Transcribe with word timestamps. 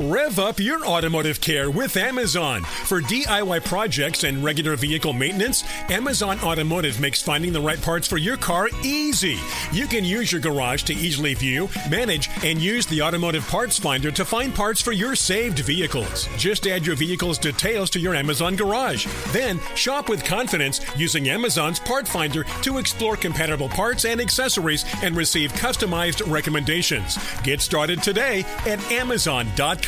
Rev 0.00 0.38
up 0.38 0.60
your 0.60 0.86
automotive 0.86 1.40
care 1.40 1.72
with 1.72 1.96
Amazon. 1.96 2.62
For 2.62 3.00
DIY 3.00 3.64
projects 3.64 4.22
and 4.22 4.44
regular 4.44 4.76
vehicle 4.76 5.12
maintenance, 5.12 5.64
Amazon 5.90 6.38
Automotive 6.38 7.00
makes 7.00 7.20
finding 7.20 7.52
the 7.52 7.60
right 7.60 7.82
parts 7.82 8.06
for 8.06 8.16
your 8.16 8.36
car 8.36 8.68
easy. 8.84 9.40
You 9.72 9.88
can 9.88 10.04
use 10.04 10.30
your 10.30 10.40
garage 10.40 10.84
to 10.84 10.94
easily 10.94 11.34
view, 11.34 11.68
manage, 11.90 12.30
and 12.44 12.62
use 12.62 12.86
the 12.86 13.02
automotive 13.02 13.44
parts 13.48 13.76
finder 13.76 14.12
to 14.12 14.24
find 14.24 14.54
parts 14.54 14.80
for 14.80 14.92
your 14.92 15.16
saved 15.16 15.58
vehicles. 15.58 16.28
Just 16.36 16.68
add 16.68 16.86
your 16.86 16.94
vehicle's 16.94 17.36
details 17.36 17.90
to 17.90 17.98
your 17.98 18.14
Amazon 18.14 18.54
garage. 18.54 19.04
Then 19.32 19.58
shop 19.74 20.08
with 20.08 20.24
confidence 20.24 20.80
using 20.96 21.28
Amazon's 21.28 21.80
part 21.80 22.06
finder 22.06 22.44
to 22.62 22.78
explore 22.78 23.16
compatible 23.16 23.68
parts 23.68 24.04
and 24.04 24.20
accessories 24.20 24.84
and 25.02 25.16
receive 25.16 25.52
customized 25.54 26.30
recommendations. 26.30 27.18
Get 27.42 27.60
started 27.60 28.00
today 28.00 28.44
at 28.64 28.78
Amazon.com. 28.92 29.87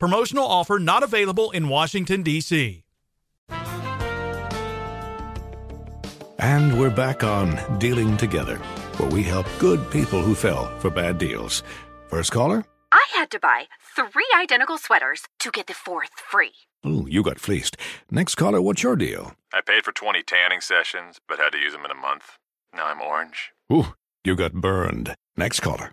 Promotional 0.00 0.46
offer 0.46 0.78
not 0.78 1.02
available 1.02 1.50
in 1.50 1.68
Washington, 1.68 2.22
D.C. 2.22 2.84
And 6.38 6.80
we're 6.80 6.88
back 6.88 7.22
on 7.22 7.78
Dealing 7.78 8.16
Together, 8.16 8.56
where 8.96 9.10
we 9.10 9.22
help 9.22 9.46
good 9.58 9.90
people 9.90 10.22
who 10.22 10.34
fell 10.34 10.74
for 10.78 10.88
bad 10.88 11.18
deals. 11.18 11.62
First 12.08 12.32
caller? 12.32 12.64
I 12.90 13.04
had 13.12 13.30
to 13.32 13.38
buy 13.38 13.66
three 13.94 14.26
identical 14.34 14.78
sweaters 14.78 15.24
to 15.40 15.50
get 15.50 15.66
the 15.66 15.74
fourth 15.74 16.12
free. 16.16 16.54
Ooh, 16.86 17.06
you 17.06 17.22
got 17.22 17.38
fleeced. 17.38 17.76
Next 18.10 18.36
caller, 18.36 18.62
what's 18.62 18.82
your 18.82 18.96
deal? 18.96 19.34
I 19.52 19.60
paid 19.60 19.84
for 19.84 19.92
20 19.92 20.22
tanning 20.22 20.62
sessions, 20.62 21.20
but 21.28 21.38
had 21.38 21.52
to 21.52 21.58
use 21.58 21.74
them 21.74 21.84
in 21.84 21.90
a 21.90 21.94
month. 21.94 22.38
Now 22.74 22.86
I'm 22.86 23.02
orange. 23.02 23.50
Ooh, 23.70 23.92
you 24.24 24.34
got 24.34 24.54
burned. 24.54 25.14
Next 25.36 25.60
caller. 25.60 25.92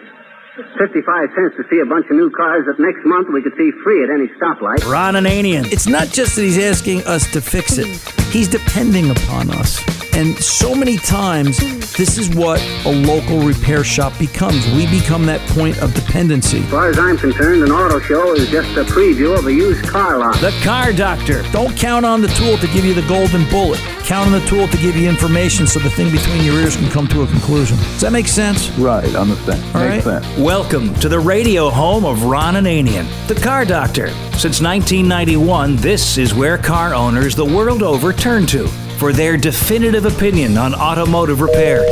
55 0.77 1.29
cents 1.35 1.55
to 1.57 1.63
see 1.69 1.79
a 1.79 1.85
bunch 1.85 2.05
of 2.09 2.15
new 2.15 2.29
cars 2.31 2.65
that 2.65 2.79
next 2.79 3.05
month 3.05 3.27
we 3.33 3.41
could 3.41 3.53
see 3.57 3.71
free 3.83 4.03
at 4.03 4.09
any 4.09 4.27
stoplight. 4.39 4.85
Ron 4.89 5.15
Ananian. 5.15 5.71
It's 5.71 5.87
not 5.87 6.09
just 6.09 6.35
that 6.35 6.43
he's 6.43 6.59
asking 6.59 7.03
us 7.05 7.29
to 7.31 7.41
fix 7.41 7.77
it. 7.77 8.20
He's 8.31 8.47
depending 8.47 9.09
upon 9.11 9.49
us. 9.51 9.83
And 10.15 10.37
so 10.37 10.73
many 10.73 10.95
times, 10.95 11.57
this 11.93 12.17
is 12.17 12.29
what 12.29 12.61
a 12.85 12.91
local 12.91 13.39
repair 13.41 13.83
shop 13.83 14.17
becomes. 14.17 14.65
We 14.71 14.87
become 14.87 15.25
that 15.25 15.41
point 15.49 15.81
of 15.81 15.93
dependency. 15.93 16.59
As 16.59 16.69
far 16.69 16.89
as 16.89 16.97
I'm 16.97 17.17
concerned, 17.17 17.63
an 17.63 17.71
auto 17.71 17.99
show 17.99 18.33
is 18.33 18.49
just 18.49 18.69
a 18.77 18.83
preview 18.85 19.37
of 19.37 19.47
a 19.47 19.53
used 19.53 19.85
car 19.85 20.17
lot. 20.17 20.35
The 20.39 20.57
car 20.63 20.93
doctor. 20.93 21.43
Don't 21.51 21.75
count 21.75 22.05
on 22.05 22.21
the 22.21 22.29
tool 22.29 22.57
to 22.57 22.67
give 22.67 22.85
you 22.85 22.93
the 22.93 23.05
golden 23.07 23.49
bullet. 23.49 23.79
Count 24.03 24.27
on 24.27 24.33
the 24.39 24.45
tool 24.47 24.67
to 24.67 24.77
give 24.77 24.95
you 24.95 25.09
information 25.09 25.67
so 25.67 25.79
the 25.79 25.89
thing 25.89 26.09
between 26.09 26.43
your 26.45 26.55
ears 26.55 26.77
can 26.77 26.89
come 26.89 27.07
to 27.07 27.23
a 27.23 27.27
conclusion. 27.27 27.75
Does 27.77 28.01
that 28.01 28.13
make 28.13 28.27
sense? 28.29 28.69
Right, 28.77 29.13
understand. 29.13 29.61
All 29.75 29.87
Makes 29.87 30.05
right. 30.05 30.23
sense. 30.23 30.37
Welcome 30.39 30.93
to 30.95 31.09
the 31.09 31.19
radio 31.19 31.69
home 31.69 32.05
of 32.05 32.23
Ron 32.23 32.53
Ananian, 32.55 33.07
the 33.27 33.35
car 33.35 33.65
doctor. 33.65 34.09
Since 34.41 34.57
1991, 34.59 35.75
this 35.75 36.17
is 36.17 36.33
where 36.33 36.57
car 36.57 36.95
owners 36.95 37.35
the 37.35 37.45
world 37.45 37.83
over 37.83 38.11
turn 38.11 38.47
to 38.47 38.67
for 38.97 39.13
their 39.13 39.37
definitive 39.37 40.05
opinion 40.05 40.57
on 40.57 40.73
automotive 40.73 41.41
repair. 41.41 41.83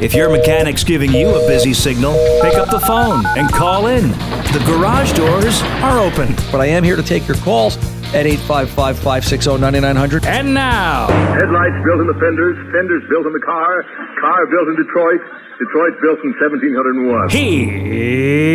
If 0.00 0.14
your 0.14 0.30
mechanic's 0.30 0.82
giving 0.82 1.12
you 1.12 1.28
a 1.28 1.46
busy 1.46 1.74
signal, 1.74 2.14
pick 2.40 2.54
up 2.54 2.70
the 2.70 2.80
phone 2.80 3.26
and 3.36 3.52
call 3.52 3.88
in. 3.88 4.08
The 4.08 4.64
garage 4.64 5.12
doors 5.12 5.60
are 5.84 5.98
open. 5.98 6.34
But 6.50 6.62
I 6.62 6.68
am 6.68 6.82
here 6.82 6.96
to 6.96 7.02
take 7.02 7.28
your 7.28 7.36
calls 7.36 7.76
at 8.14 8.24
855 8.24 8.96
560 8.96 9.58
9900. 9.58 10.24
And 10.24 10.54
now, 10.54 11.08
Headlights 11.08 11.84
built 11.84 12.00
in 12.00 12.06
the 12.06 12.14
fenders, 12.14 12.56
fenders 12.72 13.02
built 13.10 13.26
in 13.26 13.34
the 13.34 13.40
car, 13.40 13.84
car 14.18 14.46
built 14.46 14.68
in 14.68 14.76
Detroit, 14.76 15.20
Detroit 15.58 16.00
built 16.00 16.24
in 16.24 16.32
1701. 16.40 17.28
Here's 17.28 18.48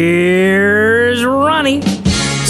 Ronnie. 1.23 2.02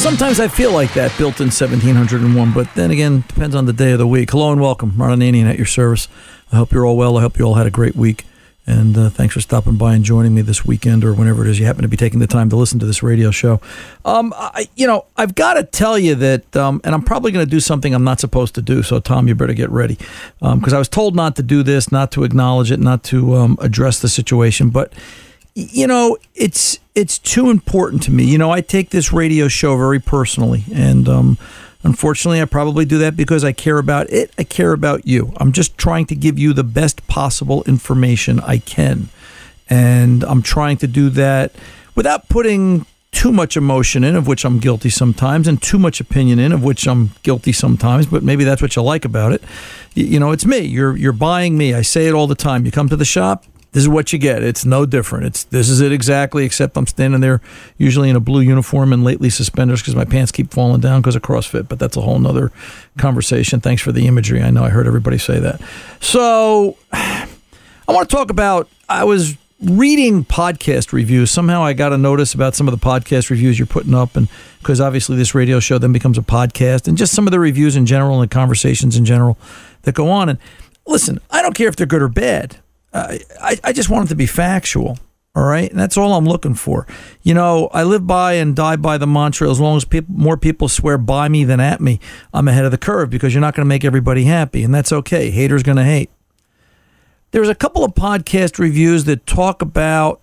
Sometimes 0.03 0.41
I 0.41 0.49
feel 0.49 0.73
like 0.73 0.93
that, 0.95 1.17
built 1.17 1.39
in 1.39 1.45
1701, 1.45 2.51
but 2.51 2.67
then 2.75 2.91
again, 2.91 3.23
depends 3.25 3.55
on 3.55 3.67
the 3.67 3.71
day 3.71 3.93
of 3.93 3.99
the 3.99 4.05
week. 4.05 4.31
Hello 4.31 4.51
and 4.51 4.59
welcome. 4.59 4.91
Ron 4.97 5.17
Ananian 5.17 5.45
at 5.45 5.55
your 5.55 5.65
service. 5.65 6.09
I 6.51 6.57
hope 6.57 6.73
you're 6.73 6.85
all 6.85 6.97
well. 6.97 7.17
I 7.17 7.21
hope 7.21 7.39
you 7.39 7.45
all 7.45 7.53
had 7.53 7.67
a 7.67 7.71
great 7.71 7.95
week. 7.95 8.25
And 8.67 8.97
uh, 8.97 9.09
thanks 9.09 9.33
for 9.33 9.39
stopping 9.39 9.77
by 9.77 9.93
and 9.93 10.03
joining 10.03 10.35
me 10.35 10.41
this 10.41 10.65
weekend 10.65 11.05
or 11.05 11.13
whenever 11.13 11.45
it 11.45 11.49
is 11.49 11.57
you 11.57 11.65
happen 11.65 11.83
to 11.83 11.87
be 11.87 11.95
taking 11.95 12.19
the 12.19 12.27
time 12.27 12.49
to 12.49 12.57
listen 12.57 12.79
to 12.79 12.85
this 12.85 13.01
radio 13.01 13.31
show. 13.31 13.61
Um, 14.03 14.33
I, 14.35 14.67
you 14.75 14.87
know, 14.87 15.05
I've 15.15 15.35
got 15.35 15.53
to 15.53 15.63
tell 15.63 15.97
you 15.97 16.15
that, 16.15 16.53
um, 16.53 16.81
and 16.83 16.93
I'm 16.93 17.03
probably 17.03 17.31
going 17.31 17.45
to 17.45 17.49
do 17.49 17.61
something 17.61 17.95
I'm 17.95 18.03
not 18.03 18.19
supposed 18.19 18.55
to 18.55 18.61
do. 18.61 18.83
So, 18.83 18.99
Tom, 18.99 19.29
you 19.29 19.35
better 19.35 19.53
get 19.53 19.69
ready. 19.69 19.97
Because 20.41 20.73
I 20.73 20.79
was 20.79 20.89
told 20.89 21.15
not 21.15 21.37
to 21.37 21.43
do 21.43 21.63
this, 21.63 21.93
not 21.93 22.11
to 22.11 22.25
acknowledge 22.25 22.71
it, 22.71 22.81
not 22.81 23.03
to 23.05 23.35
um, 23.35 23.57
address 23.61 24.01
the 24.01 24.09
situation. 24.09 24.69
But 24.69 24.91
you 25.55 25.87
know 25.87 26.17
it's 26.35 26.79
it's 26.95 27.17
too 27.17 27.49
important 27.49 28.03
to 28.03 28.11
me. 28.11 28.23
You 28.23 28.37
know 28.37 28.51
i 28.51 28.61
take 28.61 28.89
this 28.89 29.11
radio 29.11 29.47
show 29.47 29.75
very 29.77 29.99
personally 29.99 30.63
and 30.73 31.07
um, 31.09 31.37
unfortunately 31.83 32.41
i 32.41 32.45
probably 32.45 32.85
do 32.85 32.97
that 32.99 33.15
because 33.15 33.43
i 33.43 33.51
care 33.51 33.77
about 33.77 34.09
it. 34.09 34.31
I 34.37 34.43
care 34.43 34.73
about 34.73 35.07
you. 35.07 35.33
I'm 35.37 35.51
just 35.51 35.77
trying 35.77 36.05
to 36.07 36.15
give 36.15 36.37
you 36.37 36.53
the 36.53 36.63
best 36.63 37.05
possible 37.07 37.63
information 37.63 38.39
i 38.41 38.57
can 38.57 39.09
and 39.69 40.23
i'm 40.25 40.41
trying 40.41 40.77
to 40.77 40.87
do 40.87 41.09
that 41.09 41.53
without 41.95 42.27
putting 42.29 42.85
too 43.11 43.31
much 43.31 43.55
emotion 43.55 44.03
in 44.03 44.15
of 44.15 44.27
which 44.27 44.43
i'm 44.43 44.59
guilty 44.59 44.89
sometimes 44.89 45.47
and 45.47 45.61
too 45.61 45.77
much 45.77 46.01
opinion 46.01 46.39
in 46.39 46.51
of 46.51 46.63
which 46.63 46.87
i'm 46.87 47.11
guilty 47.21 47.51
sometimes 47.51 48.07
but 48.07 48.23
maybe 48.23 48.43
that's 48.43 48.61
what 48.61 48.75
you 48.75 48.81
like 48.81 49.05
about 49.05 49.31
it. 49.31 49.41
You, 49.93 50.05
you 50.05 50.19
know 50.19 50.31
it's 50.31 50.45
me. 50.45 50.59
You're 50.59 50.97
you're 50.97 51.13
buying 51.13 51.57
me. 51.57 51.73
I 51.73 51.81
say 51.81 52.07
it 52.07 52.13
all 52.13 52.27
the 52.27 52.35
time. 52.35 52.65
You 52.65 52.71
come 52.71 52.89
to 52.89 52.95
the 52.95 53.05
shop 53.05 53.45
this 53.73 53.81
is 53.81 53.89
what 53.89 54.13
you 54.13 54.19
get. 54.19 54.43
It's 54.43 54.65
no 54.65 54.85
different. 54.85 55.25
It's 55.25 55.43
this 55.45 55.67
is 55.67 55.81
it 55.81 55.91
exactly, 55.91 56.45
except 56.45 56.77
I'm 56.77 56.87
standing 56.87 57.21
there 57.21 57.41
usually 57.77 58.09
in 58.09 58.15
a 58.15 58.19
blue 58.19 58.41
uniform 58.41 58.93
and 58.93 59.03
lately 59.03 59.29
suspenders 59.29 59.81
because 59.81 59.95
my 59.95 60.05
pants 60.05 60.31
keep 60.31 60.51
falling 60.51 60.79
down 60.79 61.01
because 61.01 61.15
of 61.15 61.23
CrossFit. 61.23 61.67
But 61.67 61.79
that's 61.79 61.97
a 61.97 62.01
whole 62.01 62.19
nother 62.19 62.51
conversation. 62.97 63.59
Thanks 63.59 63.81
for 63.81 63.91
the 63.91 64.07
imagery. 64.07 64.41
I 64.41 64.51
know 64.51 64.63
I 64.63 64.69
heard 64.69 64.87
everybody 64.87 65.17
say 65.17 65.39
that. 65.39 65.59
So 65.99 66.77
I 66.93 67.27
want 67.87 68.09
to 68.09 68.15
talk 68.15 68.29
about. 68.29 68.69
I 68.87 69.03
was 69.05 69.35
reading 69.59 70.23
podcast 70.23 70.93
reviews. 70.93 71.31
Somehow 71.31 71.63
I 71.63 71.73
got 71.73 71.93
a 71.93 71.97
notice 71.97 72.35
about 72.35 72.53
some 72.53 72.67
of 72.67 72.79
the 72.79 72.85
podcast 72.85 73.31
reviews 73.31 73.57
you're 73.57 73.65
putting 73.65 73.95
up, 73.95 74.15
and 74.15 74.27
because 74.59 74.79
obviously 74.79 75.15
this 75.15 75.33
radio 75.33 75.59
show 75.59 75.79
then 75.79 75.91
becomes 75.93 76.19
a 76.19 76.21
podcast, 76.21 76.87
and 76.87 76.95
just 76.95 77.13
some 77.13 77.25
of 77.25 77.31
the 77.31 77.39
reviews 77.39 77.75
in 77.75 77.87
general 77.87 78.21
and 78.21 78.29
conversations 78.29 78.95
in 78.95 79.03
general 79.03 79.37
that 79.81 79.95
go 79.95 80.09
on. 80.09 80.29
And 80.29 80.37
listen, 80.85 81.19
I 81.31 81.41
don't 81.41 81.55
care 81.55 81.69
if 81.69 81.75
they're 81.75 81.87
good 81.87 82.03
or 82.03 82.07
bad. 82.07 82.57
I 82.93 83.59
I 83.63 83.73
just 83.73 83.89
want 83.89 84.05
it 84.05 84.09
to 84.09 84.15
be 84.15 84.25
factual. 84.25 84.97
All 85.35 85.43
right, 85.43 85.69
and 85.69 85.79
that's 85.79 85.97
all 85.97 86.13
I'm 86.13 86.25
looking 86.25 86.53
for. 86.53 86.85
You 87.23 87.33
know, 87.33 87.67
I 87.73 87.81
live 87.83 88.05
by 88.05 88.33
and 88.33 88.55
die 88.55 88.75
by 88.75 88.99
the 88.99 89.07
mantra: 89.07 89.49
as 89.49 89.59
long 89.59 89.77
as 89.77 89.83
people, 89.83 90.13
more 90.15 90.37
people 90.37 90.69
swear 90.69 90.99
by 90.99 91.27
me 91.27 91.43
than 91.43 91.59
at 91.59 91.81
me, 91.81 91.99
I'm 92.33 92.47
ahead 92.47 92.65
of 92.65 92.71
the 92.71 92.77
curve 92.77 93.09
because 93.09 93.33
you're 93.33 93.41
not 93.41 93.55
going 93.55 93.65
to 93.65 93.69
make 93.69 93.83
everybody 93.83 94.25
happy, 94.25 94.63
and 94.63 94.73
that's 94.73 94.91
okay. 94.91 95.31
Haters 95.31 95.63
going 95.63 95.77
to 95.77 95.83
hate. 95.83 96.11
There's 97.31 97.49
a 97.49 97.55
couple 97.55 97.83
of 97.83 97.95
podcast 97.95 98.59
reviews 98.59 99.05
that 99.05 99.25
talk 99.25 99.63
about 99.63 100.21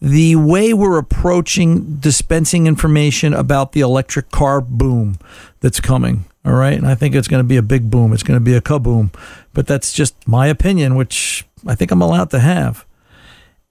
the 0.00 0.36
way 0.36 0.74
we're 0.74 0.98
approaching 0.98 1.96
dispensing 1.96 2.66
information 2.66 3.32
about 3.32 3.72
the 3.72 3.80
electric 3.80 4.30
car 4.30 4.60
boom 4.60 5.18
that's 5.60 5.80
coming. 5.80 6.24
All 6.44 6.54
right. 6.54 6.72
And 6.74 6.86
I 6.86 6.94
think 6.94 7.14
it's 7.14 7.28
going 7.28 7.42
to 7.42 7.48
be 7.48 7.58
a 7.58 7.62
big 7.62 7.90
boom. 7.90 8.12
It's 8.12 8.22
going 8.22 8.38
to 8.38 8.44
be 8.44 8.54
a 8.54 8.62
kaboom. 8.62 9.14
But 9.52 9.66
that's 9.66 9.92
just 9.92 10.26
my 10.26 10.46
opinion, 10.46 10.94
which 10.94 11.44
I 11.66 11.74
think 11.74 11.90
I'm 11.90 12.02
allowed 12.02 12.30
to 12.30 12.40
have. 12.40 12.86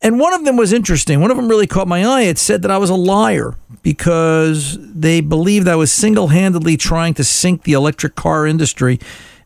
And 0.01 0.19
one 0.19 0.33
of 0.33 0.45
them 0.45 0.55
was 0.55 0.71
interesting. 0.71 1.19
One 1.19 1.29
of 1.29 1.37
them 1.37 1.49
really 1.49 1.67
caught 1.67 1.87
my 1.87 2.05
eye. 2.05 2.21
It 2.21 2.37
said 2.37 2.61
that 2.61 2.71
I 2.71 2.77
was 2.77 2.89
a 2.89 2.95
liar 2.95 3.55
because 3.83 4.77
they 4.79 5.19
believed 5.19 5.67
I 5.67 5.75
was 5.75 5.91
single 5.91 6.29
handedly 6.29 6.77
trying 6.77 7.13
to 7.15 7.23
sink 7.23 7.63
the 7.63 7.73
electric 7.73 8.15
car 8.15 8.47
industry 8.47 8.99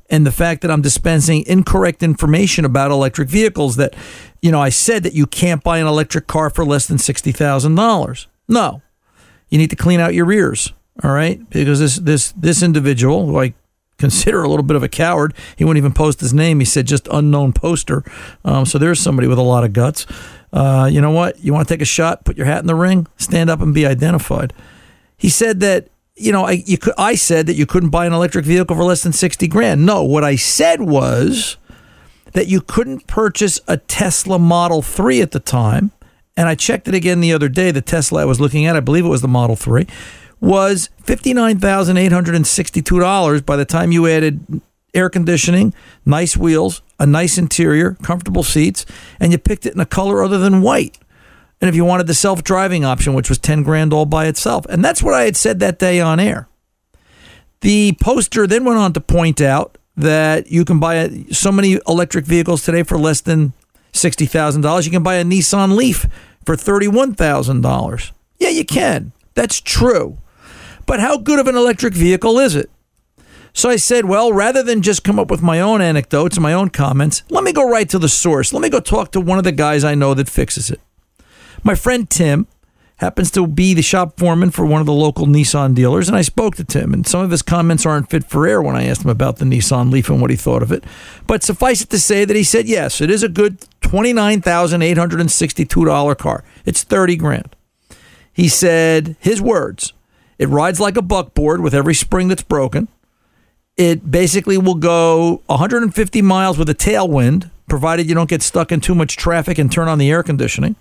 and 0.09 0.27
the 0.27 0.31
fact 0.31 0.61
that 0.61 0.69
I'm 0.69 0.81
dispensing 0.81 1.43
incorrect 1.47 2.03
information 2.03 2.65
about 2.65 2.91
electric 2.91 3.29
vehicles 3.29 3.77
that, 3.77 3.95
you 4.43 4.51
know, 4.51 4.61
I 4.61 4.69
said 4.69 5.01
that 5.03 5.13
you 5.13 5.25
can't 5.25 5.63
buy 5.63 5.79
an 5.79 5.87
electric 5.87 6.27
car 6.27 6.51
for 6.51 6.63
less 6.63 6.85
than 6.85 6.97
$60,000. 6.97 8.27
No. 8.47 8.81
You 9.49 9.57
need 9.57 9.71
to 9.71 9.75
clean 9.75 9.99
out 9.99 10.13
your 10.13 10.31
ears, 10.31 10.71
all 11.03 11.11
right? 11.11 11.49
Because 11.49 11.79
this 11.79 11.97
this 11.97 12.31
this 12.33 12.61
individual 12.61 13.25
who 13.27 13.39
I 13.39 13.53
consider 13.97 14.43
a 14.43 14.49
little 14.49 14.63
bit 14.63 14.75
of 14.75 14.83
a 14.83 14.89
coward, 14.89 15.33
he 15.55 15.63
wouldn't 15.63 15.77
even 15.77 15.93
post 15.93 16.19
his 16.19 16.33
name. 16.33 16.59
He 16.59 16.65
said 16.65 16.87
just 16.87 17.07
unknown 17.11 17.53
poster. 17.53 18.03
Um, 18.43 18.65
so 18.65 18.77
there's 18.77 18.99
somebody 18.99 19.27
with 19.27 19.37
a 19.37 19.43
lot 19.43 19.63
of 19.63 19.73
guts. 19.73 20.05
Uh, 20.51 20.89
you 20.91 21.01
know 21.01 21.11
what? 21.11 21.39
You 21.39 21.53
want 21.53 21.67
to 21.67 21.73
take 21.73 21.81
a 21.81 21.85
shot? 21.85 22.25
Put 22.25 22.37
your 22.37 22.45
hat 22.45 22.59
in 22.59 22.67
the 22.67 22.75
ring. 22.75 23.07
Stand 23.17 23.49
up 23.49 23.61
and 23.61 23.73
be 23.73 23.85
identified. 23.85 24.53
He 25.17 25.29
said 25.29 25.59
that 25.61 25.89
you 26.15 26.31
know, 26.31 26.45
I 26.45 26.63
you 26.65 26.77
could, 26.77 26.93
I 26.97 27.15
said 27.15 27.47
that 27.47 27.55
you 27.55 27.65
couldn't 27.65 27.89
buy 27.89 28.05
an 28.05 28.13
electric 28.13 28.45
vehicle 28.45 28.75
for 28.75 28.83
less 28.83 29.03
than 29.03 29.13
60 29.13 29.47
grand. 29.47 29.85
No, 29.85 30.03
what 30.03 30.23
I 30.23 30.35
said 30.35 30.81
was 30.81 31.57
that 32.33 32.47
you 32.47 32.61
couldn't 32.61 33.07
purchase 33.07 33.59
a 33.67 33.77
Tesla 33.77 34.37
Model 34.37 34.81
3 34.81 35.21
at 35.21 35.31
the 35.31 35.39
time. 35.39 35.91
And 36.35 36.49
I 36.49 36.55
checked 36.55 36.87
it 36.87 36.95
again 36.95 37.21
the 37.21 37.33
other 37.33 37.47
day. 37.47 37.71
The 37.71 37.81
Tesla 37.81 38.23
I 38.23 38.25
was 38.25 38.41
looking 38.41 38.65
at, 38.65 38.75
I 38.75 38.79
believe 38.79 39.05
it 39.05 39.09
was 39.09 39.21
the 39.21 39.27
Model 39.27 39.55
3, 39.55 39.87
was 40.43 40.89
$59,862 41.05 43.45
by 43.45 43.55
the 43.55 43.65
time 43.65 43.93
you 43.93 44.07
added 44.07 44.61
air 44.93 45.09
conditioning, 45.09 45.73
nice 46.05 46.35
wheels, 46.35 46.81
a 46.99 47.05
nice 47.05 47.37
interior, 47.37 47.93
comfortable 48.03 48.43
seats, 48.43 48.85
and 49.19 49.31
you 49.31 49.37
picked 49.37 49.65
it 49.65 49.73
in 49.73 49.79
a 49.79 49.85
color 49.85 50.21
other 50.21 50.37
than 50.37 50.61
white 50.61 50.97
and 51.63 51.69
if 51.69 51.77
you 51.77 51.85
wanted 51.85 52.07
the 52.07 52.13
self 52.13 52.43
driving 52.43 52.83
option, 52.83 53.13
which 53.13 53.29
was 53.29 53.39
10 53.39 53.63
grand 53.63 53.93
all 53.93 54.05
by 54.05 54.25
itself. 54.25 54.65
And 54.67 54.83
that's 54.83 55.01
what 55.01 55.13
I 55.13 55.23
had 55.23 55.37
said 55.37 55.61
that 55.61 55.79
day 55.79 56.01
on 56.01 56.19
air. 56.19 56.49
The 57.61 57.95
poster 58.01 58.45
then 58.45 58.65
went 58.65 58.79
on 58.79 58.91
to 58.91 58.99
point 58.99 59.39
out 59.39 59.77
that 59.95 60.51
you 60.51 60.65
can 60.65 60.81
buy 60.81 61.23
so 61.31 61.53
many 61.53 61.79
electric 61.87 62.25
vehicles 62.25 62.65
today 62.65 62.83
for 62.83 62.97
less 62.97 63.21
than 63.21 63.53
$60,000. 63.93 64.83
You 64.83 64.91
can 64.91 65.03
buy 65.03 65.15
a 65.15 65.23
Nissan 65.23 65.77
Leaf 65.77 66.05
for 66.45 66.57
$31,000. 66.57 68.11
Yeah, 68.39 68.49
you 68.49 68.65
can. 68.65 69.13
That's 69.33 69.61
true. 69.61 70.17
But 70.85 70.99
how 70.99 71.17
good 71.17 71.39
of 71.39 71.47
an 71.47 71.55
electric 71.55 71.93
vehicle 71.93 72.39
is 72.39 72.55
it? 72.55 72.69
So 73.53 73.69
I 73.69 73.75
said, 73.75 74.05
well, 74.05 74.33
rather 74.33 74.63
than 74.63 74.81
just 74.81 75.03
come 75.03 75.19
up 75.19 75.29
with 75.29 75.43
my 75.43 75.59
own 75.59 75.79
anecdotes 75.79 76.37
and 76.37 76.43
my 76.43 76.53
own 76.53 76.69
comments, 76.69 77.21
let 77.29 77.43
me 77.43 77.53
go 77.53 77.69
right 77.69 77.87
to 77.89 77.99
the 77.99 78.09
source. 78.09 78.51
Let 78.51 78.63
me 78.63 78.69
go 78.69 78.79
talk 78.79 79.11
to 79.11 79.21
one 79.21 79.37
of 79.37 79.43
the 79.43 79.51
guys 79.51 79.83
I 79.83 79.93
know 79.93 80.15
that 80.15 80.27
fixes 80.27 80.71
it. 80.71 80.81
My 81.63 81.75
friend 81.75 82.09
Tim 82.09 82.47
happens 82.97 83.29
to 83.31 83.45
be 83.45 83.73
the 83.73 83.81
shop 83.81 84.17
foreman 84.17 84.49
for 84.49 84.65
one 84.65 84.81
of 84.81 84.87
the 84.87 84.93
local 84.93 85.27
Nissan 85.27 85.75
dealers, 85.75 86.07
and 86.07 86.17
I 86.17 86.21
spoke 86.21 86.55
to 86.55 86.63
Tim, 86.63 86.93
and 86.93 87.05
some 87.05 87.21
of 87.21 87.31
his 87.31 87.41
comments 87.41 87.85
aren't 87.85 88.09
fit 88.09 88.23
for 88.23 88.47
air 88.47 88.61
when 88.61 88.75
I 88.75 88.85
asked 88.85 89.03
him 89.03 89.09
about 89.09 89.37
the 89.37 89.45
Nissan 89.45 89.91
Leaf 89.91 90.09
and 90.09 90.21
what 90.21 90.29
he 90.29 90.35
thought 90.35 90.63
of 90.63 90.71
it. 90.71 90.83
But 91.27 91.43
suffice 91.43 91.81
it 91.81 91.89
to 91.89 91.99
say 91.99 92.25
that 92.25 92.35
he 92.35 92.43
said, 92.43 92.67
yes, 92.67 93.01
it 93.01 93.11
is 93.11 93.23
a 93.23 93.29
good 93.29 93.59
$29,862 93.81 96.17
car. 96.17 96.43
It's 96.65 96.83
30 96.83 97.15
grand. 97.17 97.55
He 98.31 98.47
said, 98.47 99.15
his 99.19 99.41
words, 99.41 99.93
it 100.43 100.47
rides 100.47 100.77
like 100.77 100.97
a 100.97 101.01
buckboard 101.01 101.61
with 101.61 101.73
every 101.73 101.93
spring 101.93 102.27
that's 102.27 102.43
broken. 102.43 102.89
It 103.77 104.11
basically 104.11 104.57
will 104.57 104.75
go 104.75 105.41
150 105.45 106.21
miles 106.21 106.57
with 106.57 106.67
a 106.67 106.75
tailwind, 106.75 107.49
provided 107.69 108.09
you 108.09 108.13
don't 108.13 108.29
get 108.29 108.41
stuck 108.41 108.69
in 108.69 108.81
too 108.81 108.93
much 108.93 109.15
traffic 109.15 109.57
and 109.57 109.71
turn 109.71 109.87
on 109.87 109.99
the 109.99 110.11
air 110.11 110.21
conditioning. 110.21 110.75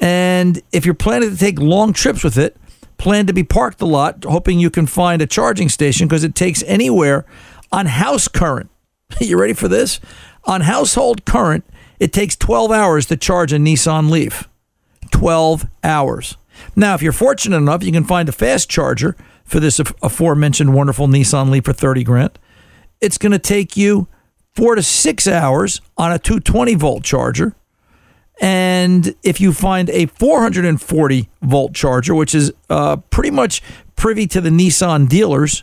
And 0.00 0.62
if 0.72 0.86
you're 0.86 0.94
planning 0.94 1.28
to 1.28 1.36
take 1.36 1.60
long 1.60 1.92
trips 1.92 2.24
with 2.24 2.38
it, 2.38 2.56
plan 2.96 3.26
to 3.26 3.34
be 3.34 3.44
parked 3.44 3.82
a 3.82 3.86
lot, 3.86 4.24
hoping 4.24 4.58
you 4.58 4.70
can 4.70 4.86
find 4.86 5.20
a 5.20 5.26
charging 5.26 5.68
station 5.68 6.08
because 6.08 6.24
it 6.24 6.34
takes 6.34 6.62
anywhere 6.62 7.26
on 7.70 7.84
house 7.84 8.28
current. 8.28 8.70
you 9.20 9.38
ready 9.38 9.52
for 9.52 9.68
this? 9.68 10.00
On 10.44 10.62
household 10.62 11.26
current, 11.26 11.66
it 11.98 12.14
takes 12.14 12.34
12 12.34 12.70
hours 12.70 13.04
to 13.08 13.18
charge 13.18 13.52
a 13.52 13.56
Nissan 13.56 14.08
Leaf. 14.08 14.48
12 15.10 15.66
hours. 15.84 16.38
Now, 16.76 16.94
if 16.94 17.02
you're 17.02 17.12
fortunate 17.12 17.56
enough, 17.56 17.82
you 17.82 17.92
can 17.92 18.04
find 18.04 18.28
a 18.28 18.32
fast 18.32 18.68
charger 18.68 19.16
for 19.44 19.60
this 19.60 19.80
aforementioned 19.80 20.74
wonderful 20.74 21.08
Nissan 21.08 21.50
Leaf 21.50 21.64
for 21.64 21.72
30 21.72 22.04
grand. 22.04 22.38
It's 23.00 23.18
going 23.18 23.32
to 23.32 23.38
take 23.38 23.76
you 23.76 24.08
four 24.54 24.74
to 24.74 24.82
six 24.82 25.26
hours 25.26 25.80
on 25.96 26.12
a 26.12 26.18
220 26.18 26.74
volt 26.74 27.02
charger 27.02 27.54
and 28.40 29.14
if 29.22 29.40
you 29.40 29.52
find 29.52 29.90
a 29.90 30.06
440 30.06 31.28
volt 31.42 31.74
charger, 31.74 32.14
which 32.14 32.34
is 32.34 32.52
uh, 32.70 32.96
pretty 32.96 33.30
much 33.30 33.62
privy 33.96 34.26
to 34.28 34.40
the 34.40 34.48
Nissan 34.48 35.08
dealers, 35.08 35.62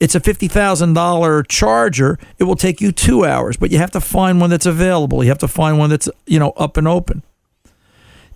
it's 0.00 0.14
a 0.14 0.20
$50,000 0.20 1.48
charger. 1.48 2.18
It 2.38 2.44
will 2.44 2.56
take 2.56 2.80
you 2.80 2.92
two 2.92 3.26
hours, 3.26 3.58
but 3.58 3.70
you 3.70 3.78
have 3.78 3.90
to 3.90 4.00
find 4.00 4.40
one 4.40 4.48
that's 4.48 4.64
available. 4.64 5.22
You 5.22 5.28
have 5.28 5.38
to 5.38 5.48
find 5.48 5.78
one 5.78 5.90
that's, 5.90 6.08
you 6.26 6.38
know, 6.38 6.50
up 6.52 6.78
and 6.78 6.88
open. 6.88 7.22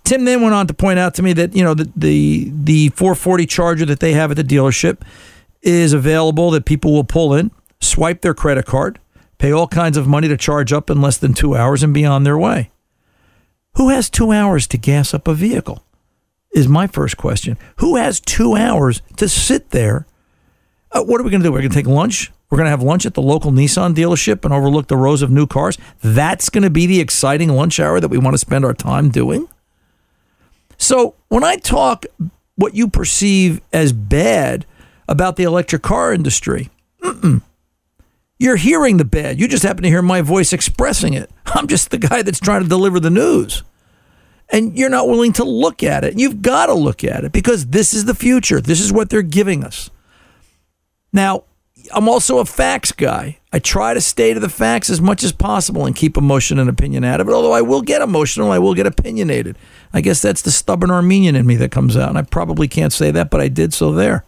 Tim 0.03 0.25
then 0.25 0.41
went 0.41 0.53
on 0.53 0.67
to 0.67 0.73
point 0.73 0.99
out 0.99 1.13
to 1.15 1.23
me 1.23 1.33
that, 1.33 1.55
you 1.55 1.63
know, 1.63 1.73
the, 1.73 1.89
the, 1.95 2.51
the 2.53 2.89
440 2.89 3.45
charger 3.45 3.85
that 3.85 3.99
they 3.99 4.13
have 4.13 4.31
at 4.31 4.37
the 4.37 4.43
dealership 4.43 5.01
is 5.61 5.93
available 5.93 6.51
that 6.51 6.65
people 6.65 6.91
will 6.91 7.05
pull 7.05 7.33
in, 7.33 7.51
swipe 7.79 8.21
their 8.21 8.33
credit 8.33 8.65
card, 8.65 8.99
pay 9.37 9.51
all 9.51 9.67
kinds 9.67 9.95
of 9.97 10.07
money 10.07 10.27
to 10.27 10.37
charge 10.37 10.73
up 10.73 10.89
in 10.89 11.01
less 11.01 11.17
than 11.17 11.33
two 11.33 11.55
hours 11.55 11.83
and 11.83 11.93
be 11.93 12.05
on 12.05 12.23
their 12.23 12.37
way. 12.37 12.69
Who 13.75 13.89
has 13.89 14.09
two 14.09 14.31
hours 14.31 14.67
to 14.67 14.77
gas 14.77 15.13
up 15.13 15.27
a 15.27 15.33
vehicle? 15.33 15.83
Is 16.53 16.67
my 16.67 16.85
first 16.85 17.17
question. 17.17 17.57
Who 17.77 17.95
has 17.95 18.19
two 18.19 18.55
hours 18.55 19.01
to 19.17 19.27
sit 19.27 19.71
there? 19.71 20.05
Uh, 20.91 21.01
what 21.01 21.19
are 21.19 21.23
we 21.23 21.31
going 21.31 21.41
to 21.41 21.47
do? 21.47 21.51
We're 21.51 21.59
going 21.59 21.71
to 21.71 21.75
take 21.75 21.87
lunch. 21.87 22.31
We're 22.51 22.57
going 22.57 22.67
to 22.67 22.71
have 22.71 22.83
lunch 22.83 23.07
at 23.07 23.15
the 23.15 23.21
local 23.21 23.51
Nissan 23.51 23.95
dealership 23.95 24.45
and 24.45 24.53
overlook 24.53 24.87
the 24.87 24.97
rows 24.97 25.23
of 25.23 25.31
new 25.31 25.47
cars. 25.47 25.79
That's 26.03 26.49
going 26.49 26.61
to 26.61 26.69
be 26.69 26.85
the 26.85 26.99
exciting 26.99 27.49
lunch 27.49 27.79
hour 27.79 27.99
that 27.99 28.09
we 28.09 28.19
want 28.19 28.35
to 28.35 28.37
spend 28.37 28.63
our 28.63 28.75
time 28.75 29.09
doing. 29.09 29.47
So 30.77 31.15
when 31.29 31.43
I 31.43 31.55
talk 31.57 32.05
what 32.55 32.75
you 32.75 32.87
perceive 32.87 33.61
as 33.71 33.93
bad 33.93 34.65
about 35.07 35.35
the 35.35 35.43
electric 35.43 35.81
car 35.81 36.13
industry, 36.13 36.69
you're 38.39 38.55
hearing 38.55 38.97
the 38.97 39.05
bad. 39.05 39.39
You 39.39 39.47
just 39.47 39.63
happen 39.63 39.83
to 39.83 39.89
hear 39.89 40.01
my 40.01 40.21
voice 40.21 40.53
expressing 40.53 41.13
it. 41.13 41.29
I'm 41.45 41.67
just 41.67 41.91
the 41.91 41.97
guy 41.97 42.21
that's 42.21 42.39
trying 42.39 42.63
to 42.63 42.69
deliver 42.69 42.99
the 42.99 43.09
news. 43.09 43.63
And 44.49 44.77
you're 44.77 44.89
not 44.89 45.07
willing 45.07 45.33
to 45.33 45.43
look 45.43 45.81
at 45.81 46.03
it. 46.03 46.19
You've 46.19 46.41
got 46.41 46.67
to 46.67 46.73
look 46.73 47.03
at 47.03 47.23
it 47.23 47.31
because 47.31 47.67
this 47.67 47.93
is 47.93 48.05
the 48.05 48.13
future. 48.13 48.61
This 48.61 48.81
is 48.81 48.91
what 48.91 49.09
they're 49.09 49.21
giving 49.21 49.63
us. 49.63 49.89
Now, 51.11 51.45
I'm 51.91 52.07
also 52.07 52.39
a 52.39 52.45
facts 52.45 52.91
guy. 52.91 53.39
I 53.51 53.59
try 53.59 53.93
to 53.93 54.01
stay 54.01 54.33
to 54.33 54.39
the 54.39 54.49
facts 54.49 54.89
as 54.89 55.01
much 55.01 55.23
as 55.23 55.31
possible 55.31 55.85
and 55.85 55.95
keep 55.95 56.17
emotion 56.17 56.57
and 56.57 56.69
opinion 56.69 57.03
out 57.03 57.21
of 57.21 57.27
it. 57.27 57.33
Although 57.33 57.51
I 57.51 57.61
will 57.61 57.81
get 57.81 58.01
emotional, 58.01 58.51
I 58.51 58.59
will 58.59 58.73
get 58.73 58.87
opinionated. 58.87 59.57
I 59.93 60.01
guess 60.01 60.21
that's 60.21 60.41
the 60.41 60.51
stubborn 60.51 60.91
Armenian 60.91 61.35
in 61.35 61.45
me 61.45 61.55
that 61.57 61.71
comes 61.71 61.97
out. 61.97 62.09
And 62.09 62.17
I 62.17 62.23
probably 62.23 62.67
can't 62.67 62.93
say 62.93 63.11
that, 63.11 63.29
but 63.29 63.41
I 63.41 63.47
did 63.47 63.73
so 63.73 63.91
there 63.91 64.23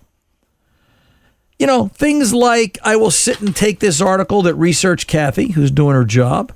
you 1.58 1.68
know, 1.68 1.88
things 1.88 2.34
like 2.34 2.78
I 2.84 2.96
will 2.96 3.12
sit 3.12 3.42
and 3.42 3.56
take 3.56 3.80
this 3.80 4.02
article 4.02 4.42
that 4.44 4.56
Research 4.56 5.08
Kathy, 5.08 5.52
who's 5.52 5.72
doing 5.72 5.96
her 5.96 6.04
job, 6.04 6.52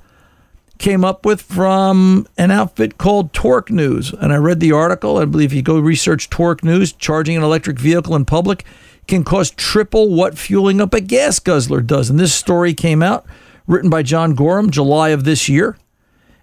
came 0.77 1.05
up 1.05 1.25
with 1.25 1.41
from 1.41 2.27
an 2.37 2.51
outfit 2.51 2.97
called 2.97 3.33
Torque 3.33 3.71
News. 3.71 4.13
And 4.13 4.33
I 4.33 4.37
read 4.37 4.59
the 4.59 4.71
article. 4.71 5.17
I 5.17 5.25
believe 5.25 5.51
if 5.51 5.55
you 5.55 5.61
go 5.61 5.79
research 5.79 6.29
Torque 6.29 6.63
News, 6.63 6.91
charging 6.91 7.37
an 7.37 7.43
electric 7.43 7.79
vehicle 7.79 8.15
in 8.15 8.25
public 8.25 8.65
can 9.09 9.25
cost 9.25 9.57
triple 9.57 10.13
what 10.15 10.37
fueling 10.37 10.79
up 10.79 10.93
a 10.93 11.01
gas 11.01 11.39
guzzler 11.39 11.81
does. 11.81 12.09
And 12.09 12.17
this 12.19 12.33
story 12.33 12.73
came 12.73 13.03
out, 13.03 13.25
written 13.67 13.89
by 13.89 14.03
John 14.03 14.35
Goreham, 14.35 14.69
July 14.69 15.09
of 15.09 15.25
this 15.25 15.49
year. 15.49 15.77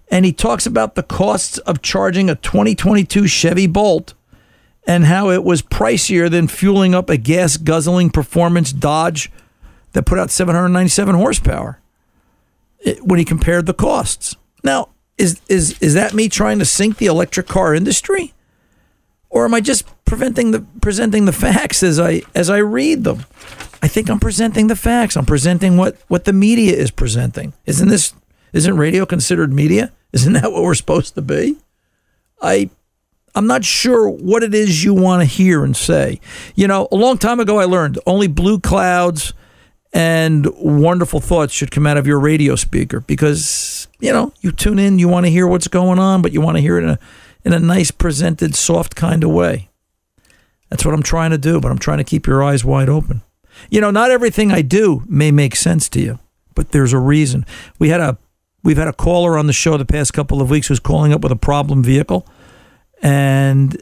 and 0.09 0.25
he 0.25 0.31
talks 0.31 0.65
about 0.65 0.95
the 0.95 1.03
costs 1.03 1.57
of 1.59 1.81
charging 1.81 2.29
a 2.29 2.35
2022 2.35 3.27
Chevy 3.27 3.67
Bolt 3.67 4.13
and 4.85 5.05
how 5.05 5.29
it 5.29 5.43
was 5.43 5.61
pricier 5.61 6.29
than 6.31 6.47
fueling 6.47 6.95
up 6.95 7.09
a 7.09 7.17
gas 7.17 7.57
guzzling 7.57 8.09
performance 8.09 8.71
Dodge 8.71 9.29
that 9.91 10.05
put 10.05 10.17
out 10.19 10.31
797 10.31 11.15
horsepower 11.15 11.81
it, 12.79 13.03
when 13.03 13.19
he 13.19 13.25
compared 13.25 13.65
the 13.65 13.73
costs. 13.73 14.35
Now, 14.63 14.89
is 15.17 15.41
is 15.49 15.77
is 15.81 15.93
that 15.95 16.13
me 16.13 16.29
trying 16.29 16.59
to 16.59 16.65
sink 16.65 16.97
the 16.97 17.07
electric 17.07 17.47
car 17.47 17.73
industry? 17.73 18.33
Or 19.29 19.45
am 19.45 19.53
I 19.53 19.61
just 19.61 19.85
preventing 20.05 20.51
the 20.51 20.65
presenting 20.81 21.25
the 21.25 21.31
facts 21.33 21.83
as 21.83 21.99
I 21.99 22.21
as 22.33 22.49
I 22.49 22.57
read 22.57 23.03
them? 23.03 23.25
I 23.81 23.87
think 23.87 24.09
I'm 24.09 24.19
presenting 24.19 24.67
the 24.67 24.75
facts. 24.75 25.15
I'm 25.15 25.25
presenting 25.25 25.77
what 25.77 25.97
what 26.07 26.25
the 26.25 26.33
media 26.33 26.75
is 26.75 26.91
presenting. 26.91 27.53
Isn't 27.65 27.89
this 27.89 28.13
isn't 28.53 28.77
radio 28.77 29.05
considered 29.05 29.53
media? 29.53 29.91
Isn't 30.13 30.33
that 30.33 30.51
what 30.51 30.63
we're 30.63 30.73
supposed 30.73 31.15
to 31.15 31.21
be? 31.21 31.57
I 32.41 32.69
I'm 33.35 33.47
not 33.47 33.63
sure 33.63 34.09
what 34.09 34.43
it 34.43 34.55
is 34.55 34.83
you 34.83 34.93
want 34.93 35.21
to 35.21 35.25
hear 35.25 35.63
and 35.63 35.75
say. 35.75 36.19
You 36.55 36.67
know, 36.67 36.87
a 36.91 36.95
long 36.95 37.17
time 37.17 37.39
ago 37.39 37.59
I 37.59 37.65
learned 37.65 37.99
only 38.07 38.27
blue 38.27 38.59
clouds 38.59 39.33
and 39.93 40.47
wonderful 40.57 41.19
thoughts 41.19 41.53
should 41.53 41.71
come 41.71 41.85
out 41.85 41.97
of 41.97 42.07
your 42.07 42.19
radio 42.19 42.55
speaker 42.55 42.99
because, 43.01 43.87
you 43.99 44.11
know, 44.11 44.33
you 44.41 44.51
tune 44.51 44.79
in, 44.79 44.99
you 44.99 45.07
want 45.07 45.25
to 45.25 45.31
hear 45.31 45.47
what's 45.47 45.67
going 45.67 45.99
on, 45.99 46.21
but 46.21 46.31
you 46.33 46.41
want 46.41 46.57
to 46.57 46.61
hear 46.61 46.77
it 46.77 46.83
in 46.83 46.89
a 46.89 46.99
in 47.47 47.53
a 47.53 47.59
nice 47.59 47.91
presented 47.91 48.55
soft 48.55 48.93
kind 48.93 49.23
of 49.23 49.31
way. 49.31 49.69
That's 50.69 50.83
what 50.83 50.93
I'm 50.93 51.01
trying 51.01 51.31
to 51.31 51.37
do, 51.37 51.61
but 51.61 51.71
I'm 51.71 51.79
trying 51.79 51.99
to 51.99 52.03
keep 52.03 52.27
your 52.27 52.43
eyes 52.43 52.65
wide 52.65 52.89
open. 52.89 53.21
You 53.69 53.79
know, 53.79 53.89
not 53.89 54.11
everything 54.11 54.51
I 54.51 54.61
do 54.61 55.03
may 55.07 55.31
make 55.31 55.55
sense 55.55 55.87
to 55.89 56.01
you, 56.01 56.19
but 56.55 56.71
there's 56.71 56.91
a 56.91 56.99
reason. 56.99 57.45
We 57.79 57.87
had 57.87 58.01
a 58.01 58.17
we've 58.63 58.77
had 58.77 58.89
a 58.89 58.93
caller 58.93 59.37
on 59.37 59.47
the 59.47 59.53
show 59.53 59.77
the 59.77 59.85
past 59.85 60.13
couple 60.13 60.41
of 60.41 60.49
weeks 60.49 60.67
who's 60.67 60.81
calling 60.81 61.13
up 61.13 61.21
with 61.21 61.31
a 61.31 61.37
problem 61.37 61.83
vehicle 61.83 62.27
and 63.01 63.81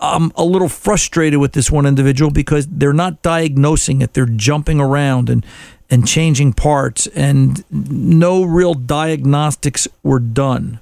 I'm 0.00 0.30
a 0.36 0.44
little 0.44 0.68
frustrated 0.68 1.40
with 1.40 1.52
this 1.52 1.68
one 1.68 1.84
individual 1.84 2.30
because 2.30 2.68
they're 2.68 2.92
not 2.92 3.22
diagnosing 3.22 4.02
it. 4.02 4.14
They're 4.14 4.24
jumping 4.26 4.80
around 4.80 5.28
and 5.28 5.44
and 5.90 6.06
changing 6.06 6.52
parts 6.52 7.08
and 7.08 7.64
no 7.70 8.44
real 8.44 8.74
diagnostics 8.74 9.88
were 10.04 10.20
done. 10.20 10.78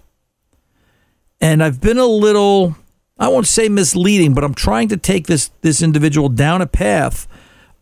And 1.41 1.63
I've 1.63 1.81
been 1.81 1.99
a 1.99 2.07
little 2.07 2.77
I 3.19 3.29
won't 3.29 3.49
say 3.49 3.69
misleading, 3.69 4.33
but 4.33 4.45
I'm 4.45 4.55
trying 4.55 4.89
to 4.89 4.97
take 4.97 5.27
this 5.27 5.51
this 5.63 5.83
individual 5.83 6.29
down 6.29 6.63
a 6.63 6.67
path 6.67 7.27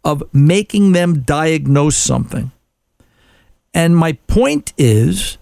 of 0.04 0.22
making 0.32 0.92
them 0.92 1.20
diagnose 1.20 1.96
something. 1.96 2.52
And 3.74 3.96
my 3.96 4.12
point 4.26 4.72
is 4.78 5.38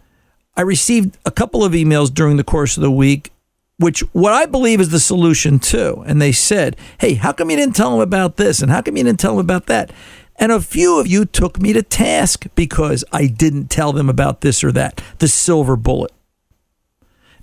I 0.57 0.63
received 0.63 1.19
a 1.25 1.31
couple 1.31 1.65
of 1.65 1.73
emails 1.73 2.13
during 2.13 2.37
the 2.37 2.45
course 2.45 2.77
of 2.77 2.83
the 2.83 2.91
week 2.91 3.31
which 3.77 4.01
what 4.13 4.33
I 4.33 4.47
believe 4.47 4.81
is 4.81 4.91
the 4.91 5.01
solution 5.01 5.59
too. 5.59 6.05
And 6.07 6.21
they 6.21 6.33
said, 6.33 6.77
"Hey, 6.99 7.15
how 7.15 7.33
come 7.33 7.51
you 7.51 7.57
didn't 7.57 7.77
tell 7.77 7.91
them 7.91 8.01
about 8.01 8.37
this? 8.37 8.63
And 8.63 8.71
how 8.71 8.81
come 8.83 8.97
you 8.97 9.05
didn't 9.05 9.21
tell 9.21 9.33
them 9.33 9.45
about 9.45 9.67
that?" 9.67 9.91
And 10.37 10.51
a 10.53 10.61
few 10.61 10.99
of 10.99 11.07
you 11.07 11.25
took 11.25 11.61
me 11.61 11.73
to 11.73 11.83
task 11.83 12.47
because 12.55 13.05
I 13.13 13.27
didn't 13.27 13.71
tell 13.71 13.93
them 13.93 14.09
about 14.09 14.41
this 14.41 14.65
or 14.65 14.73
that, 14.73 15.01
the 15.19 15.29
silver 15.29 15.77
bullet. 15.77 16.13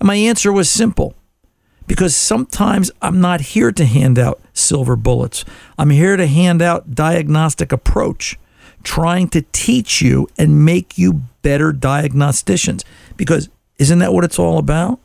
And 0.02 0.08
my 0.08 0.16
answer 0.16 0.52
was 0.52 0.68
simple. 0.68 1.14
Because 1.86 2.16
sometimes 2.16 2.90
I'm 3.04 3.22
not 3.22 3.40
here 3.42 3.72
to 3.72 3.86
hand 3.86 4.18
out 4.18 4.42
silver 4.52 4.96
bullets. 4.96 5.46
I'm 5.78 5.92
here 5.92 6.18
to 6.18 6.26
hand 6.26 6.60
out 6.60 6.96
diagnostic 6.96 7.72
approach, 7.72 8.40
trying 8.82 9.28
to 9.30 9.44
teach 9.52 10.02
you 10.02 10.28
and 10.40 10.66
make 10.66 10.98
you 10.98 11.22
better 11.44 11.72
diagnosticians. 11.72 12.84
Because 13.16 13.50
isn't 13.78 14.00
that 14.00 14.12
what 14.12 14.24
it's 14.24 14.40
all 14.40 14.58
about? 14.58 15.00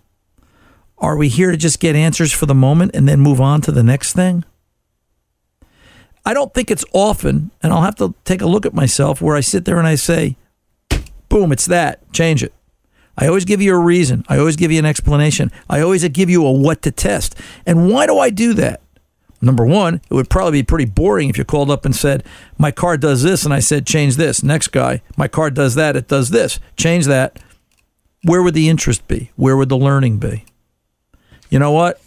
Are 0.97 1.19
we 1.19 1.29
here 1.29 1.51
to 1.51 1.59
just 1.59 1.79
get 1.79 1.95
answers 1.95 2.33
for 2.33 2.47
the 2.47 2.55
moment 2.55 2.93
and 2.95 3.07
then 3.07 3.21
move 3.21 3.39
on 3.39 3.61
to 3.63 3.73
the 3.73 3.83
next 3.83 4.15
thing? 4.15 4.45
I 6.25 6.33
don't 6.33 6.55
think 6.55 6.71
it's 6.71 6.87
often, 6.95 7.51
and 7.63 7.71
I'll 7.71 7.83
have 7.83 7.97
to 7.97 8.15
take 8.25 8.41
a 8.41 8.47
look 8.47 8.65
at 8.65 8.73
myself 8.73 9.21
where 9.21 9.37
I 9.37 9.41
sit 9.41 9.67
there 9.67 9.77
and 9.79 9.87
I 9.87 9.97
say, 9.97 10.37
boom, 11.29 11.53
it's 11.53 11.67
that, 11.67 12.11
change 12.15 12.43
it. 12.43 12.55
I 13.17 13.27
always 13.27 13.45
give 13.45 13.63
you 13.63 13.75
a 13.75 13.79
reason. 13.79 14.25
I 14.29 14.39
always 14.39 14.57
give 14.57 14.71
you 14.71 14.79
an 14.79 14.85
explanation. 14.87 15.51
I 15.69 15.81
always 15.81 16.07
give 16.09 16.29
you 16.29 16.47
a 16.47 16.53
what 16.53 16.83
to 16.83 16.91
test. 16.91 17.35
And 17.65 17.91
why 17.91 18.07
do 18.07 18.19
I 18.19 18.31
do 18.31 18.53
that? 18.55 18.83
Number 19.41 19.67
one, 19.67 19.97
it 20.11 20.15
would 20.15 20.31
probably 20.31 20.63
be 20.63 20.67
pretty 20.67 20.87
boring 20.87 21.29
if 21.29 21.37
you 21.37 21.45
called 21.45 21.71
up 21.71 21.85
and 21.85 21.95
said, 21.95 22.25
My 22.59 22.71
car 22.71 22.97
does 22.97 23.23
this, 23.23 23.45
and 23.45 23.53
I 23.53 23.61
said, 23.61 23.87
Change 23.87 24.17
this. 24.17 24.43
Next 24.43 24.69
guy, 24.69 25.03
my 25.17 25.29
car 25.29 25.51
does 25.51 25.75
that, 25.75 25.97
it 25.97 26.09
does 26.09 26.31
this. 26.31 26.59
Change 26.77 27.07
that. 27.07 27.39
Where 28.23 28.43
would 28.43 28.55
the 28.55 28.69
interest 28.69 29.07
be? 29.07 29.31
Where 29.37 29.57
would 29.57 29.69
the 29.69 29.77
learning 29.77 30.19
be? 30.19 30.45
You 31.51 31.59
know 31.59 31.73
what? 31.73 32.01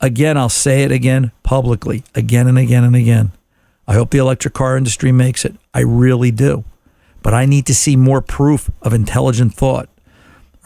Again, 0.00 0.36
I'll 0.36 0.48
say 0.48 0.82
it 0.82 0.90
again 0.90 1.30
publicly, 1.42 2.04
again 2.14 2.46
and 2.46 2.58
again 2.58 2.84
and 2.84 2.96
again. 2.96 3.32
I 3.86 3.94
hope 3.94 4.10
the 4.10 4.18
electric 4.18 4.54
car 4.54 4.76
industry 4.76 5.12
makes 5.12 5.44
it. 5.44 5.56
I 5.74 5.80
really 5.80 6.30
do. 6.30 6.64
But 7.22 7.34
I 7.34 7.44
need 7.44 7.66
to 7.66 7.74
see 7.74 7.96
more 7.96 8.22
proof 8.22 8.70
of 8.80 8.94
intelligent 8.94 9.52
thought. 9.54 9.89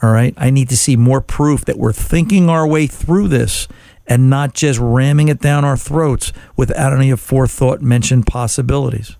All 0.01 0.11
right. 0.11 0.33
I 0.37 0.49
need 0.49 0.69
to 0.69 0.77
see 0.77 0.95
more 0.95 1.21
proof 1.21 1.65
that 1.65 1.77
we're 1.77 1.93
thinking 1.93 2.49
our 2.49 2.67
way 2.67 2.87
through 2.87 3.29
this 3.29 3.67
and 4.07 4.29
not 4.29 4.53
just 4.53 4.79
ramming 4.79 5.29
it 5.29 5.39
down 5.39 5.65
our 5.65 5.77
throats 5.77 6.31
without 6.55 6.93
any 6.93 7.15
forethought 7.15 7.81
mentioned 7.81 8.27
possibilities. 8.27 9.15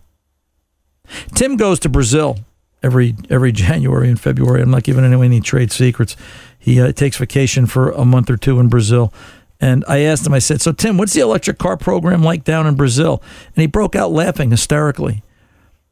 Tim 1.34 1.56
goes 1.56 1.80
to 1.80 1.90
Brazil 1.90 2.38
every 2.84 3.16
every 3.30 3.52
January 3.66 4.10
and 4.10 4.20
February. 4.20 4.62
I'm 4.62 4.72
not 4.72 4.84
giving 4.84 5.06
anyone 5.06 5.26
any 5.28 5.42
trade 5.42 5.72
secrets. 5.72 6.16
He 6.58 6.80
uh, 6.80 6.92
takes 6.92 7.18
vacation 7.18 7.66
for 7.66 7.92
a 7.92 8.06
month 8.06 8.30
or 8.30 8.38
two 8.38 8.60
in 8.60 8.70
Brazil. 8.70 9.14
And 9.62 9.86
I 9.88 10.00
asked 10.00 10.28
him, 10.28 10.34
I 10.34 10.40
said, 10.40 10.62
So, 10.62 10.72
Tim, 10.72 10.98
what's 10.98 11.14
the 11.14 11.22
electric 11.22 11.58
car 11.58 11.78
program 11.78 12.22
like 12.22 12.44
down 12.44 12.68
in 12.68 12.76
Brazil? 12.76 13.24
And 13.56 13.62
he 13.62 13.68
broke 13.68 13.96
out 13.96 14.12
laughing 14.12 14.52
hysterically. 14.52 15.24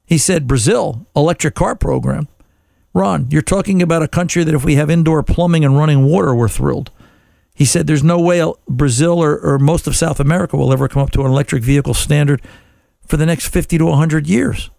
He 0.06 0.18
said, 0.18 0.48
Brazil, 0.48 1.08
electric 1.16 1.56
car 1.56 1.76
program. 1.76 2.28
Ron, 2.94 3.28
you're 3.30 3.42
talking 3.42 3.82
about 3.82 4.04
a 4.04 4.08
country 4.08 4.44
that 4.44 4.54
if 4.54 4.64
we 4.64 4.76
have 4.76 4.90
indoor 4.90 5.24
plumbing 5.24 5.66
and 5.66 5.78
running 5.78 6.04
water, 6.06 6.36
we're 6.36 6.48
thrilled. 6.48 6.92
He 7.56 7.66
said, 7.66 7.88
There's 7.88 8.04
no 8.04 8.20
way 8.20 8.44
Brazil 8.68 9.24
or, 9.24 9.40
or 9.40 9.60
most 9.60 9.88
of 9.88 9.96
South 9.96 10.20
America 10.20 10.58
will 10.58 10.74
ever 10.74 10.88
come 10.88 11.02
up 11.02 11.12
to 11.12 11.22
an 11.22 11.32
electric 11.32 11.64
vehicle 11.64 11.94
standard 11.94 12.42
for 13.06 13.18
the 13.18 13.26
next 13.26 13.48
50 13.48 13.78
to 13.78 13.86
100 13.86 14.28
years. 14.28 14.70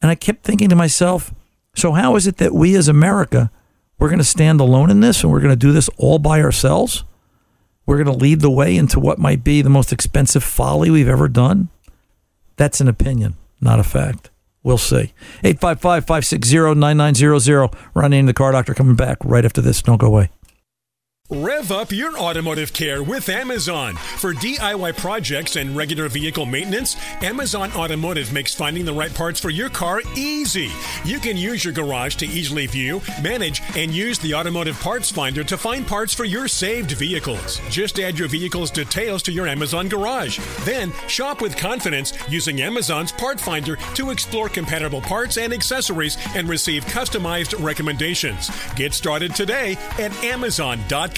And 0.00 0.10
I 0.10 0.14
kept 0.14 0.44
thinking 0.44 0.68
to 0.68 0.76
myself, 0.76 1.34
so 1.74 1.92
how 1.92 2.16
is 2.16 2.26
it 2.26 2.38
that 2.38 2.54
we 2.54 2.74
as 2.74 2.88
America 2.88 3.50
we're 3.98 4.08
going 4.08 4.18
to 4.18 4.24
stand 4.24 4.60
alone 4.60 4.90
in 4.90 5.00
this 5.00 5.22
and 5.22 5.32
we're 5.32 5.40
going 5.40 5.52
to 5.52 5.56
do 5.56 5.72
this 5.72 5.90
all 5.96 6.18
by 6.18 6.40
ourselves. 6.40 7.04
We're 7.84 8.02
going 8.02 8.16
to 8.16 8.24
lead 8.24 8.40
the 8.40 8.50
way 8.50 8.76
into 8.76 9.00
what 9.00 9.18
might 9.18 9.42
be 9.42 9.62
the 9.62 9.70
most 9.70 9.92
expensive 9.92 10.44
folly 10.44 10.90
we've 10.90 11.08
ever 11.08 11.28
done. 11.28 11.68
That's 12.56 12.80
an 12.80 12.88
opinion, 12.88 13.36
not 13.60 13.80
a 13.80 13.84
fact. 13.84 14.30
We'll 14.68 14.76
see. 14.76 15.14
855 15.44 16.04
560 16.04 16.74
9900. 16.74 17.70
Running 17.94 18.26
the 18.26 18.34
car 18.34 18.52
doctor 18.52 18.74
coming 18.74 18.96
back 18.96 19.16
right 19.24 19.42
after 19.42 19.62
this. 19.62 19.80
Don't 19.80 19.96
go 19.96 20.08
away. 20.08 20.28
Rev 21.30 21.70
up 21.72 21.92
your 21.92 22.16
automotive 22.16 22.72
care 22.72 23.02
with 23.02 23.28
Amazon. 23.28 23.96
For 23.96 24.32
DIY 24.32 24.96
projects 24.96 25.56
and 25.56 25.76
regular 25.76 26.08
vehicle 26.08 26.46
maintenance, 26.46 26.96
Amazon 27.20 27.70
Automotive 27.72 28.32
makes 28.32 28.54
finding 28.54 28.86
the 28.86 28.94
right 28.94 29.12
parts 29.12 29.38
for 29.38 29.50
your 29.50 29.68
car 29.68 30.00
easy. 30.16 30.70
You 31.04 31.18
can 31.18 31.36
use 31.36 31.62
your 31.62 31.74
garage 31.74 32.14
to 32.16 32.26
easily 32.26 32.66
view, 32.66 33.02
manage, 33.22 33.60
and 33.76 33.90
use 33.90 34.18
the 34.18 34.32
automotive 34.34 34.80
parts 34.80 35.10
finder 35.10 35.44
to 35.44 35.58
find 35.58 35.86
parts 35.86 36.14
for 36.14 36.24
your 36.24 36.48
saved 36.48 36.92
vehicles. 36.92 37.60
Just 37.68 38.00
add 38.00 38.18
your 38.18 38.28
vehicle's 38.28 38.70
details 38.70 39.22
to 39.24 39.32
your 39.32 39.48
Amazon 39.48 39.86
garage. 39.86 40.38
Then 40.60 40.94
shop 41.08 41.42
with 41.42 41.58
confidence 41.58 42.14
using 42.30 42.62
Amazon's 42.62 43.12
part 43.12 43.38
finder 43.38 43.76
to 43.96 44.12
explore 44.12 44.48
compatible 44.48 45.02
parts 45.02 45.36
and 45.36 45.52
accessories 45.52 46.16
and 46.34 46.48
receive 46.48 46.86
customized 46.86 47.62
recommendations. 47.62 48.50
Get 48.76 48.94
started 48.94 49.34
today 49.34 49.76
at 49.98 50.24
Amazon.com. 50.24 51.17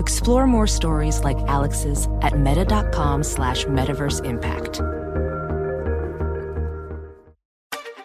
Explore 0.00 0.46
more 0.46 0.66
stories 0.66 1.24
like 1.24 1.38
Alex's 1.48 2.08
at 2.22 2.38
meta.com 2.38 3.22
slash 3.22 3.64
metaverse 3.66 4.24
impact. 4.24 4.80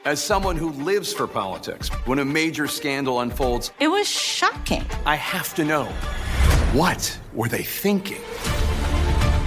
As 0.05 0.21
someone 0.21 0.57
who 0.57 0.71
lives 0.71 1.13
for 1.13 1.27
politics, 1.27 1.87
when 2.05 2.19
a 2.19 2.25
major 2.25 2.67
scandal 2.67 3.21
unfolds, 3.21 3.71
it 3.79 3.87
was 3.87 4.05
shocking. 4.07 4.83
I 5.05 5.15
have 5.15 5.53
to 5.55 5.63
know 5.63 5.85
what 6.73 7.17
were 7.31 7.47
they 7.47 7.63
thinking? 7.63 8.21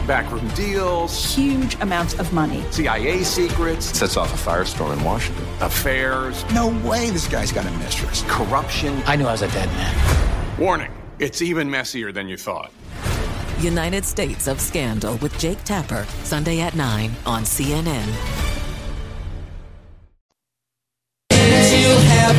Backroom 0.06 0.48
deals, 0.54 1.34
huge 1.34 1.74
amounts 1.82 2.14
of 2.14 2.32
money, 2.32 2.64
CIA 2.70 3.22
secrets, 3.22 3.86
sets 3.86 4.16
off 4.16 4.32
a 4.32 4.50
firestorm 4.50 4.96
in 4.96 5.04
Washington, 5.04 5.44
affairs. 5.60 6.42
No 6.54 6.68
way 6.88 7.10
this 7.10 7.28
guy's 7.28 7.52
got 7.52 7.66
a 7.66 7.70
mistress. 7.72 8.22
Corruption. 8.28 9.02
I 9.04 9.16
knew 9.16 9.26
I 9.26 9.32
was 9.32 9.42
a 9.42 9.48
dead 9.48 9.68
man. 9.68 10.58
Warning 10.58 10.92
it's 11.18 11.42
even 11.42 11.70
messier 11.70 12.12
than 12.12 12.28
you 12.28 12.36
thought. 12.36 12.72
United 13.60 14.04
States 14.04 14.48
of 14.48 14.60
Scandal 14.60 15.16
with 15.16 15.36
Jake 15.38 15.62
Tapper, 15.64 16.06
Sunday 16.24 16.60
at 16.60 16.74
9 16.74 17.10
on 17.24 17.42
CNN. 17.42 18.36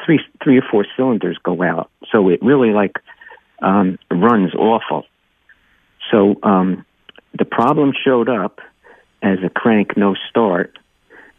three 0.05 0.19
three 0.43 0.57
or 0.57 0.63
four 0.69 0.85
cylinders 0.95 1.37
go 1.43 1.61
out. 1.63 1.89
So 2.11 2.29
it 2.29 2.41
really 2.41 2.71
like 2.71 2.95
um, 3.61 3.97
runs 4.11 4.53
awful. 4.55 5.05
So 6.11 6.35
um, 6.43 6.85
the 7.37 7.45
problem 7.45 7.93
showed 8.05 8.29
up 8.29 8.59
as 9.21 9.39
a 9.43 9.49
crank 9.49 9.97
no 9.97 10.15
start. 10.29 10.77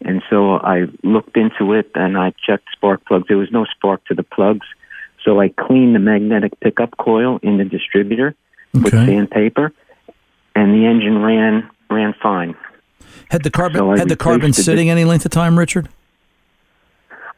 And 0.03 0.23
so 0.31 0.55
I 0.55 0.87
looked 1.03 1.37
into 1.37 1.73
it 1.75 1.91
and 1.95 2.17
I 2.17 2.33
checked 2.47 2.69
spark 2.73 3.05
plugs. 3.05 3.27
There 3.29 3.37
was 3.37 3.51
no 3.53 3.65
spark 3.65 4.05
to 4.07 4.15
the 4.15 4.23
plugs. 4.23 4.67
So 5.25 5.41
I 5.41 5.49
cleaned 5.49 5.95
the 5.95 5.99
magnetic 5.99 6.59
pickup 6.61 6.97
coil 6.97 7.39
in 7.43 7.59
the 7.59 7.65
distributor 7.65 8.35
with 8.73 8.95
Okay. 8.95 9.07
sandpaper 9.07 9.73
and 10.55 10.75
the 10.75 10.87
engine 10.87 11.21
ran 11.23 11.69
ran 11.91 12.15
fine. 12.23 12.55
Had 13.31 13.43
the 13.43 13.51
car 13.51 13.69
been, 13.69 13.79
So 13.79 13.97
had 13.97 14.09
the 14.09 14.17
car 14.17 14.39
been 14.39 14.53
the 14.53 14.63
sitting 14.63 14.91
any 14.91 15.05
length 15.05 15.25
of 15.25 15.31
time, 15.31 15.59
Richard? 15.59 15.89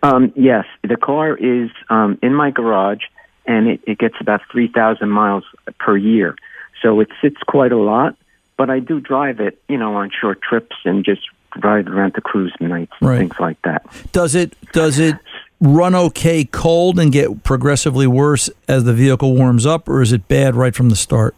Um, 0.02 0.32
yes, 0.34 0.64
the 0.82 0.96
car 0.96 1.36
is 1.36 1.70
um, 1.88 2.18
in 2.22 2.34
my 2.34 2.50
garage, 2.50 3.02
and 3.46 3.68
it, 3.68 3.80
it 3.86 3.98
gets 3.98 4.16
about 4.20 4.40
three 4.50 4.68
thousand 4.68 5.10
miles 5.10 5.44
per 5.78 5.96
year. 5.96 6.36
So 6.82 7.00
it 7.00 7.08
sits 7.20 7.36
quite 7.46 7.72
a 7.72 7.78
lot, 7.78 8.16
but 8.56 8.68
I 8.68 8.80
do 8.80 9.00
drive 9.00 9.40
it, 9.40 9.62
you 9.68 9.78
know, 9.78 9.94
on 9.94 10.10
short 10.10 10.42
trips 10.42 10.76
and 10.84 11.04
just 11.04 11.22
drive 11.60 11.86
around 11.88 12.12
to 12.14 12.20
cruise 12.20 12.52
nights 12.60 12.92
and 13.00 13.08
Right. 13.10 13.18
things 13.18 13.34
like 13.40 13.60
that. 13.62 13.84
Does 14.12 14.34
it 14.34 14.54
does 14.72 14.98
it 14.98 15.16
run 15.60 15.94
okay 15.94 16.44
cold 16.44 16.98
and 16.98 17.12
get 17.12 17.44
progressively 17.44 18.06
worse 18.06 18.50
as 18.68 18.84
the 18.84 18.92
vehicle 18.92 19.34
warms 19.36 19.64
up, 19.66 19.88
or 19.88 20.02
is 20.02 20.12
it 20.12 20.26
bad 20.28 20.54
right 20.56 20.74
from 20.74 20.88
the 20.88 20.96
start? 20.96 21.34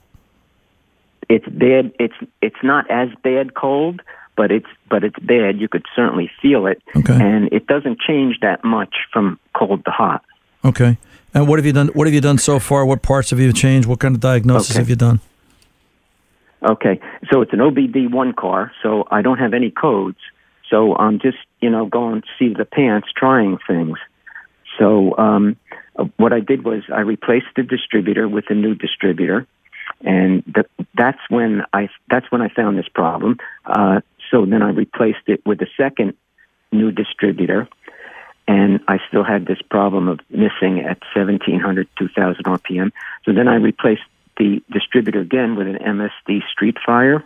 It's 1.29 1.47
bad. 1.49 1.93
It's 1.99 2.15
it's 2.43 2.63
not 2.63 2.91
as 2.91 3.09
bad 3.23 3.55
cold, 3.55 4.03
but 4.37 4.51
it's 4.51 4.67
but 4.91 5.05
it's 5.05 5.19
bad. 5.21 5.59
You 5.59 5.69
could 5.69 5.85
certainly 5.97 6.31
feel 6.43 6.67
it, 6.67 6.83
Okay. 6.95 7.15
and 7.15 7.49
it 7.53 7.67
doesn't 7.67 7.99
change 8.01 8.41
that 8.41 8.63
much 8.65 8.95
from 9.13 9.39
cold 9.55 9.85
to 9.87 9.91
hot. 9.91 10.23
Okay. 10.65 10.99
And 11.33 11.49
what 11.49 11.59
have 11.59 11.67
you 11.67 11.73
done? 11.73 11.89
What 11.89 12.07
have 12.07 12.15
you 12.15 12.21
done 12.21 12.39
so 12.39 12.59
far? 12.59 12.87
What 12.87 13.03
parts 13.03 13.31
have 13.31 13.41
you 13.41 13.53
changed? 13.53 13.89
What 13.89 13.99
kind 14.01 14.15
of 14.15 14.21
diagnosis 14.21 14.71
Okay. 14.73 14.79
have 14.81 14.89
you 14.89 14.97
done? 14.97 15.21
Okay, 16.65 16.99
so 17.31 17.43
it's 17.43 17.53
an 17.53 17.59
OBD 17.59 18.11
one 18.11 18.33
car, 18.33 18.73
so 18.83 19.07
I 19.11 19.21
don't 19.21 19.39
have 19.39 19.53
any 19.53 19.71
codes. 19.71 20.19
So 20.71 20.97
I'm 20.97 21.19
just, 21.21 21.37
you 21.61 21.69
know, 21.69 21.85
going 21.85 22.23
to 22.23 22.29
see 22.39 22.55
the 22.55 22.65
pants, 22.65 23.09
trying 23.15 23.59
things. 23.67 23.99
So 24.79 25.17
um, 25.19 25.57
what 26.17 26.33
I 26.33 26.41
did 26.41 26.65
was 26.65 26.83
I 26.93 27.01
replaced 27.01 27.47
the 27.55 27.63
distributor 27.63 28.29
with 28.29 28.47
a 28.49 28.55
new 28.55 28.75
distributor, 28.75 29.47
and 30.01 30.43
th- 30.55 30.67
that's 30.97 31.21
when 31.29 31.63
I 31.73 31.91
that's 32.11 32.31
when 32.33 32.41
I 32.41 32.49
found 32.49 32.79
this 32.79 32.89
problem. 32.89 33.37
Uh, 33.67 34.01
so 34.31 34.47
then 34.47 34.63
I 34.63 34.71
replaced 34.71 35.29
it 35.29 35.45
with 35.45 35.61
a 35.61 35.69
second 35.77 36.15
new 36.73 36.91
distributor, 36.91 37.69
and 38.49 38.81
I 38.89 38.99
still 39.09 39.23
had 39.23 39.47
this 39.47 39.61
problem 39.71 40.09
of 40.09 40.21
missing 40.31 40.81
at 40.81 40.99
1700, 41.15 41.89
2000 41.99 42.45
RPM. 42.45 42.91
So 43.25 43.33
then 43.33 43.49
I 43.49 43.57
replaced 43.57 44.03
distributor 44.95 45.21
again 45.21 45.57
with 45.57 45.67
an 45.67 45.77
MSD 45.77 46.41
Street 46.53 46.77
Fire, 46.85 47.23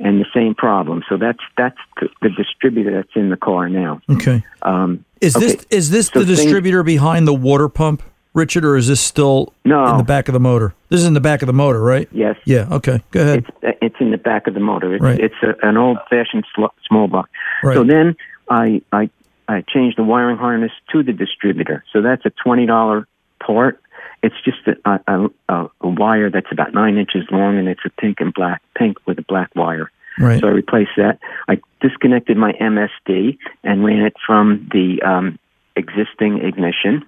and 0.00 0.20
the 0.20 0.26
same 0.34 0.54
problem. 0.54 1.02
So 1.08 1.16
that's 1.16 1.38
that's 1.56 1.76
the, 2.22 2.30
distributor 2.30 2.92
that's 2.92 3.14
in 3.14 3.30
the 3.30 3.36
car 3.36 3.68
now. 3.68 4.00
Okay. 4.10 4.42
Um, 4.62 5.04
Is 5.20 5.36
okay. 5.36 5.46
this 5.46 5.66
is 5.70 5.90
this 5.90 6.06
So 6.08 6.20
the 6.20 6.26
things- 6.26 6.40
distributor 6.40 6.82
behind 6.82 7.26
the 7.28 7.34
water 7.34 7.68
pump, 7.68 8.02
Richard, 8.34 8.64
or 8.64 8.76
is 8.76 8.88
this 8.88 9.00
still 9.00 9.52
No. 9.64 9.86
in 9.90 9.98
the 9.98 10.02
back 10.04 10.28
of 10.28 10.32
the 10.32 10.40
motor? 10.40 10.74
This 10.88 11.00
is 11.00 11.06
in 11.06 11.14
the 11.14 11.20
back 11.20 11.42
of 11.42 11.46
the 11.46 11.52
motor, 11.52 11.80
right? 11.82 12.08
Yes. 12.12 12.36
Yeah. 12.44 12.66
Okay. 12.70 13.02
Go 13.10 13.20
ahead. 13.20 13.44
It's 13.62 13.78
it's 13.82 13.96
in 14.00 14.10
the 14.10 14.18
back 14.18 14.46
of 14.46 14.54
the 14.54 14.60
motor. 14.60 14.94
It's 14.94 15.02
Right. 15.02 15.20
it's 15.20 15.34
a, 15.42 15.54
an 15.66 15.76
old 15.76 15.98
fashioned 16.10 16.44
sl- 16.54 16.66
small 16.88 17.06
block. 17.08 17.28
Right. 17.62 17.74
So 17.76 17.84
then 17.84 18.16
I 18.50 18.82
I 18.92 19.10
I 19.48 19.62
changed 19.68 19.98
the 19.98 20.04
wiring 20.04 20.38
harness 20.38 20.72
to 20.92 21.02
the 21.02 21.12
distributor. 21.12 21.84
So 21.92 22.00
that's 22.02 22.24
a 22.26 22.30
twenty 22.42 22.66
dollar 22.66 23.06
part. 23.44 23.78
It's 24.22 24.36
just 24.44 24.58
a, 24.66 25.00
a, 25.06 25.28
a, 25.48 25.70
a 25.80 25.88
wire 25.88 26.30
that's 26.30 26.50
about 26.50 26.72
nine 26.74 26.96
inches 26.96 27.24
long, 27.30 27.58
and 27.58 27.68
it's 27.68 27.80
a 27.84 27.90
pink 28.00 28.20
and 28.20 28.32
black 28.32 28.62
pink 28.76 28.98
with 29.06 29.18
a 29.18 29.22
black 29.22 29.50
wire. 29.54 29.90
Right. 30.18 30.40
So 30.40 30.48
I 30.48 30.50
replaced 30.50 30.92
that. 30.96 31.18
I 31.48 31.60
disconnected 31.80 32.36
my 32.36 32.52
MSD 32.52 33.38
and 33.64 33.84
ran 33.84 34.02
it 34.02 34.14
from 34.24 34.68
the 34.72 35.02
um, 35.02 35.38
existing 35.74 36.38
ignition. 36.38 37.04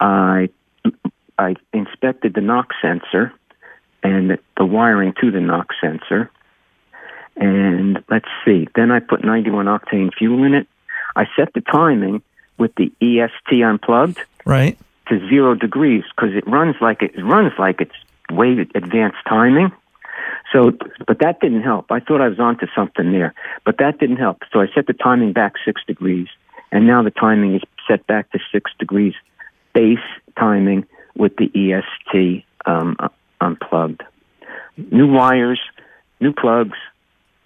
I 0.00 0.48
I 1.38 1.56
inspected 1.72 2.34
the 2.34 2.40
knock 2.40 2.70
sensor 2.80 3.32
and 4.02 4.30
the, 4.30 4.38
the 4.56 4.64
wiring 4.64 5.14
to 5.20 5.30
the 5.30 5.40
knock 5.40 5.68
sensor. 5.80 6.30
And 7.36 8.02
let's 8.08 8.28
see. 8.44 8.68
Then 8.76 8.92
I 8.92 9.00
put 9.00 9.24
91 9.24 9.66
octane 9.66 10.14
fuel 10.14 10.44
in 10.44 10.54
it. 10.54 10.68
I 11.16 11.26
set 11.36 11.52
the 11.52 11.60
timing 11.60 12.22
with 12.56 12.72
the 12.76 12.92
EST 13.00 13.62
unplugged 13.62 14.20
Right. 14.44 14.78
To 15.08 15.18
zero 15.28 15.54
degrees 15.54 16.04
because 16.14 16.34
it 16.34 16.46
runs 16.46 16.76
like 16.80 17.02
it, 17.02 17.14
it 17.14 17.22
runs 17.22 17.52
like 17.58 17.80
it's 17.80 17.94
way 18.30 18.66
advanced 18.74 19.18
timing. 19.28 19.72
So, 20.52 20.72
but 21.06 21.18
that 21.18 21.40
didn't 21.40 21.62
help. 21.62 21.90
I 21.90 22.00
thought 22.00 22.20
I 22.20 22.28
was 22.28 22.38
onto 22.38 22.66
something 22.74 23.12
there, 23.12 23.34
but 23.64 23.78
that 23.78 23.98
didn't 23.98 24.18
help. 24.18 24.42
So 24.52 24.60
I 24.60 24.66
set 24.74 24.86
the 24.86 24.92
timing 24.92 25.32
back 25.32 25.54
six 25.64 25.82
degrees, 25.86 26.28
and 26.70 26.86
now 26.86 27.02
the 27.02 27.10
timing 27.10 27.56
is 27.56 27.62
set 27.88 28.06
back 28.06 28.30
to 28.32 28.38
six 28.52 28.70
degrees 28.78 29.14
base 29.74 29.98
timing 30.38 30.86
with 31.16 31.32
the 31.36 31.50
EST 31.54 32.44
um, 32.66 32.96
uh, 32.98 33.08
unplugged. 33.40 34.02
New 34.76 35.10
wires, 35.10 35.60
new 36.20 36.32
plugs, 36.32 36.78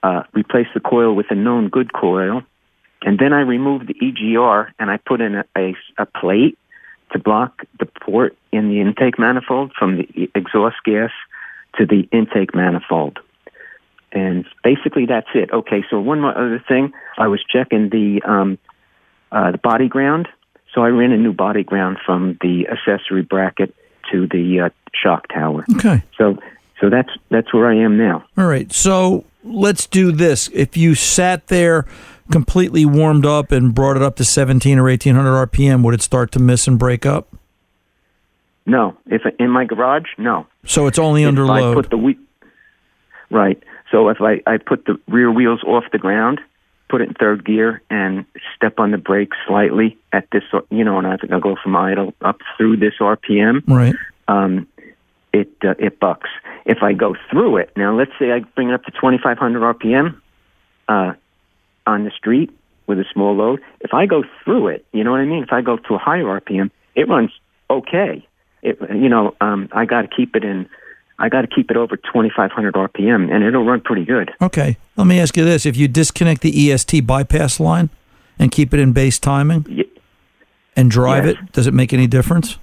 uh, 0.02 0.22
replace 0.34 0.68
the 0.74 0.80
coil 0.80 1.14
with 1.14 1.26
a 1.30 1.34
known 1.34 1.68
good 1.68 1.92
coil, 1.92 2.42
and 3.02 3.18
then 3.18 3.32
I 3.32 3.40
removed 3.40 3.88
the 3.88 3.94
EGR 3.94 4.72
and 4.78 4.90
I 4.90 4.98
put 4.98 5.20
in 5.20 5.36
a, 5.36 5.44
a, 5.56 5.74
a 5.98 6.06
plate 6.06 6.58
to 7.12 7.18
block 7.18 7.64
the 7.78 7.86
port 7.86 8.36
in 8.52 8.68
the 8.68 8.80
intake 8.80 9.18
manifold 9.18 9.72
from 9.78 9.98
the 9.98 10.30
exhaust 10.34 10.76
gas 10.84 11.10
to 11.76 11.86
the 11.86 12.08
intake 12.12 12.54
manifold. 12.54 13.18
And 14.12 14.46
basically, 14.64 15.06
that's 15.06 15.28
it. 15.34 15.50
Okay, 15.52 15.84
so 15.90 16.00
one 16.00 16.20
more 16.20 16.36
other 16.36 16.62
thing, 16.66 16.92
I 17.18 17.28
was 17.28 17.40
checking 17.44 17.90
the 17.90 18.22
um, 18.24 18.58
uh, 19.30 19.52
the 19.52 19.58
body 19.58 19.88
ground. 19.88 20.28
So 20.74 20.82
I 20.82 20.88
ran 20.88 21.12
a 21.12 21.18
new 21.18 21.32
body 21.32 21.62
ground 21.62 21.98
from 22.04 22.38
the 22.40 22.66
accessory 22.68 23.22
bracket 23.22 23.74
to 24.10 24.26
the 24.26 24.60
uh, 24.60 24.68
shock 24.94 25.28
tower. 25.28 25.64
Okay. 25.76 26.02
So 26.16 26.38
so 26.80 26.90
that's 26.90 27.10
that's 27.30 27.52
where 27.52 27.66
I 27.66 27.76
am 27.76 27.96
now. 27.96 28.24
All 28.36 28.46
right. 28.46 28.72
So 28.72 29.24
let's 29.44 29.86
do 29.86 30.12
this. 30.12 30.48
If 30.52 30.76
you 30.76 30.94
sat 30.94 31.48
there 31.48 31.84
completely 32.30 32.84
warmed 32.84 33.24
up 33.26 33.50
and 33.52 33.74
brought 33.74 33.96
it 33.96 34.02
up 34.02 34.16
to 34.16 34.24
17 34.24 34.78
or 34.78 34.84
1800 34.84 35.46
RPM, 35.48 35.82
would 35.82 35.94
it 35.94 36.02
start 36.02 36.30
to 36.32 36.38
miss 36.38 36.66
and 36.68 36.78
break 36.78 37.06
up? 37.06 37.28
No, 38.66 38.96
if 39.06 39.22
in 39.38 39.50
my 39.50 39.64
garage, 39.64 40.08
no. 40.18 40.46
So 40.66 40.86
it's 40.86 40.98
only 40.98 41.22
if 41.22 41.28
under 41.28 41.46
I 41.46 41.60
load. 41.60 41.74
put 41.74 41.90
the 41.90 41.96
whe- 41.96 42.18
right. 43.30 43.62
So 43.90 44.08
if 44.10 44.20
I 44.20 44.42
I 44.46 44.58
put 44.58 44.84
the 44.84 45.00
rear 45.08 45.32
wheels 45.32 45.62
off 45.64 45.84
the 45.90 45.98
ground, 45.98 46.40
put 46.90 47.00
it 47.00 47.08
in 47.08 47.14
third 47.14 47.46
gear, 47.46 47.80
and 47.88 48.26
step 48.54 48.78
on 48.78 48.90
the 48.90 48.98
brake 48.98 49.32
slightly 49.46 49.96
at 50.12 50.28
this, 50.32 50.42
you 50.70 50.84
know, 50.84 50.98
and 50.98 51.06
I 51.06 51.16
think 51.16 51.32
I'll 51.32 51.40
go 51.40 51.56
from 51.62 51.76
idle 51.76 52.12
up 52.20 52.40
through 52.58 52.76
this 52.76 52.92
RPM. 53.00 53.62
Right. 53.66 53.94
Um, 54.28 54.66
it 55.40 55.50
uh, 55.64 55.74
it 55.78 56.00
bucks. 56.00 56.30
If 56.64 56.82
I 56.82 56.92
go 56.92 57.14
through 57.30 57.58
it 57.58 57.72
now, 57.76 57.96
let's 57.96 58.12
say 58.18 58.32
I 58.32 58.40
bring 58.40 58.68
it 58.70 58.74
up 58.74 58.84
to 58.84 58.90
2,500 58.92 59.60
RPM 59.78 60.20
uh, 60.88 61.12
on 61.86 62.04
the 62.04 62.10
street 62.10 62.50
with 62.86 62.98
a 62.98 63.04
small 63.12 63.34
load. 63.34 63.60
If 63.80 63.94
I 63.94 64.06
go 64.06 64.24
through 64.44 64.68
it, 64.68 64.84
you 64.92 65.04
know 65.04 65.10
what 65.12 65.20
I 65.20 65.24
mean. 65.24 65.42
If 65.42 65.52
I 65.52 65.60
go 65.62 65.76
to 65.76 65.94
a 65.94 65.98
higher 65.98 66.24
RPM, 66.24 66.70
it 66.94 67.08
runs 67.08 67.30
okay. 67.70 68.26
It 68.62 68.78
you 68.90 69.08
know 69.08 69.34
um, 69.40 69.68
I 69.72 69.84
got 69.84 70.02
to 70.02 70.08
keep 70.08 70.34
it 70.36 70.44
in. 70.44 70.68
I 71.20 71.28
got 71.28 71.40
to 71.40 71.48
keep 71.48 71.68
it 71.72 71.76
over 71.76 71.96
2,500 71.96 72.74
RPM, 72.74 73.32
and 73.32 73.42
it'll 73.42 73.64
run 73.64 73.80
pretty 73.80 74.04
good. 74.04 74.30
Okay. 74.40 74.76
Let 74.96 75.06
me 75.08 75.18
ask 75.18 75.36
you 75.36 75.44
this: 75.44 75.66
If 75.66 75.76
you 75.76 75.88
disconnect 75.88 76.42
the 76.42 76.70
EST 76.72 77.06
bypass 77.06 77.58
line 77.58 77.90
and 78.38 78.52
keep 78.52 78.72
it 78.72 78.80
in 78.80 78.92
base 78.92 79.18
timing 79.18 79.84
and 80.76 80.90
drive 80.90 81.26
Yes. 81.26 81.34
it, 81.34 81.52
does 81.52 81.66
it 81.66 81.74
make 81.74 81.92
any 81.92 82.06
difference? 82.06 82.58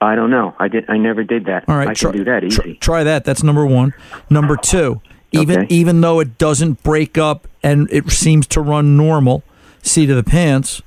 I 0.00 0.14
don't 0.14 0.30
know. 0.30 0.54
I 0.58 0.68
did. 0.68 0.84
I 0.88 0.98
never 0.98 1.24
did 1.24 1.46
that. 1.46 1.64
All 1.68 1.76
right, 1.76 1.88
I 1.88 1.94
try- 1.94 2.10
can 2.10 2.18
do 2.18 2.24
that 2.24 2.44
easy. 2.44 2.74
try 2.80 3.02
that. 3.04 3.24
That's 3.24 3.42
number 3.42 3.64
one. 3.64 3.94
Number 4.28 4.56
two, 4.56 5.00
even 5.32 5.60
Okay. 5.60 5.74
even 5.74 6.00
though 6.02 6.20
it 6.20 6.36
doesn't 6.38 6.82
break 6.82 7.16
up 7.16 7.48
and 7.62 7.88
it 7.90 8.10
seems 8.10 8.46
to 8.48 8.60
run 8.60 8.96
normal, 8.96 9.42
seat 9.82 10.10
of 10.10 10.16
the 10.16 10.22
pants. 10.28 10.82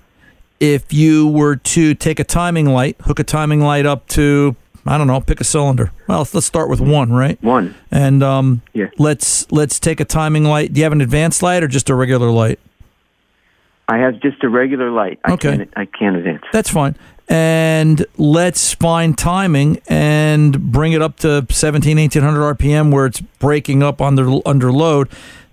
If 0.59 0.91
you 0.93 1.25
were 1.27 1.55
to 1.55 1.95
take 1.95 2.19
a 2.19 2.23
timing 2.25 2.65
light, 2.67 2.97
hook 3.01 3.19
a 3.19 3.23
timing 3.23 3.61
light 3.61 3.85
up 3.85 4.07
to 4.09 4.55
I 4.85 4.97
don't 4.97 5.07
know, 5.07 5.19
pick 5.21 5.39
a 5.41 5.43
cylinder. 5.43 5.91
Well, 6.07 6.27
let's 6.33 6.45
start 6.45 6.69
with 6.69 6.79
one, 6.81 7.11
right? 7.11 7.37
One. 7.43 7.75
And 7.91 8.23
um, 8.23 8.61
Yeah. 8.73 8.87
let's 8.97 9.51
let's 9.51 9.79
take 9.79 9.99
a 9.99 10.05
timing 10.05 10.43
light. 10.45 10.73
Do 10.73 10.79
you 10.79 10.83
have 10.85 10.93
an 10.93 11.01
advanced 11.01 11.41
light 11.43 11.63
or 11.63 11.67
just 11.67 11.89
a 11.89 11.95
regular 11.95 12.29
light? 12.29 12.59
I 13.87 13.97
have 13.97 14.19
just 14.19 14.43
a 14.43 14.49
regular 14.49 14.91
light. 14.91 15.19
I 15.25 15.33
Okay. 15.33 15.57
Can't, 15.57 15.73
I 15.75 15.85
can't 15.85 16.15
advance. 16.15 16.43
That's 16.53 16.69
fine. 16.69 16.95
And 17.29 18.03
let's 18.17 18.73
find 18.73 19.15
timing 19.15 19.79
and 19.87 20.71
bring 20.71 20.93
it 20.93 21.01
up 21.01 21.17
to 21.17 21.45
17, 21.47 21.97
1800 21.97 22.57
RPM 22.57 22.91
where 22.91 23.05
it's 23.05 23.21
breaking 23.21 23.83
up 23.83 24.01
under 24.01 24.39
under 24.47 24.71
load. 24.71 25.09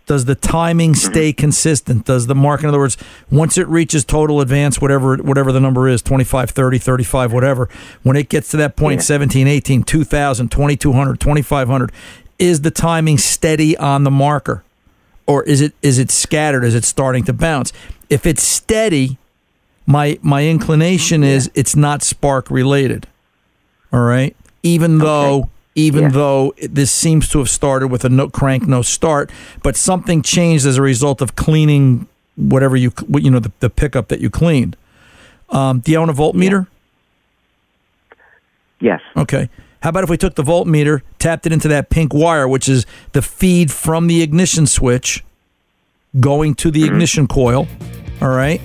Does 0.07 0.25
the 0.25 0.37
timing 0.37 0.93
mm-hmm. 0.93 1.13
stay 1.13 1.33
consistent? 1.33 2.07
Does 2.07 2.29
the 2.29 2.35
mark, 2.35 2.63
in 2.63 2.69
other 2.69 2.79
words, 2.79 2.97
once 3.31 3.59
it 3.59 3.67
reaches 3.69 4.05
total 4.05 4.41
advance, 4.41 4.81
whatever 4.81 5.17
whatever 5.17 5.53
the 5.53 5.61
number 5.61 5.87
is, 5.87 6.01
25, 6.01 6.51
30, 6.51 6.79
35, 6.79 7.33
whatever, 7.33 7.69
when 8.03 8.17
it 8.17 8.31
gets 8.31 8.51
to 8.53 8.57
that 8.57 8.77
point, 8.77 9.01
Yeah. 9.01 9.05
17, 9.05 9.47
18, 9.47 9.83
2000, 9.83 10.51
2200, 10.51 11.21
2500, 11.21 11.93
is 12.39 12.63
the 12.63 12.71
timing 12.71 13.19
steady 13.19 13.77
on 13.77 14.05
the 14.05 14.11
marker? 14.11 14.63
Or 15.27 15.43
is 15.43 15.61
it 15.61 15.75
is 15.83 15.99
it 15.99 16.11
scattered? 16.11 16.65
Is 16.65 16.75
it 16.75 16.85
starting 16.85 17.25
to 17.25 17.33
bounce? 17.33 17.73
If 18.09 18.25
it's 18.25 18.45
steady, 18.45 19.19
my 19.87 20.19
my 20.23 20.47
inclination 20.47 21.23
is 21.25 21.51
it's 21.55 21.77
not 21.77 22.03
spark 22.03 22.51
related. 22.51 23.07
All 23.93 24.01
right, 24.01 24.37
even 24.63 24.99
though 24.99 25.51
even 25.75 26.05
Yeah. 26.05 26.11
though 26.11 26.55
it- 26.57 26.75
this 26.75 26.91
seems 26.91 27.29
to 27.29 27.39
have 27.39 27.51
started 27.51 27.89
with 27.89 28.05
a 28.05 28.09
no 28.09 28.29
crank 28.29 28.67
no 28.67 28.83
start, 28.83 29.31
but 29.63 29.77
something 29.77 30.23
changed 30.23 30.67
as 30.67 30.77
a 30.79 30.83
result 30.83 31.21
of 31.21 31.37
cleaning 31.37 32.07
whatever 32.37 32.77
you 32.77 32.93
you 33.19 33.31
know 33.31 33.39
the, 33.39 33.53
the 33.61 33.71
pickup 33.71 34.09
that 34.09 34.21
you 34.21 34.29
cleaned. 34.31 34.77
Um, 35.51 35.81
do 35.81 35.93
you 35.93 35.99
own 35.99 36.09
a 36.11 36.15
voltmeter? 36.15 36.67
Yes. 38.81 39.01
Okay. 39.17 39.49
How 39.81 39.91
about 39.91 40.05
if 40.05 40.11
we 40.11 40.17
took 40.17 40.35
the 40.35 40.43
voltmeter, 40.43 41.03
tapped 41.19 41.47
it 41.47 41.53
into 41.53 41.69
that 41.69 41.91
pink 41.91 42.13
wire, 42.13 42.49
which 42.49 42.69
is 42.69 42.85
the 43.13 43.23
feed 43.23 43.71
from 43.71 44.07
the 44.09 44.23
ignition 44.23 44.67
switch 44.67 45.23
going 46.19 46.55
to 46.57 46.71
the 46.71 46.85
ignition 46.85 47.27
coil, 47.27 47.69
all 48.21 48.29
right, 48.31 48.61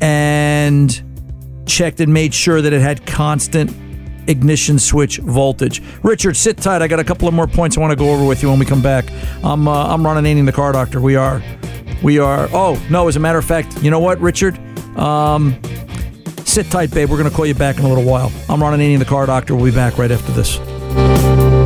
and 0.00 1.02
checked 1.66 2.00
and 2.00 2.12
made 2.12 2.34
sure 2.34 2.60
that 2.60 2.72
it 2.72 2.80
had 2.80 3.06
constant 3.06 3.70
ignition 4.26 4.78
switch 4.78 5.18
voltage. 5.18 5.82
Richard, 6.02 6.36
sit 6.36 6.58
tight. 6.58 6.82
I 6.82 6.88
got 6.88 7.00
a 7.00 7.04
couple 7.04 7.28
of 7.28 7.34
more 7.34 7.46
points 7.46 7.76
I 7.76 7.80
want 7.80 7.90
to 7.90 7.96
go 7.96 8.12
over 8.12 8.24
with 8.24 8.42
you 8.42 8.48
when 8.50 8.58
we 8.58 8.66
come 8.66 8.82
back. 8.82 9.04
I'm 9.42 9.68
uh, 9.68 9.92
I'm 9.92 10.04
Ron 10.04 10.22
Ananian, 10.22 10.46
the 10.46 10.52
car 10.52 10.72
doctor. 10.72 11.00
We 11.00 11.16
are 11.16 11.42
we 12.02 12.18
are. 12.18 12.48
Oh 12.52 12.80
no, 12.90 13.08
as 13.08 13.16
a 13.16 13.20
matter 13.20 13.38
of 13.38 13.44
fact, 13.44 13.82
you 13.82 13.90
know 13.90 14.00
what, 14.00 14.20
Richard? 14.20 14.58
Um, 14.96 15.60
sit 16.44 16.66
tight, 16.70 16.92
babe. 16.92 17.08
We're 17.10 17.18
going 17.18 17.30
to 17.30 17.34
call 17.34 17.46
you 17.46 17.54
back 17.54 17.78
in 17.78 17.84
a 17.84 17.88
little 17.88 18.04
while. 18.04 18.32
I'm 18.48 18.62
Ron 18.62 18.78
Ananian, 18.78 18.98
the 18.98 19.04
car 19.04 19.26
doctor. 19.26 19.54
We'll 19.54 19.66
be 19.66 19.70
back 19.70 19.98
right 19.98 20.10
after 20.10 20.32
this. 20.32 21.59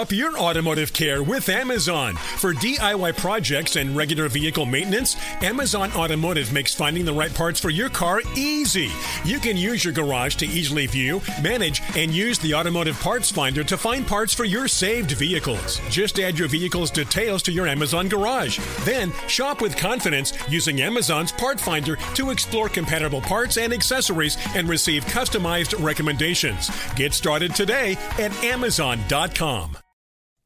Up 0.00 0.10
your 0.10 0.38
automotive 0.38 0.94
care 0.94 1.22
with 1.22 1.50
Amazon. 1.50 2.14
For 2.14 2.54
DIY 2.54 3.18
projects 3.18 3.76
and 3.76 3.94
regular 3.94 4.30
vehicle 4.30 4.64
maintenance, 4.64 5.14
Amazon 5.42 5.92
Automotive 5.92 6.54
makes 6.54 6.74
finding 6.74 7.04
the 7.04 7.12
right 7.12 7.34
parts 7.34 7.60
for 7.60 7.68
your 7.68 7.90
car 7.90 8.22
easy. 8.34 8.90
You 9.26 9.38
can 9.38 9.58
use 9.58 9.84
your 9.84 9.92
garage 9.92 10.36
to 10.36 10.46
easily 10.46 10.86
view, 10.86 11.20
manage, 11.42 11.82
and 11.98 12.14
use 12.14 12.38
the 12.38 12.54
automotive 12.54 12.98
parts 12.98 13.30
finder 13.30 13.62
to 13.62 13.76
find 13.76 14.06
parts 14.06 14.32
for 14.32 14.44
your 14.44 14.68
saved 14.68 15.10
vehicles. 15.10 15.82
Just 15.90 16.18
add 16.18 16.38
your 16.38 16.48
vehicle's 16.48 16.90
details 16.90 17.42
to 17.42 17.52
your 17.52 17.66
Amazon 17.66 18.08
garage. 18.08 18.58
Then 18.86 19.12
shop 19.28 19.60
with 19.60 19.76
confidence 19.76 20.32
using 20.48 20.80
Amazon's 20.80 21.30
part 21.30 21.60
finder 21.60 21.96
to 22.14 22.30
explore 22.30 22.70
compatible 22.70 23.20
parts 23.20 23.58
and 23.58 23.70
accessories 23.70 24.38
and 24.54 24.66
receive 24.66 25.04
customized 25.04 25.78
recommendations. 25.84 26.70
Get 26.96 27.12
started 27.12 27.54
today 27.54 27.98
at 28.18 28.32
Amazon.com. 28.42 29.76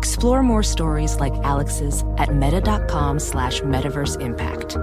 Explore 0.00 0.42
more 0.42 0.62
stories 0.62 1.16
like 1.20 1.32
Alex's 1.42 2.04
at 2.18 2.34
meta.com 2.34 3.18
slash 3.18 3.62
metaverse 3.62 4.20
impact. 4.20 4.76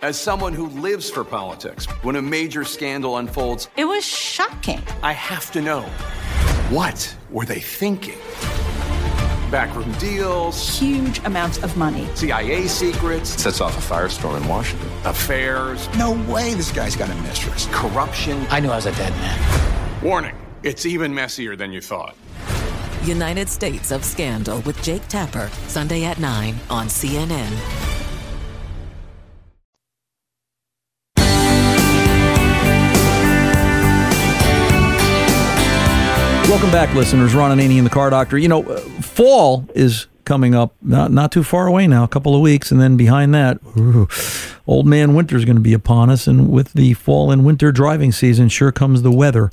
As 0.00 0.18
someone 0.18 0.52
who 0.54 0.68
lives 0.80 1.10
for 1.10 1.22
politics, 1.22 1.84
when 2.02 2.16
a 2.16 2.22
major 2.22 2.64
scandal 2.64 3.18
unfolds, 3.18 3.68
It 3.76 3.84
was 3.84 4.04
shocking. 4.04 4.82
I 5.02 5.12
have 5.12 5.52
to 5.52 5.60
know 5.60 5.82
what 6.70 7.14
were 7.30 7.44
they 7.44 7.60
thinking? 7.60 8.18
Backroom 9.50 9.92
deals, 10.00 10.78
Huge 10.78 11.18
amounts 11.26 11.58
of 11.58 11.76
money. 11.76 12.08
CIA 12.14 12.66
secrets, 12.68 13.28
Sets 13.40 13.60
off 13.60 13.76
a 13.76 13.94
firestorm 13.94 14.40
in 14.40 14.48
Washington. 14.48 14.88
affairs, 15.04 15.88
No 15.98 16.12
way 16.32 16.54
this 16.54 16.72
guy's 16.72 16.96
got 16.96 17.10
a 17.10 17.14
mistress. 17.16 17.68
corruption. 17.70 18.46
I 18.50 18.60
knew 18.60 18.70
I 18.70 18.76
was 18.76 18.86
a 18.86 18.92
dead 18.92 19.12
man. 19.12 20.02
Warning, 20.02 20.34
it's 20.62 20.86
even 20.86 21.14
messier 21.14 21.56
than 21.56 21.72
you 21.72 21.80
thought. 21.80 22.14
United 23.04 23.48
States 23.48 23.90
of 23.90 24.04
Scandal 24.04 24.60
with 24.60 24.80
Jake 24.82 25.06
Tapper, 25.08 25.50
Sunday 25.66 26.04
at 26.04 26.18
9 26.20 26.54
on 26.70 26.86
CNN. 26.86 27.50
Welcome 36.48 36.70
back, 36.70 36.94
listeners. 36.94 37.34
Ron 37.34 37.56
Ananian 37.56 37.78
and 37.78 37.86
the 37.86 37.90
Car 37.90 38.10
Doctor. 38.10 38.36
You 38.36 38.46
know, 38.46 38.62
uh, 38.62 38.78
fall 39.00 39.66
is 39.74 40.06
coming 40.24 40.54
up, 40.54 40.74
not 40.82 41.10
not 41.10 41.32
too 41.32 41.42
far 41.42 41.66
away 41.66 41.86
now, 41.86 42.04
a 42.04 42.08
couple 42.08 42.34
of 42.36 42.42
weeks, 42.42 42.70
and 42.70 42.80
then 42.80 42.96
behind 42.96 43.34
that, 43.34 43.58
ooh, 43.76 44.06
old 44.66 44.86
man 44.86 45.14
winter 45.14 45.36
is 45.36 45.46
going 45.46 45.56
to 45.56 45.62
be 45.62 45.72
upon 45.72 46.10
us. 46.10 46.26
And 46.26 46.50
with 46.50 46.74
the 46.74 46.92
fall 46.92 47.30
and 47.30 47.44
winter 47.46 47.72
driving 47.72 48.12
season, 48.12 48.48
sure 48.50 48.70
comes 48.70 49.00
the 49.00 49.10
weather 49.10 49.50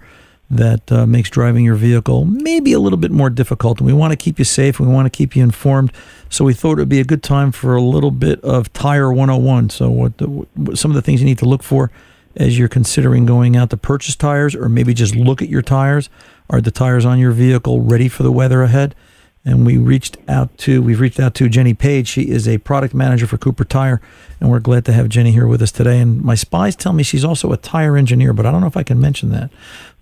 that 0.49 0.91
uh, 0.91 1.05
makes 1.05 1.29
driving 1.29 1.63
your 1.63 1.75
vehicle 1.75 2.25
maybe 2.25 2.73
a 2.73 2.79
little 2.79 2.97
bit 2.97 3.11
more 3.11 3.29
difficult. 3.29 3.79
And 3.79 3.87
we 3.87 3.93
want 3.93 4.11
to 4.11 4.17
keep 4.17 4.39
you 4.39 4.45
safe. 4.45 4.79
We 4.79 4.87
want 4.87 5.05
to 5.05 5.15
keep 5.15 5.35
you 5.35 5.43
informed. 5.43 5.91
So 6.29 6.43
we 6.43 6.53
thought 6.53 6.73
it 6.73 6.81
would 6.81 6.89
be 6.89 6.99
a 6.99 7.05
good 7.05 7.23
time 7.23 7.51
for 7.51 7.75
a 7.75 7.81
little 7.81 8.11
bit 8.11 8.41
of 8.41 8.71
Tire 8.73 9.11
101. 9.11 9.69
So 9.69 9.89
what, 9.89 10.17
the, 10.17 10.27
what 10.27 10.77
some 10.77 10.91
of 10.91 10.95
the 10.95 11.01
things 11.01 11.21
you 11.21 11.25
need 11.25 11.39
to 11.39 11.45
look 11.45 11.63
for 11.63 11.91
as 12.35 12.57
you're 12.57 12.69
considering 12.69 13.25
going 13.25 13.55
out 13.55 13.69
to 13.71 13.77
purchase 13.77 14.15
tires, 14.15 14.55
or 14.55 14.69
maybe 14.69 14.93
just 14.93 15.15
look 15.15 15.41
at 15.41 15.49
your 15.49 15.61
tires. 15.61 16.09
Are 16.49 16.61
the 16.61 16.71
tires 16.71 17.05
on 17.05 17.19
your 17.19 17.31
vehicle 17.31 17.81
ready 17.81 18.07
for 18.07 18.23
the 18.23 18.31
weather 18.31 18.63
ahead? 18.63 18.95
And 19.45 19.65
we 19.65 19.77
reached 19.77 20.17
out 20.27 20.55
to 20.59 20.81
we've 20.81 20.99
reached 20.99 21.19
out 21.19 21.33
to 21.35 21.47
Jenny 21.47 21.73
Page. 21.73 22.07
She 22.07 22.29
is 22.29 22.47
a 22.47 22.57
product 22.57 22.93
manager 22.93 23.25
for 23.25 23.37
Cooper 23.37 23.63
Tire, 23.63 24.01
and 24.39 24.49
we're 24.49 24.59
glad 24.59 24.85
to 24.85 24.93
have 24.93 25.07
Jenny 25.09 25.31
here 25.31 25.47
with 25.47 25.61
us 25.61 25.71
today. 25.71 25.99
And 25.99 26.21
my 26.21 26.35
spies 26.35 26.75
tell 26.75 26.93
me 26.93 27.03
she's 27.03 27.23
also 27.23 27.51
a 27.51 27.57
tire 27.57 27.95
engineer, 27.95 28.33
but 28.33 28.45
I 28.45 28.51
don't 28.51 28.61
know 28.61 28.67
if 28.67 28.77
I 28.77 28.83
can 28.83 28.99
mention 28.99 29.29
that, 29.29 29.49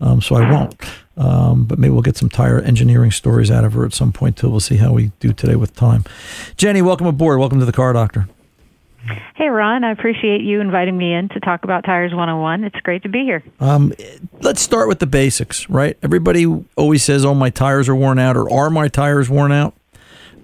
um, 0.01 0.21
so 0.21 0.35
I 0.35 0.51
won't. 0.51 0.75
Um, 1.17 1.65
but 1.65 1.79
maybe 1.79 1.91
we'll 1.91 2.01
get 2.01 2.17
some 2.17 2.29
tire 2.29 2.59
engineering 2.59 3.11
stories 3.11 3.49
out 3.49 3.63
of 3.63 3.73
her 3.73 3.85
at 3.85 3.93
some 3.93 4.11
point 4.11 4.37
too. 4.37 4.49
We'll 4.49 4.59
see 4.59 4.77
how 4.77 4.93
we 4.93 5.11
do 5.19 5.33
today 5.33 5.55
with 5.55 5.75
time. 5.75 6.03
Jenny, 6.57 6.81
welcome 6.81 7.07
aboard. 7.07 7.39
Welcome 7.39 7.59
to 7.59 7.65
the 7.65 7.71
Car 7.71 7.93
Doctor. 7.93 8.27
Hey, 9.35 9.47
Ron, 9.47 9.83
I 9.83 9.91
appreciate 9.91 10.41
you 10.41 10.61
inviting 10.61 10.97
me 10.97 11.13
in 11.13 11.29
to 11.29 11.39
talk 11.39 11.63
about 11.63 11.83
Tires 11.83 12.11
101. 12.11 12.63
It's 12.63 12.79
great 12.81 13.03
to 13.03 13.09
be 13.09 13.23
here. 13.23 13.43
Um, 13.59 13.93
let's 14.41 14.61
start 14.61 14.87
with 14.87 14.99
the 14.99 15.07
basics, 15.07 15.69
right? 15.69 15.97
Everybody 16.03 16.45
always 16.75 17.03
says, 17.03 17.23
"Oh, 17.25 17.33
my 17.33 17.49
tires 17.49 17.87
are 17.89 17.95
worn 17.95 18.19
out," 18.19 18.35
or 18.35 18.51
"Are 18.51 18.69
my 18.69 18.87
tires 18.87 19.29
worn 19.29 19.51
out?" 19.51 19.73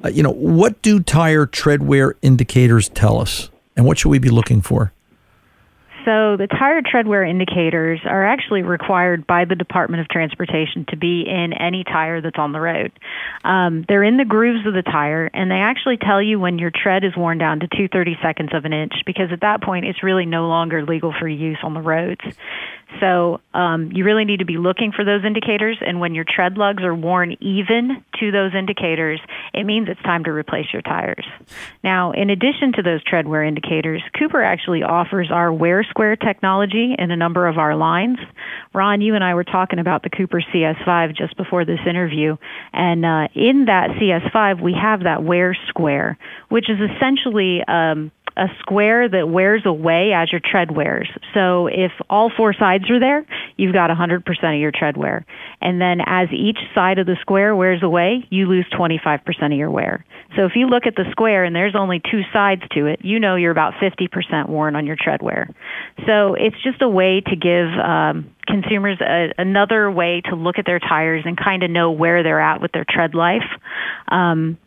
Uh, 0.04 0.10
you 0.10 0.23
know, 0.23 0.32
what 0.32 0.82
do 0.82 0.99
tire 0.99 1.45
tread 1.45 1.84
wear 1.84 2.15
indicators 2.21 2.89
tell 2.89 3.19
us, 3.19 3.49
and 3.76 3.86
what 3.86 3.97
should 3.97 4.10
we 4.10 4.19
be 4.19 4.30
looking 4.30 4.62
for? 4.62 4.91
So, 6.06 6.36
the 6.38 6.48
tire 6.48 6.82
tread 6.82 7.08
wear 7.08 7.24
indicators 7.24 8.02
are 8.06 8.26
actually 8.26 8.62
required 8.62 9.26
by 9.26 9.46
the 9.46 9.56
Department 9.56 10.02
of 10.02 10.10
Transportation 10.10 10.86
to 10.89 10.98
be 10.98 11.24
in 11.28 11.54
any 11.54 11.84
tire 11.84 12.20
that's 12.20 12.38
on 12.38 12.52
the 12.52 12.60
road. 12.60 12.92
Um, 13.44 13.86
they're 13.88 14.04
in 14.04 14.18
the 14.18 14.26
grooves 14.26 14.68
of 14.68 14.74
the 14.74 14.82
tire, 14.82 15.30
and 15.34 15.50
they 15.50 15.62
actually 15.62 15.98
tell 15.98 16.22
you 16.22 16.39
when 16.39 16.60
your 16.60 16.72
tread 16.72 17.04
is 17.04 17.16
worn 17.16 17.38
down 17.38 17.62
to 17.62 17.68
two 17.68 17.88
thirty 17.88 18.18
seconds 18.22 18.50
of 18.54 18.66
an 18.66 18.74
inch, 18.74 18.94
because 19.06 19.32
at 19.32 19.42
that 19.42 19.62
point 19.62 19.86
it's 19.86 20.04
really 20.04 20.26
no 20.26 20.48
longer 20.48 20.84
legal 20.84 21.13
for 21.18 21.28
use 21.28 21.60
on 21.63 21.74
the 21.74 21.82
roads. 21.82 22.22
So 22.99 23.41
um, 23.53 23.91
you 23.91 24.03
really 24.03 24.25
need 24.25 24.39
to 24.39 24.45
be 24.45 24.58
looking 24.58 24.91
for 24.91 25.03
those 25.03 25.23
indicators, 25.25 25.77
and 25.86 25.99
when 25.99 26.15
your 26.15 26.25
tread 26.27 26.58
lugs 26.58 26.84
are 26.84 26.95
worn 26.95 27.36
even 27.41 28.03
to 28.19 28.32
those 28.32 28.53
indicators, 28.53 29.19
it 29.53 29.65
means 29.65 29.88
it's 29.89 30.01
time 30.01 30.23
to 30.25 30.32
replace 30.32 30.67
your 30.71 30.82
tires. 30.82 31.25
Now, 31.84 32.12
in 32.12 32.29
addition 32.29 32.73
to 32.73 32.84
those 32.84 33.03
tread 33.03 33.27
wear 33.27 33.43
indicators, 33.43 34.01
Cooper 34.17 34.41
actually 34.41 34.84
offers 34.84 35.29
our 35.32 35.51
Wear 35.51 35.84
Square 35.84 36.17
technology 36.17 36.95
in 36.97 37.12
a 37.12 37.15
number 37.15 37.47
of 37.47 37.58
our 37.58 37.75
lines. 37.75 38.19
Ron, 38.73 39.01
you 39.01 39.15
and 39.15 39.23
I 39.23 39.34
were 39.34 39.43
talking 39.43 39.79
about 39.79 40.03
the 40.03 40.10
Cooper 40.10 40.41
CS5 40.53 41.15
just 41.15 41.36
before 41.38 41.65
this 41.65 41.79
interview, 41.88 42.38
and 42.71 43.06
uh, 43.06 43.27
in 43.34 43.65
that 43.65 43.91
CS5 43.91 44.62
we 44.62 44.73
have 44.73 45.03
that 45.03 45.23
Wear 45.23 45.58
Square, 45.67 46.17
which 46.49 46.69
is 46.69 46.77
essentially 46.79 47.63
um, 47.67 48.12
a 48.36 48.48
square 48.60 49.08
that 49.08 49.30
wears 49.30 49.63
away 49.65 50.12
as 50.13 50.32
your 50.32 50.41
tread 50.43 50.76
wears. 50.76 51.10
So 51.34 51.67
if 51.67 51.91
all 52.10 52.32
four 52.36 52.54
sides 52.54 52.89
are 52.89 53.00
there, 53.00 53.26
you've 53.58 53.74
got 53.74 53.89
100% 53.89 54.26
of 54.28 54.60
your 54.60 54.72
tread 54.72 54.98
wear. 54.98 55.26
And 55.62 55.80
then 55.80 56.00
as 56.06 56.30
each 56.32 56.58
side 56.74 57.00
of 57.00 57.06
the 57.06 57.15
square 57.22 57.56
wears 57.56 57.84
away, 57.84 58.26
you 58.30 58.48
lose 58.48 58.65
25% 58.78 59.22
of 59.46 59.52
your 59.54 59.72
wear. 59.72 60.06
So 60.36 60.46
if 60.46 60.54
you 60.56 60.67
look 60.67 60.88
at 60.88 60.96
the 60.96 61.06
square 61.12 61.43
and 61.43 61.56
there's 61.56 61.76
only 61.76 62.00
two 62.00 62.22
sides 62.34 62.63
to 62.72 62.88
it, 62.88 63.00
you 63.04 63.19
know 63.19 63.36
you're 63.36 63.52
about 63.52 63.74
50% 63.76 64.50
worn 64.50 64.76
on 64.76 64.86
your 64.86 64.98
tread 65.00 65.22
wear. 65.22 65.50
So 66.08 66.34
it's 66.34 66.56
just 66.63 66.82
a 66.82 66.89
way 66.89 67.22
to 67.22 67.36
give 67.36 67.67
um, 67.80 68.32
consumers 68.48 69.00
a, 69.00 69.34
another 69.38 69.91
way 69.91 70.22
to 70.26 70.36
look 70.36 70.58
at 70.58 70.65
their 70.65 70.80
tires 70.80 71.24
and 71.26 71.38
kind 71.38 71.62
of 71.63 71.69
know 71.69 71.91
where 71.91 72.24
they're 72.24 72.41
at 72.41 72.62
with 72.62 72.72
their 72.72 72.86
tread 72.88 73.13
life. 73.13 73.43
Um, 74.08 74.58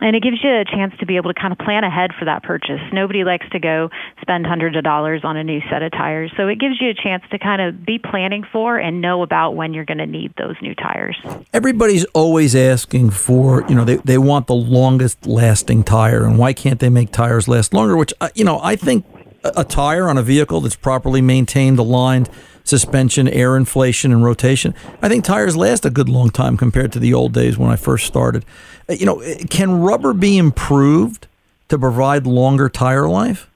and 0.00 0.16
it 0.16 0.22
gives 0.22 0.42
you 0.42 0.50
a 0.50 0.64
chance 0.64 0.94
to 1.00 1.06
be 1.06 1.16
able 1.16 1.32
to 1.32 1.40
kind 1.40 1.52
of 1.52 1.58
plan 1.58 1.84
ahead 1.84 2.10
for 2.18 2.24
that 2.24 2.42
purchase. 2.42 2.80
Nobody 2.92 3.24
likes 3.24 3.48
to 3.50 3.58
go 3.58 3.90
spend 4.20 4.46
hundreds 4.46 4.76
of 4.76 4.84
dollars 4.84 5.22
on 5.24 5.36
a 5.36 5.44
new 5.44 5.60
set 5.70 5.82
of 5.82 5.92
tires. 5.92 6.32
So 6.36 6.48
it 6.48 6.58
gives 6.58 6.80
you 6.80 6.90
a 6.90 6.94
chance 6.94 7.22
to 7.30 7.38
kind 7.38 7.60
of 7.60 7.84
be 7.84 7.98
planning 7.98 8.44
for 8.52 8.78
and 8.78 9.00
know 9.00 9.22
about 9.22 9.56
when 9.56 9.74
you're 9.74 9.84
going 9.84 9.98
to 9.98 10.06
need 10.06 10.32
those 10.36 10.56
new 10.62 10.74
tires. 10.74 11.16
Everybody's 11.52 12.04
always 12.06 12.56
asking 12.56 13.10
for, 13.10 13.64
you 13.68 13.74
know, 13.74 13.84
they, 13.84 13.96
they 13.96 14.18
want 14.18 14.46
the 14.46 14.54
longest 14.54 15.26
lasting 15.26 15.84
tire, 15.84 16.24
and 16.24 16.38
why 16.38 16.52
can't 16.52 16.80
they 16.80 16.88
make 16.88 17.12
tires 17.12 17.48
last 17.48 17.74
longer? 17.74 17.96
Which, 17.96 18.14
uh, 18.20 18.28
you 18.34 18.44
know, 18.44 18.60
I 18.62 18.76
think 18.76 19.04
a, 19.44 19.52
a 19.58 19.64
tire 19.64 20.08
on 20.08 20.18
a 20.18 20.22
vehicle 20.22 20.60
that's 20.60 20.76
properly 20.76 21.20
maintained, 21.20 21.78
aligned, 21.78 22.30
suspension, 22.70 23.28
air 23.28 23.56
inflation, 23.56 24.12
and 24.12 24.24
rotation, 24.24 24.74
I 25.02 25.08
think 25.08 25.24
tires 25.24 25.56
last 25.56 25.84
a 25.84 25.90
good 25.90 26.08
long 26.08 26.30
time 26.30 26.56
compared 26.56 26.92
to 26.92 26.98
the 26.98 27.12
old 27.12 27.34
days 27.34 27.58
when 27.58 27.70
I 27.70 27.76
first 27.76 28.06
started. 28.06 28.44
Uh, 28.88 28.94
You 28.94 29.06
know, 29.06 29.22
can 29.50 29.80
rubber 29.80 30.14
be 30.14 30.38
improved 30.38 31.26
to 31.68 31.78
provide 31.78 32.26
longer 32.26 32.68
tire 32.68 33.08
life? 33.08 33.48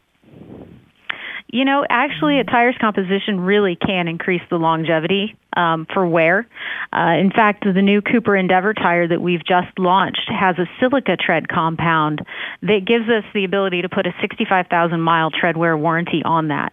You 1.49 1.65
know, 1.65 1.87
actually, 1.89 2.41
a 2.41 2.45
tire's 2.45 2.77
composition 2.81 3.41
really 3.41 3.77
can 3.77 4.09
increase 4.09 4.43
the 4.51 4.57
longevity 4.57 5.37
um, 5.57 5.87
for 5.93 6.07
wear. 6.07 6.47
Uh, 6.93 7.17
in 7.19 7.31
fact, 7.31 7.65
the 7.65 7.83
new 7.83 8.01
Cooper 8.01 8.37
Endeavor 8.37 8.75
tire 8.75 9.09
that 9.09 9.21
we've 9.21 9.45
just 9.45 9.79
launched 9.79 10.29
has 10.29 10.57
a 10.59 10.67
silica 10.81 11.17
tread 11.17 11.49
compound 11.49 12.25
that 12.63 12.85
gives 12.87 13.09
us 13.09 13.25
the 13.35 13.45
ability 13.45 13.83
to 13.83 13.89
put 13.89 14.07
a 14.07 14.15
65,000 14.21 15.01
mile 15.01 15.31
tread 15.31 15.57
wear 15.57 15.77
warranty 15.77 16.23
on 16.25 16.49
that. 16.49 16.73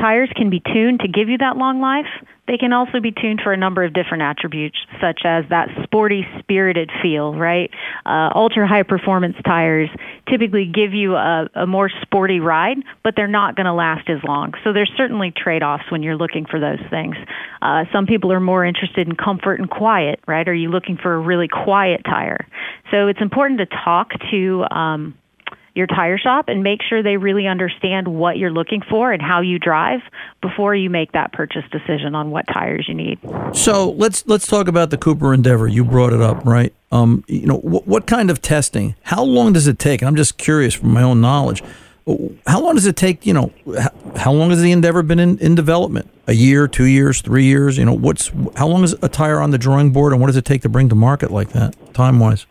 Tires 0.00 0.30
can 0.36 0.48
be 0.48 0.60
tuned 0.60 1.00
to 1.00 1.08
give 1.08 1.28
you 1.28 1.38
that 1.38 1.56
long 1.56 1.80
life. 1.80 2.06
They 2.48 2.56
can 2.56 2.72
also 2.72 2.98
be 3.00 3.12
tuned 3.12 3.40
for 3.42 3.52
a 3.52 3.56
number 3.56 3.84
of 3.84 3.92
different 3.92 4.22
attributes, 4.22 4.78
such 5.02 5.20
as 5.24 5.44
that 5.50 5.68
sporty, 5.82 6.26
spirited 6.38 6.90
feel, 7.02 7.34
right? 7.34 7.70
Uh, 8.06 8.30
ultra 8.34 8.66
high 8.66 8.84
performance 8.84 9.36
tires 9.44 9.90
typically 10.28 10.64
give 10.64 10.94
you 10.94 11.14
a, 11.14 11.48
a 11.54 11.66
more 11.66 11.90
sporty 12.02 12.40
ride, 12.40 12.78
but 13.04 13.14
they're 13.16 13.28
not 13.28 13.54
going 13.54 13.66
to 13.66 13.74
last 13.74 14.08
as 14.08 14.22
long. 14.24 14.54
So 14.64 14.72
there's 14.72 14.90
certainly 14.96 15.30
trade 15.30 15.62
offs 15.62 15.90
when 15.90 16.02
you're 16.02 16.16
looking 16.16 16.46
for 16.46 16.58
those 16.58 16.80
things. 16.88 17.16
Uh, 17.60 17.84
some 17.92 18.06
people 18.06 18.17
are 18.32 18.40
more 18.40 18.64
interested 18.64 19.06
in 19.06 19.16
comfort 19.16 19.60
and 19.60 19.70
quiet, 19.70 20.20
right? 20.26 20.46
Are 20.46 20.54
you 20.54 20.70
looking 20.70 20.96
for 20.96 21.14
a 21.14 21.18
really 21.18 21.48
quiet 21.48 22.02
tire? 22.04 22.46
So 22.90 23.08
it's 23.08 23.20
important 23.20 23.60
to 23.60 23.66
talk 23.66 24.12
to, 24.30 24.64
um, 24.70 25.14
your 25.78 25.86
tire 25.86 26.18
shop 26.18 26.48
and 26.48 26.64
make 26.64 26.80
sure 26.82 27.04
they 27.04 27.16
really 27.16 27.46
understand 27.46 28.08
what 28.08 28.36
you're 28.36 28.50
looking 28.50 28.82
for 28.90 29.12
and 29.12 29.22
how 29.22 29.40
you 29.40 29.60
drive 29.60 30.00
before 30.42 30.74
you 30.74 30.90
make 30.90 31.12
that 31.12 31.32
purchase 31.32 31.62
decision 31.70 32.16
on 32.16 32.32
what 32.32 32.44
tires 32.52 32.86
you 32.88 32.94
need. 32.94 33.16
So 33.52 33.92
let's 33.92 34.26
let's 34.26 34.48
talk 34.48 34.66
about 34.66 34.90
the 34.90 34.98
Cooper 34.98 35.32
Endeavor. 35.32 35.68
You 35.68 35.84
brought 35.84 36.12
it 36.12 36.20
up, 36.20 36.44
right? 36.44 36.74
Um, 36.90 37.24
you 37.28 37.46
know, 37.46 37.58
wh- 37.58 37.86
what 37.86 38.08
kind 38.08 38.28
of 38.28 38.42
testing? 38.42 38.96
How 39.04 39.22
long 39.22 39.52
does 39.52 39.68
it 39.68 39.78
take? 39.78 40.02
I'm 40.02 40.16
just 40.16 40.36
curious 40.36 40.74
from 40.74 40.92
my 40.92 41.02
own 41.02 41.20
knowledge. 41.20 41.62
How 42.46 42.60
long 42.60 42.74
does 42.74 42.86
it 42.86 42.96
take? 42.96 43.26
You 43.26 43.34
know, 43.34 43.52
how, 44.16 44.32
long 44.32 44.48
has 44.50 44.62
the 44.62 44.72
Endeavor 44.72 45.02
been 45.02 45.18
in, 45.18 45.38
in 45.38 45.54
development? 45.54 46.10
A 46.26 46.32
year, 46.32 46.66
two 46.66 46.84
years, 46.84 47.20
three 47.20 47.44
years? 47.44 47.76
You 47.76 47.84
know, 47.84 47.92
what's 47.92 48.30
how 48.56 48.66
long 48.66 48.82
is 48.82 48.94
a 49.02 49.08
tire 49.08 49.40
on 49.40 49.50
the 49.50 49.58
drawing 49.58 49.92
board, 49.92 50.12
and 50.12 50.20
what 50.20 50.28
does 50.28 50.36
it 50.36 50.44
take 50.44 50.62
to 50.62 50.68
bring 50.68 50.88
to 50.88 50.94
market 50.94 51.30
like 51.30 51.50
that, 51.50 51.76
time 51.94 52.18
wise? 52.18 52.46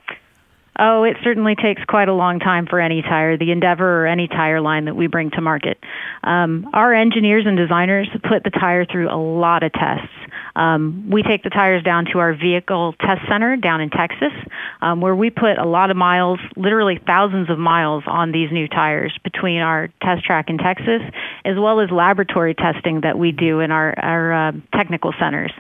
Oh, 0.80 1.04
it 1.04 1.18
certainly 1.24 1.56
takes 1.56 1.84
quite 1.86 2.08
a 2.08 2.14
long 2.14 2.40
time 2.40 2.68
for 2.68 2.80
any 2.80 3.02
tire, 3.02 3.36
the 3.38 3.52
Endeavor 3.52 4.04
or 4.04 4.08
any 4.08 4.28
tire 4.28 4.62
line 4.62 4.86
that 4.86 4.96
we 4.96 5.08
bring 5.08 5.32
to 5.32 5.42
market. 5.42 5.80
Um, 6.24 6.70
our 6.74 6.94
engineers 6.94 7.46
and 7.48 7.58
designers 7.58 8.08
put 8.30 8.44
the 8.44 8.52
tire 8.52 8.86
through 8.86 9.10
a 9.10 9.18
lot 9.18 9.64
of 9.64 9.74
tests. 9.74 10.14
Um, 10.56 11.10
we 11.12 11.24
take 11.24 11.44
the 11.44 11.50
tires 11.50 11.84
down 11.84 12.06
to 12.14 12.20
our 12.20 12.34
vehicle 12.34 12.94
test 13.00 13.22
center 13.30 13.58
down 13.58 13.82
in 13.82 13.90
Texas, 13.90 14.34
um, 14.82 15.02
where 15.02 15.16
we 15.16 15.30
put 15.30 15.58
a 15.58 15.66
lot 15.66 15.92
of 15.92 15.98
miles, 15.98 16.40
literally 16.56 17.00
thousands 17.06 17.50
of 17.50 17.60
miles, 17.60 18.04
on 18.08 18.32
these 18.32 18.52
new 18.52 18.68
tires 18.68 19.18
between 19.24 19.62
our 19.62 19.90
test 20.02 20.26
track 20.26 20.50
in 20.50 20.58
Texas, 20.58 21.02
as 21.46 21.56
well 21.58 21.80
as 21.80 21.92
laboratory 21.92 22.56
testing 22.56 23.02
that 23.02 23.18
we 23.18 23.32
do 23.32 23.60
in 23.60 23.72
our, 23.72 23.94
our 24.00 24.50
uh, 24.50 24.52
technical 24.76 25.14
centers. 25.20 25.52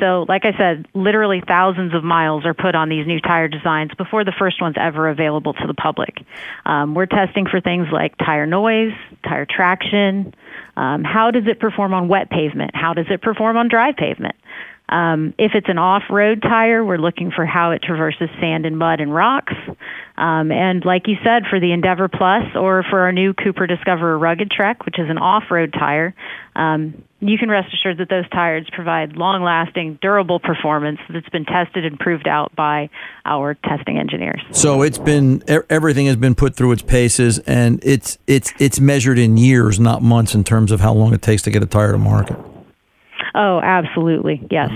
So, 0.00 0.24
like 0.28 0.44
I 0.44 0.56
said, 0.56 0.86
literally 0.94 1.42
thousands 1.46 1.94
of 1.94 2.04
miles 2.04 2.44
are 2.46 2.54
put 2.54 2.74
on 2.74 2.88
these 2.88 3.06
new 3.06 3.20
tire 3.20 3.48
designs 3.48 3.90
before 3.96 4.24
the 4.24 4.32
first 4.38 4.60
one's 4.60 4.76
ever 4.78 5.08
available 5.08 5.54
to 5.54 5.66
the 5.66 5.74
public. 5.74 6.14
Um, 6.64 6.94
we're 6.94 7.06
testing 7.06 7.46
for 7.46 7.60
things 7.60 7.88
like 7.92 8.16
tire 8.18 8.46
noise, 8.46 8.92
tire 9.24 9.46
traction, 9.48 10.34
um, 10.78 11.02
how 11.02 11.32
does 11.32 11.42
it 11.48 11.58
perform 11.58 11.92
on 11.92 12.06
wet 12.06 12.30
pavement? 12.30 12.70
How 12.74 12.94
does 12.94 13.06
it 13.10 13.20
perform 13.20 13.56
on 13.56 13.68
dry 13.68 13.90
pavement? 13.92 14.36
Um, 14.88 15.34
if 15.38 15.52
it's 15.54 15.68
an 15.68 15.78
off-road 15.78 16.42
tire, 16.42 16.84
we're 16.84 16.98
looking 16.98 17.30
for 17.30 17.44
how 17.44 17.72
it 17.72 17.82
traverses 17.82 18.30
sand 18.40 18.64
and 18.64 18.78
mud 18.78 19.00
and 19.00 19.14
rocks. 19.14 19.54
Um, 20.16 20.50
and 20.50 20.84
like 20.84 21.06
you 21.06 21.16
said, 21.22 21.44
for 21.48 21.60
the 21.60 21.72
Endeavor 21.72 22.08
Plus 22.08 22.56
or 22.56 22.82
for 22.88 23.00
our 23.00 23.12
new 23.12 23.34
Cooper 23.34 23.66
Discoverer 23.66 24.18
Rugged 24.18 24.50
Trek, 24.50 24.84
which 24.86 24.98
is 24.98 25.08
an 25.08 25.18
off-road 25.18 25.72
tire, 25.72 26.14
um, 26.56 27.04
you 27.20 27.36
can 27.38 27.48
rest 27.48 27.72
assured 27.72 27.98
that 27.98 28.08
those 28.08 28.28
tires 28.30 28.66
provide 28.72 29.16
long-lasting, 29.16 29.98
durable 30.00 30.40
performance 30.40 30.98
that's 31.08 31.28
been 31.28 31.44
tested 31.44 31.84
and 31.84 31.98
proved 31.98 32.26
out 32.26 32.54
by 32.56 32.88
our 33.24 33.54
testing 33.54 33.98
engineers. 33.98 34.40
So 34.52 34.82
it's 34.82 34.98
been 34.98 35.42
everything 35.68 36.06
has 36.06 36.16
been 36.16 36.34
put 36.34 36.56
through 36.56 36.72
its 36.72 36.82
paces, 36.82 37.38
and 37.40 37.78
it's 37.84 38.18
it's 38.26 38.52
it's 38.58 38.80
measured 38.80 39.18
in 39.18 39.36
years, 39.36 39.78
not 39.78 40.02
months, 40.02 40.34
in 40.34 40.44
terms 40.44 40.72
of 40.72 40.80
how 40.80 40.94
long 40.94 41.12
it 41.12 41.22
takes 41.22 41.42
to 41.42 41.50
get 41.50 41.62
a 41.62 41.66
tire 41.66 41.92
to 41.92 41.98
market. 41.98 42.38
Oh, 43.34 43.60
absolutely, 43.60 44.46
yes. 44.50 44.70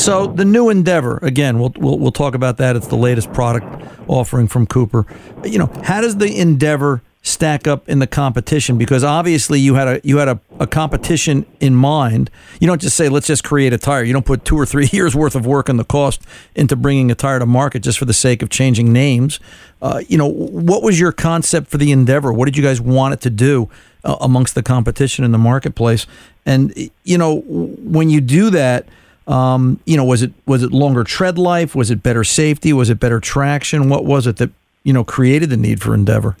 So 0.00 0.26
the 0.26 0.44
new 0.44 0.68
Endeavor, 0.68 1.18
again, 1.22 1.58
we'll, 1.58 1.72
we'll 1.76 1.98
we'll 1.98 2.12
talk 2.12 2.34
about 2.34 2.56
that. 2.58 2.76
It's 2.76 2.86
the 2.86 2.96
latest 2.96 3.32
product 3.32 3.66
offering 4.06 4.48
from 4.48 4.66
Cooper. 4.66 5.06
You 5.44 5.58
know, 5.58 5.70
how 5.82 6.00
does 6.00 6.16
the 6.16 6.38
Endeavor 6.38 7.02
stack 7.22 7.66
up 7.66 7.88
in 7.88 7.98
the 7.98 8.06
competition? 8.06 8.78
Because 8.78 9.02
obviously 9.04 9.60
you 9.60 9.74
had 9.74 9.88
a 9.88 10.00
you 10.04 10.18
had 10.18 10.28
a, 10.28 10.40
a 10.58 10.66
competition 10.66 11.44
in 11.60 11.74
mind. 11.74 12.30
You 12.60 12.66
don't 12.66 12.80
just 12.80 12.96
say 12.96 13.08
let's 13.08 13.26
just 13.26 13.44
create 13.44 13.72
a 13.72 13.78
tire. 13.78 14.04
You 14.04 14.12
don't 14.12 14.26
put 14.26 14.44
two 14.44 14.56
or 14.56 14.66
three 14.66 14.86
years 14.92 15.14
worth 15.14 15.34
of 15.34 15.44
work 15.46 15.68
and 15.68 15.78
the 15.78 15.84
cost 15.84 16.22
into 16.54 16.76
bringing 16.76 17.10
a 17.10 17.14
tire 17.14 17.38
to 17.38 17.46
market 17.46 17.80
just 17.82 17.98
for 17.98 18.04
the 18.04 18.14
sake 18.14 18.42
of 18.42 18.48
changing 18.50 18.92
names. 18.92 19.40
Uh, 19.80 20.02
you 20.08 20.18
know, 20.18 20.26
what 20.26 20.82
was 20.82 20.98
your 20.98 21.12
concept 21.12 21.68
for 21.68 21.78
the 21.78 21.92
Endeavor? 21.92 22.32
What 22.32 22.46
did 22.46 22.56
you 22.56 22.62
guys 22.62 22.80
want 22.80 23.14
it 23.14 23.20
to 23.22 23.30
do? 23.30 23.68
Uh, 24.04 24.16
amongst 24.20 24.54
the 24.54 24.62
competition 24.62 25.24
in 25.24 25.32
the 25.32 25.38
marketplace. 25.38 26.06
And 26.48 26.90
you 27.04 27.18
know, 27.18 27.40
when 27.42 28.08
you 28.08 28.22
do 28.22 28.48
that, 28.50 28.86
um, 29.26 29.78
you 29.84 29.98
know, 29.98 30.04
was 30.04 30.22
it 30.22 30.32
was 30.46 30.62
it 30.62 30.72
longer 30.72 31.04
tread 31.04 31.36
life? 31.36 31.74
Was 31.74 31.90
it 31.90 32.02
better 32.02 32.24
safety? 32.24 32.72
Was 32.72 32.88
it 32.88 32.98
better 32.98 33.20
traction? 33.20 33.90
What 33.90 34.06
was 34.06 34.26
it 34.26 34.38
that 34.38 34.50
you 34.82 34.94
know 34.94 35.04
created 35.04 35.50
the 35.50 35.58
need 35.58 35.82
for 35.82 35.92
Endeavor? 35.92 36.38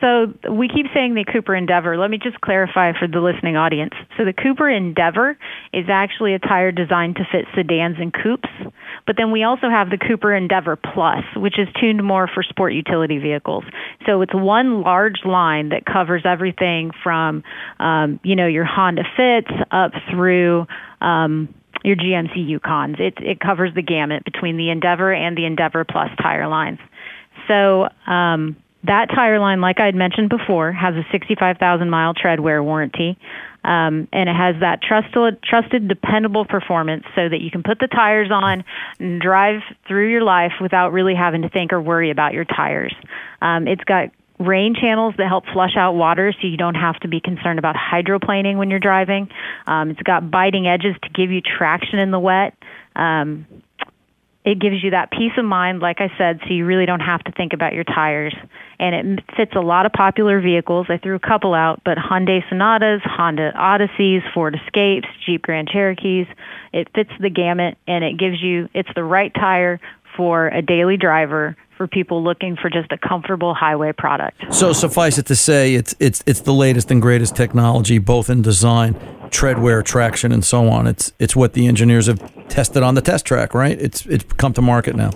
So 0.00 0.32
we 0.50 0.68
keep 0.68 0.86
saying 0.94 1.14
the 1.14 1.24
Cooper 1.30 1.54
Endeavor. 1.54 1.98
Let 1.98 2.10
me 2.10 2.18
just 2.18 2.40
clarify 2.40 2.92
for 2.98 3.06
the 3.06 3.20
listening 3.20 3.56
audience. 3.56 3.92
So 4.16 4.24
the 4.24 4.32
Cooper 4.32 4.68
Endeavor 4.68 5.36
is 5.72 5.86
actually 5.90 6.34
a 6.34 6.38
tire 6.38 6.72
designed 6.72 7.16
to 7.16 7.24
fit 7.30 7.44
sedans 7.54 7.96
and 7.98 8.12
coupes. 8.12 8.48
But 9.06 9.16
then 9.16 9.30
we 9.30 9.42
also 9.42 9.68
have 9.68 9.90
the 9.90 9.98
Cooper 9.98 10.34
Endeavor 10.34 10.76
Plus, 10.76 11.24
which 11.36 11.58
is 11.58 11.68
tuned 11.80 12.02
more 12.02 12.28
for 12.32 12.42
sport 12.42 12.72
utility 12.72 13.18
vehicles. 13.18 13.64
So 14.06 14.22
it's 14.22 14.34
one 14.34 14.82
large 14.82 15.24
line 15.24 15.70
that 15.70 15.84
covers 15.84 16.22
everything 16.24 16.92
from, 17.02 17.42
um, 17.78 18.20
you 18.22 18.36
know, 18.36 18.46
your 18.46 18.64
Honda 18.64 19.02
Fits 19.16 19.50
up 19.70 19.92
through 20.10 20.66
um, 21.00 21.54
your 21.84 21.96
GMC 21.96 22.36
Yukons. 22.48 23.00
It, 23.00 23.14
it 23.18 23.40
covers 23.40 23.74
the 23.74 23.82
gamut 23.82 24.24
between 24.24 24.56
the 24.56 24.70
Endeavor 24.70 25.12
and 25.12 25.36
the 25.36 25.44
Endeavor 25.44 25.84
Plus 25.84 26.10
tire 26.22 26.48
lines. 26.48 26.78
So 27.48 27.88
um, 28.06 28.56
that 28.84 29.10
tire 29.14 29.38
line, 29.38 29.60
like 29.60 29.78
I 29.78 29.86
had 29.86 29.94
mentioned 29.94 30.30
before, 30.30 30.72
has 30.72 30.94
a 30.94 31.04
65,000 31.12 31.90
mile 31.90 32.14
tread 32.14 32.40
wear 32.40 32.62
warranty. 32.62 33.18
Um, 33.62 34.08
and 34.12 34.28
it 34.28 34.34
has 34.34 34.56
that 34.60 34.80
trusted, 34.80 35.42
trusted, 35.42 35.86
dependable 35.86 36.46
performance 36.46 37.04
so 37.14 37.28
that 37.28 37.40
you 37.42 37.50
can 37.50 37.62
put 37.62 37.78
the 37.78 37.88
tires 37.88 38.30
on 38.30 38.64
and 38.98 39.20
drive 39.20 39.60
through 39.86 40.10
your 40.10 40.22
life 40.22 40.52
without 40.62 40.92
really 40.92 41.14
having 41.14 41.42
to 41.42 41.50
think 41.50 41.72
or 41.72 41.80
worry 41.80 42.10
about 42.10 42.32
your 42.32 42.46
tires. 42.46 42.94
Um, 43.42 43.68
it's 43.68 43.84
got 43.84 44.12
rain 44.38 44.74
channels 44.74 45.14
that 45.18 45.28
help 45.28 45.44
flush 45.52 45.76
out 45.76 45.92
water 45.92 46.32
so 46.32 46.48
you 46.48 46.56
don't 46.56 46.74
have 46.74 46.98
to 47.00 47.08
be 47.08 47.20
concerned 47.20 47.58
about 47.58 47.76
hydroplaning 47.76 48.56
when 48.56 48.70
you're 48.70 48.80
driving. 48.80 49.28
Um, 49.66 49.90
it's 49.90 50.02
got 50.02 50.30
biting 50.30 50.66
edges 50.66 50.96
to 51.02 51.10
give 51.10 51.30
you 51.30 51.42
traction 51.42 51.98
in 51.98 52.10
the 52.10 52.18
wet. 52.18 52.54
Um, 52.96 53.46
it 54.44 54.58
gives 54.58 54.82
you 54.82 54.92
that 54.92 55.10
peace 55.10 55.32
of 55.36 55.44
mind, 55.44 55.80
like 55.80 56.00
I 56.00 56.10
said, 56.16 56.40
so 56.42 56.54
you 56.54 56.64
really 56.64 56.86
don't 56.86 57.00
have 57.00 57.22
to 57.24 57.32
think 57.32 57.52
about 57.52 57.74
your 57.74 57.84
tires. 57.84 58.34
And 58.78 59.18
it 59.18 59.24
fits 59.36 59.52
a 59.54 59.60
lot 59.60 59.84
of 59.84 59.92
popular 59.92 60.40
vehicles. 60.40 60.86
I 60.88 60.96
threw 60.96 61.14
a 61.14 61.20
couple 61.20 61.52
out, 61.52 61.82
but 61.84 61.98
Hyundai 61.98 62.40
Sonatas, 62.48 63.02
Honda 63.04 63.52
Odysseys, 63.54 64.22
Ford 64.32 64.58
Escapes, 64.64 65.08
Jeep 65.26 65.42
Grand 65.42 65.68
Cherokees. 65.68 66.26
It 66.72 66.88
fits 66.94 67.10
the 67.20 67.28
gamut, 67.28 67.76
and 67.86 68.02
it 68.02 68.18
gives 68.18 68.40
you, 68.40 68.70
it's 68.72 68.88
the 68.94 69.04
right 69.04 69.32
tire 69.34 69.78
for 70.20 70.48
a 70.48 70.60
daily 70.60 70.98
driver 70.98 71.56
for 71.78 71.86
people 71.86 72.22
looking 72.22 72.56
for 72.60 72.68
just 72.68 72.92
a 72.92 72.98
comfortable 72.98 73.54
highway 73.54 73.90
product. 73.90 74.36
So 74.52 74.74
suffice 74.74 75.16
it 75.16 75.24
to 75.26 75.34
say, 75.34 75.74
it's 75.74 75.94
it's 75.98 76.22
it's 76.26 76.40
the 76.40 76.52
latest 76.52 76.90
and 76.90 77.00
greatest 77.00 77.34
technology, 77.34 77.96
both 77.96 78.28
in 78.28 78.42
design, 78.42 78.92
treadwear, 79.30 79.82
traction, 79.82 80.30
and 80.30 80.44
so 80.44 80.68
on. 80.68 80.86
It's 80.86 81.14
it's 81.18 81.34
what 81.34 81.54
the 81.54 81.66
engineers 81.66 82.06
have 82.06 82.20
tested 82.48 82.82
on 82.82 82.96
the 82.96 83.00
test 83.00 83.24
track, 83.24 83.54
right? 83.54 83.80
It's 83.80 84.04
it's 84.04 84.24
come 84.36 84.52
to 84.52 84.60
market 84.60 84.94
now. 84.94 85.12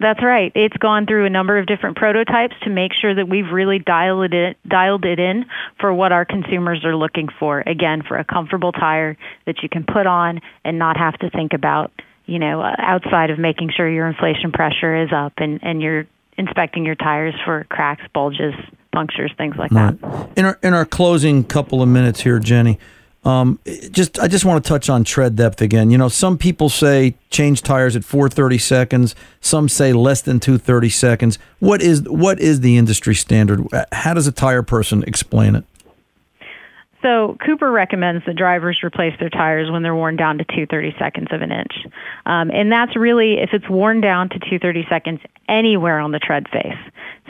That's 0.00 0.20
right. 0.20 0.50
It's 0.56 0.76
gone 0.78 1.06
through 1.06 1.26
a 1.26 1.30
number 1.30 1.58
of 1.58 1.66
different 1.66 1.96
prototypes 1.96 2.56
to 2.64 2.70
make 2.70 2.92
sure 2.92 3.14
that 3.14 3.28
we've 3.28 3.50
really 3.52 3.78
dialed 3.78 4.34
it 4.34 4.56
dialed 4.66 5.04
it 5.04 5.20
in 5.20 5.46
for 5.80 5.94
what 5.94 6.10
our 6.10 6.24
consumers 6.24 6.84
are 6.84 6.96
looking 6.96 7.28
for. 7.38 7.60
Again, 7.60 8.02
for 8.02 8.16
a 8.18 8.24
comfortable 8.24 8.72
tire 8.72 9.16
that 9.46 9.62
you 9.62 9.68
can 9.68 9.84
put 9.84 10.08
on 10.08 10.40
and 10.64 10.76
not 10.76 10.96
have 10.96 11.14
to 11.20 11.30
think 11.30 11.52
about, 11.52 11.92
you 12.26 12.38
know, 12.38 12.60
uh, 12.60 12.74
outside 12.78 13.30
of 13.30 13.38
making 13.38 13.70
sure 13.76 13.88
your 13.88 14.06
inflation 14.06 14.52
pressure 14.52 15.02
is 15.02 15.10
up 15.12 15.34
and 15.38 15.60
and 15.62 15.80
you're 15.80 16.06
inspecting 16.36 16.84
your 16.84 16.96
tires 16.96 17.34
for 17.44 17.64
cracks, 17.64 18.02
bulges, 18.12 18.54
punctures, 18.92 19.32
things 19.38 19.56
like 19.56 19.70
right. 19.70 20.00
that. 20.00 20.30
In 20.36 20.44
our 20.44 20.58
in 20.62 20.74
our 20.74 20.84
closing 20.84 21.44
couple 21.44 21.82
of 21.82 21.88
minutes 21.88 22.20
here, 22.20 22.38
Jenny, 22.38 22.78
um, 23.24 23.58
just 23.90 24.18
I 24.18 24.28
just 24.28 24.44
want 24.44 24.62
to 24.62 24.68
touch 24.68 24.88
on 24.88 25.04
tread 25.04 25.36
depth 25.36 25.60
again. 25.62 25.90
You 25.90 25.98
know, 25.98 26.08
some 26.08 26.38
people 26.38 26.68
say 26.68 27.14
change 27.30 27.62
tires 27.62 27.96
at 27.96 28.04
430 28.04 28.58
seconds. 28.58 29.14
Some 29.40 29.68
say 29.68 29.92
less 29.92 30.22
than 30.22 30.40
230 30.40 30.88
seconds. 30.88 31.38
What 31.58 31.82
is 31.82 32.02
what 32.02 32.38
is 32.40 32.60
the 32.60 32.76
industry 32.76 33.14
standard? 33.14 33.66
How 33.92 34.14
does 34.14 34.26
a 34.26 34.32
tire 34.32 34.62
person 34.62 35.02
explain 35.04 35.56
it? 35.56 35.64
So 37.02 37.36
Cooper 37.44 37.70
recommends 37.70 38.24
that 38.26 38.36
drivers 38.36 38.80
replace 38.82 39.12
their 39.20 39.30
tires 39.30 39.70
when 39.70 39.82
they're 39.82 39.94
worn 39.94 40.16
down 40.16 40.38
to 40.38 40.44
230 40.44 40.94
seconds 40.98 41.28
of 41.30 41.42
an 41.42 41.52
inch, 41.52 41.72
um, 42.24 42.50
and 42.50 42.72
that's 42.72 42.96
really 42.96 43.34
if 43.34 43.50
it's 43.52 43.68
worn 43.68 44.00
down 44.00 44.28
to 44.30 44.38
230 44.38 44.86
seconds 44.88 45.20
anywhere 45.48 46.00
on 46.00 46.12
the 46.12 46.18
tread 46.18 46.48
face. 46.48 46.78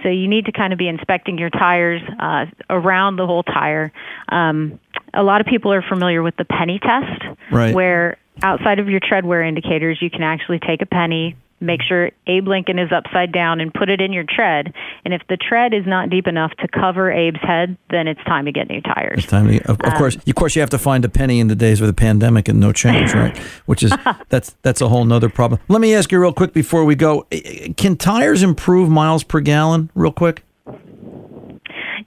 So 0.02 0.08
you 0.08 0.28
need 0.28 0.46
to 0.46 0.52
kind 0.52 0.72
of 0.72 0.78
be 0.78 0.88
inspecting 0.88 1.38
your 1.38 1.50
tires 1.50 2.02
uh, 2.20 2.46
around 2.70 3.16
the 3.16 3.26
whole 3.26 3.42
tire. 3.42 3.92
Um, 4.28 4.78
a 5.12 5.22
lot 5.22 5.40
of 5.40 5.46
people 5.46 5.72
are 5.72 5.82
familiar 5.82 6.22
with 6.22 6.36
the 6.36 6.44
penny 6.44 6.78
test, 6.78 7.22
right. 7.50 7.74
where 7.74 8.18
outside 8.42 8.78
of 8.78 8.88
your 8.88 9.00
tread 9.00 9.24
wear 9.24 9.42
indicators, 9.42 9.98
you 10.00 10.10
can 10.10 10.22
actually 10.22 10.58
take 10.58 10.82
a 10.82 10.86
penny, 10.86 11.36
make 11.60 11.80
sure 11.82 12.10
Abe 12.26 12.48
Lincoln 12.48 12.78
is 12.78 12.90
upside 12.92 13.32
down, 13.32 13.60
and 13.60 13.72
put 13.72 13.88
it 13.88 14.00
in 14.00 14.12
your 14.12 14.24
tread. 14.28 14.72
And 15.04 15.14
if 15.14 15.22
the 15.28 15.36
tread 15.36 15.74
is 15.74 15.86
not 15.86 16.10
deep 16.10 16.26
enough 16.26 16.52
to 16.58 16.68
cover 16.68 17.10
Abe's 17.10 17.40
head, 17.42 17.76
then 17.90 18.08
it's 18.08 18.22
time 18.24 18.44
to 18.46 18.52
get 18.52 18.68
new 18.68 18.80
tires. 18.80 19.18
It's 19.18 19.26
time 19.26 19.48
to, 19.48 19.58
of, 19.62 19.80
of 19.80 19.92
um, 19.92 19.98
course, 19.98 20.16
of 20.16 20.34
course, 20.34 20.56
you 20.56 20.60
have 20.60 20.70
to 20.70 20.78
find 20.78 21.04
a 21.04 21.08
penny 21.08 21.40
in 21.40 21.48
the 21.48 21.56
days 21.56 21.80
of 21.80 21.86
the 21.86 21.94
pandemic 21.94 22.48
and 22.48 22.60
no 22.60 22.72
change, 22.72 23.14
right? 23.14 23.36
Which 23.66 23.82
is 23.82 23.92
that's 24.28 24.56
that's 24.62 24.80
a 24.80 24.88
whole 24.88 25.04
nother 25.04 25.28
problem. 25.28 25.60
Let 25.68 25.80
me 25.80 25.94
ask 25.94 26.12
you 26.12 26.20
real 26.20 26.32
quick 26.32 26.52
before 26.52 26.84
we 26.84 26.94
go: 26.94 27.26
Can 27.76 27.96
tires 27.96 28.42
improve 28.42 28.88
miles 28.88 29.24
per 29.24 29.40
gallon? 29.40 29.90
Real 29.94 30.12
quick. 30.12 30.45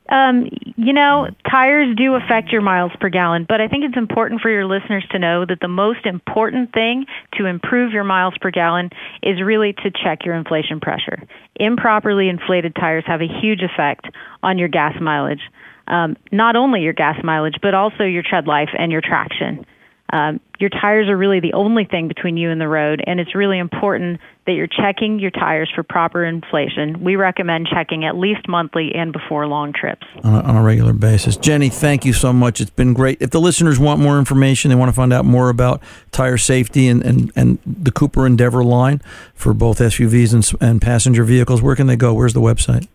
Um, 0.09 0.49
you 0.75 0.91
know, 0.91 1.27
tires 1.49 1.95
do 1.95 2.15
affect 2.15 2.51
your 2.51 2.61
miles 2.61 2.91
per 2.99 3.09
gallon, 3.09 3.45
but 3.47 3.61
I 3.61 3.67
think 3.67 3.83
it's 3.85 3.97
important 3.97 4.41
for 4.41 4.49
your 4.49 4.65
listeners 4.65 5.05
to 5.11 5.19
know 5.19 5.45
that 5.45 5.59
the 5.61 5.67
most 5.67 6.05
important 6.05 6.73
thing 6.73 7.05
to 7.37 7.45
improve 7.45 7.93
your 7.93 8.03
miles 8.03 8.33
per 8.41 8.49
gallon 8.49 8.89
is 9.21 9.39
really 9.41 9.73
to 9.73 9.91
check 9.91 10.25
your 10.25 10.35
inflation 10.35 10.79
pressure. 10.79 11.21
Improperly 11.55 12.27
inflated 12.27 12.75
tires 12.75 13.03
have 13.05 13.21
a 13.21 13.27
huge 13.27 13.61
effect 13.61 14.07
on 14.41 14.57
your 14.57 14.67
gas 14.67 14.95
mileage. 14.99 15.41
Um, 15.87 16.17
not 16.31 16.55
only 16.55 16.81
your 16.81 16.93
gas 16.93 17.17
mileage, 17.23 17.57
but 17.61 17.73
also 17.73 18.03
your 18.03 18.23
tread 18.23 18.47
life 18.47 18.69
and 18.77 18.91
your 18.91 19.01
traction. 19.01 19.65
Um, 20.11 20.39
your 20.59 20.69
tires 20.69 21.07
are 21.07 21.15
really 21.15 21.39
the 21.39 21.53
only 21.53 21.85
thing 21.85 22.07
between 22.07 22.35
you 22.35 22.49
and 22.49 22.59
the 22.59 22.67
road, 22.67 23.01
and 23.05 23.19
it's 23.19 23.35
really 23.35 23.59
important 23.59 24.19
that 24.45 24.53
you're 24.53 24.67
checking 24.67 25.19
your 25.19 25.31
tires 25.31 25.71
for 25.73 25.83
proper 25.83 26.25
inflation. 26.25 27.03
We 27.03 27.15
recommend 27.15 27.67
checking 27.67 28.03
at 28.05 28.17
least 28.17 28.47
monthly 28.47 28.93
and 28.95 29.13
before 29.13 29.47
long 29.47 29.71
trips. 29.73 30.05
On 30.23 30.33
a, 30.33 30.41
on 30.41 30.55
a 30.57 30.63
regular 30.63 30.93
basis. 30.93 31.37
Jenny, 31.37 31.69
thank 31.69 32.03
you 32.03 32.13
so 32.13 32.33
much. 32.33 32.59
It's 32.59 32.71
been 32.71 32.93
great. 32.93 33.21
If 33.21 33.29
the 33.29 33.39
listeners 33.39 33.79
want 33.79 34.01
more 34.01 34.17
information, 34.17 34.69
they 34.69 34.75
want 34.75 34.89
to 34.89 34.95
find 34.95 35.13
out 35.13 35.25
more 35.25 35.49
about 35.49 35.81
tire 36.11 36.37
safety 36.37 36.87
and, 36.87 37.03
and, 37.03 37.31
and 37.35 37.59
the 37.65 37.91
Cooper 37.91 38.25
Endeavor 38.25 38.63
line 38.63 39.01
for 39.35 39.53
both 39.53 39.79
SUVs 39.79 40.33
and, 40.33 40.61
and 40.61 40.81
passenger 40.81 41.23
vehicles, 41.23 41.61
where 41.61 41.75
can 41.75 41.87
they 41.87 41.95
go? 41.95 42.13
Where's 42.13 42.33
the 42.33 42.41
website? 42.41 42.87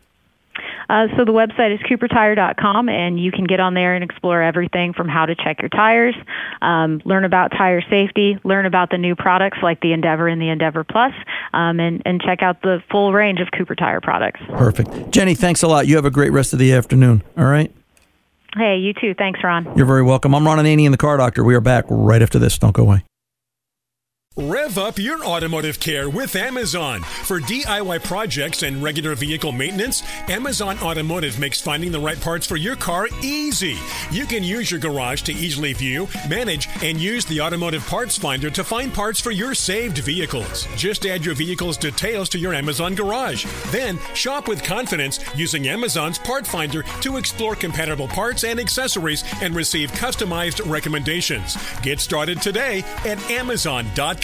Uh, 0.89 1.07
so 1.17 1.25
the 1.25 1.33
website 1.33 1.75
is 1.75 1.81
coopertire.com, 1.81 2.89
and 2.89 3.19
you 3.19 3.31
can 3.33 3.45
get 3.45 3.61
on 3.61 3.75
there 3.75 3.95
and 3.95 4.05
explore 4.05 4.43
everything 4.43 4.93
from 4.93 5.09
how 5.09 5.27
to 5.27 5.35
check 5.35 5.61
your 5.61 5.69
tires, 5.69 6.15
um, 6.63 7.01
learn 7.05 7.25
about 7.25 7.51
tire 7.51 7.83
safety, 7.89 8.39
learn 8.45 8.67
about 8.67 8.91
the 8.91 8.99
new 8.99 9.15
products 9.15 9.59
like 9.63 9.81
the 9.81 9.93
Endeavor 9.93 10.29
and 10.29 10.41
the 10.41 10.49
Endeavor 10.49 10.85
Plus, 10.85 11.13
um, 11.53 11.81
and, 11.81 12.03
and 12.05 12.21
check 12.21 12.43
out 12.43 12.63
the 12.63 12.83
full 12.91 13.13
range 13.13 13.41
of 13.41 13.49
Cooper 13.57 13.75
Tire 13.75 14.01
products. 14.01 14.41
Perfect. 14.49 15.11
Jenny, 15.11 15.35
thanks 15.35 15.63
a 15.63 15.69
lot. 15.69 15.87
You 15.87 15.97
have 15.97 16.05
a 16.05 16.11
great 16.11 16.33
rest 16.33 16.53
of 16.53 16.59
the 16.59 16.73
afternoon. 16.73 17.23
All 17.37 17.45
right? 17.45 17.73
Hey, 18.57 18.77
you 18.79 18.93
too. 18.93 19.15
Thanks, 19.15 19.41
Ron. 19.43 19.77
You're 19.77 19.87
very 19.87 20.03
welcome. 20.03 20.35
I'm 20.35 20.47
Ron 20.47 20.59
Ananian, 20.59 20.93
the 20.93 20.97
car 20.97 21.17
doctor. 21.17 21.43
We 21.43 21.55
are 21.55 21.61
back 21.61 21.85
right 21.89 22.23
after 22.23 22.39
this. 22.39 22.57
Don't 22.59 22.73
go 22.73 22.83
away. 22.83 23.05
Rev 24.37 24.79
up 24.79 24.99
your 24.99 25.25
automotive 25.25 25.79
care 25.79 26.11
with 26.11 26.35
Amazon. 26.35 27.03
For 27.03 27.39
DIY 27.39 28.03
projects 28.03 28.65
and 28.65 28.83
regular 28.83 29.15
vehicle 29.15 29.53
maintenance, 29.53 30.03
Amazon 30.29 30.77
Automotive 30.81 31.39
makes 31.39 31.61
finding 31.61 31.93
the 31.93 32.01
right 32.01 32.21
parts 32.21 32.45
for 32.45 32.57
your 32.57 32.75
car 32.75 33.07
easy. 33.23 33.79
You 34.11 34.27
can 34.27 34.43
use 34.43 34.73
your 34.73 34.81
garage 34.81 35.23
to 35.23 35.33
easily 35.33 35.73
view, 35.73 36.09
manage, 36.29 36.69
and 36.83 37.01
use 37.01 37.25
the 37.25 37.41
automotive 37.41 37.87
parts 37.87 38.19
finder 38.19 38.51
to 38.51 38.65
find 38.65 38.93
parts 38.93 39.21
for 39.21 39.31
your 39.31 39.55
saved 39.55 39.99
vehicles. 39.99 40.67
Just 40.75 41.07
add 41.07 41.25
your 41.25 41.37
vehicle's 41.37 41.77
details 41.77 42.29
to 42.31 42.39
your 42.39 42.55
Amazon 42.55 42.97
garage. 42.97 43.47
Then 43.67 44.01
shop 44.15 44.49
with 44.49 44.65
confidence 44.65 45.21
using 45.37 45.69
Amazon's 45.69 46.19
part 46.19 46.45
finder 46.45 46.83
to 47.03 47.19
explore 47.19 47.55
compatible 47.55 48.09
parts 48.09 48.43
and 48.43 48.59
accessories 48.59 49.23
and 49.41 49.55
receive 49.55 49.93
customized 49.93 50.69
recommendations. 50.69 51.57
Get 51.83 52.01
started 52.01 52.43
today 52.43 52.83
at 53.05 53.31
Amazon.com. 53.31 54.24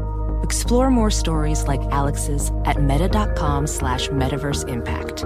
Explore 0.43 0.91
more 0.91 1.11
stories 1.11 1.67
like 1.67 1.81
Alex's 1.91 2.51
at 2.65 2.81
meta.com 2.81 3.67
slash 3.67 4.09
metaverse 4.09 4.67
impact. 4.67 5.25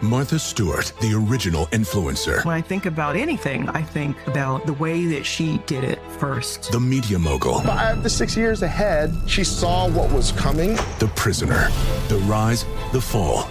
Martha 0.00 0.38
Stewart, 0.38 0.92
the 1.00 1.12
original 1.12 1.66
influencer. 1.66 2.44
When 2.44 2.54
I 2.54 2.60
think 2.60 2.86
about 2.86 3.16
anything, 3.16 3.68
I 3.70 3.82
think 3.82 4.16
about 4.28 4.64
the 4.64 4.74
way 4.74 5.06
that 5.06 5.26
she 5.26 5.58
did 5.66 5.82
it 5.82 5.98
first. 6.18 6.70
The 6.70 6.78
media 6.78 7.18
mogul. 7.18 7.60
Five 7.62 8.04
to 8.04 8.08
six 8.08 8.36
years 8.36 8.62
ahead, 8.62 9.12
she 9.26 9.42
saw 9.42 9.88
what 9.88 10.12
was 10.12 10.30
coming. 10.32 10.76
The 11.00 11.10
prisoner. 11.16 11.68
The 12.08 12.18
rise, 12.28 12.64
the 12.92 13.00
fall, 13.00 13.50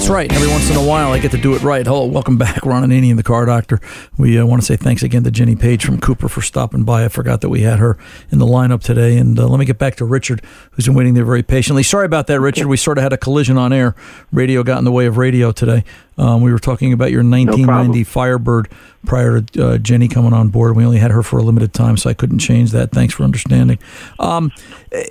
That's 0.00 0.08
right. 0.08 0.32
Every 0.32 0.48
once 0.48 0.70
in 0.70 0.76
a 0.76 0.82
while, 0.82 1.12
I 1.12 1.18
get 1.18 1.30
to 1.32 1.36
do 1.36 1.54
it 1.54 1.60
right. 1.60 1.86
Hello, 1.86 2.06
welcome 2.06 2.38
back, 2.38 2.64
Ron 2.64 2.88
Ananian, 2.88 3.16
the 3.16 3.22
car 3.22 3.44
doctor. 3.44 3.80
We 4.16 4.38
uh, 4.38 4.46
want 4.46 4.62
to 4.62 4.66
say 4.66 4.76
thanks 4.76 5.02
again 5.02 5.24
to 5.24 5.30
Jenny 5.30 5.56
Page 5.56 5.84
from 5.84 6.00
Cooper 6.00 6.26
for 6.26 6.40
stopping 6.40 6.84
by. 6.84 7.04
I 7.04 7.08
forgot 7.08 7.42
that 7.42 7.50
we 7.50 7.60
had 7.60 7.80
her 7.80 7.98
in 8.30 8.38
the 8.38 8.46
lineup 8.46 8.82
today. 8.82 9.18
And 9.18 9.38
uh, 9.38 9.46
let 9.46 9.60
me 9.60 9.66
get 9.66 9.76
back 9.76 9.96
to 9.96 10.06
Richard, 10.06 10.42
who's 10.70 10.86
been 10.86 10.94
waiting 10.94 11.12
there 11.12 11.26
very 11.26 11.42
patiently. 11.42 11.82
Sorry 11.82 12.06
about 12.06 12.28
that, 12.28 12.40
Richard. 12.40 12.66
We 12.66 12.78
sort 12.78 12.96
of 12.96 13.02
had 13.02 13.12
a 13.12 13.18
collision 13.18 13.58
on 13.58 13.74
air. 13.74 13.94
Radio 14.32 14.62
got 14.62 14.78
in 14.78 14.84
the 14.84 14.90
way 14.90 15.04
of 15.04 15.18
radio 15.18 15.52
today. 15.52 15.84
Um, 16.16 16.40
we 16.40 16.50
were 16.50 16.58
talking 16.58 16.94
about 16.94 17.10
your 17.10 17.22
1990 17.22 17.98
No 17.98 18.04
Firebird 18.04 18.70
prior 19.04 19.42
to 19.42 19.66
uh, 19.66 19.78
Jenny 19.78 20.08
coming 20.08 20.32
on 20.32 20.48
board. 20.48 20.76
We 20.76 20.84
only 20.84 20.98
had 20.98 21.10
her 21.10 21.22
for 21.22 21.38
a 21.38 21.42
limited 21.42 21.74
time, 21.74 21.98
so 21.98 22.08
I 22.08 22.14
couldn't 22.14 22.38
change 22.38 22.70
that. 22.70 22.90
Thanks 22.90 23.12
for 23.12 23.24
understanding. 23.24 23.78
Um, 24.18 24.50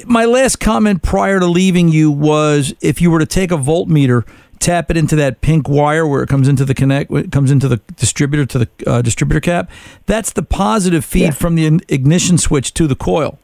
my 0.06 0.26
last 0.26 0.60
comment 0.60 1.04
prior 1.04 1.40
to 1.40 1.46
leaving 1.46 1.90
you 1.90 2.10
was 2.10 2.74
if 2.82 3.02
you 3.02 3.12
were 3.12 3.20
to 3.20 3.28
take 3.28 3.52
a 3.52 3.58
voltmeter 3.58 4.26
tap 4.60 4.92
it 4.92 4.98
into 4.98 5.16
that 5.16 5.42
pink 5.42 5.70
wire 5.70 6.06
where 6.06 6.22
it 6.22 6.30
comes 6.30 6.48
into 6.48 6.66
the 6.66 6.74
connect 6.74 7.12
it 7.12 7.32
comes 7.32 7.50
into 7.52 7.68
the 7.68 7.78
distributor 7.96 8.46
to 8.46 8.60
the 8.60 8.70
uh, 8.86 9.02
distributor 9.02 9.40
cap. 9.40 9.70
That's 10.06 10.34
the 10.34 10.44
positive 10.44 11.06
feed 11.06 11.36
from 11.36 11.56
the 11.56 11.82
ignition 11.88 12.38
switch 12.38 12.74
to 12.76 12.88
the 12.88 12.96
coil. 12.96 13.40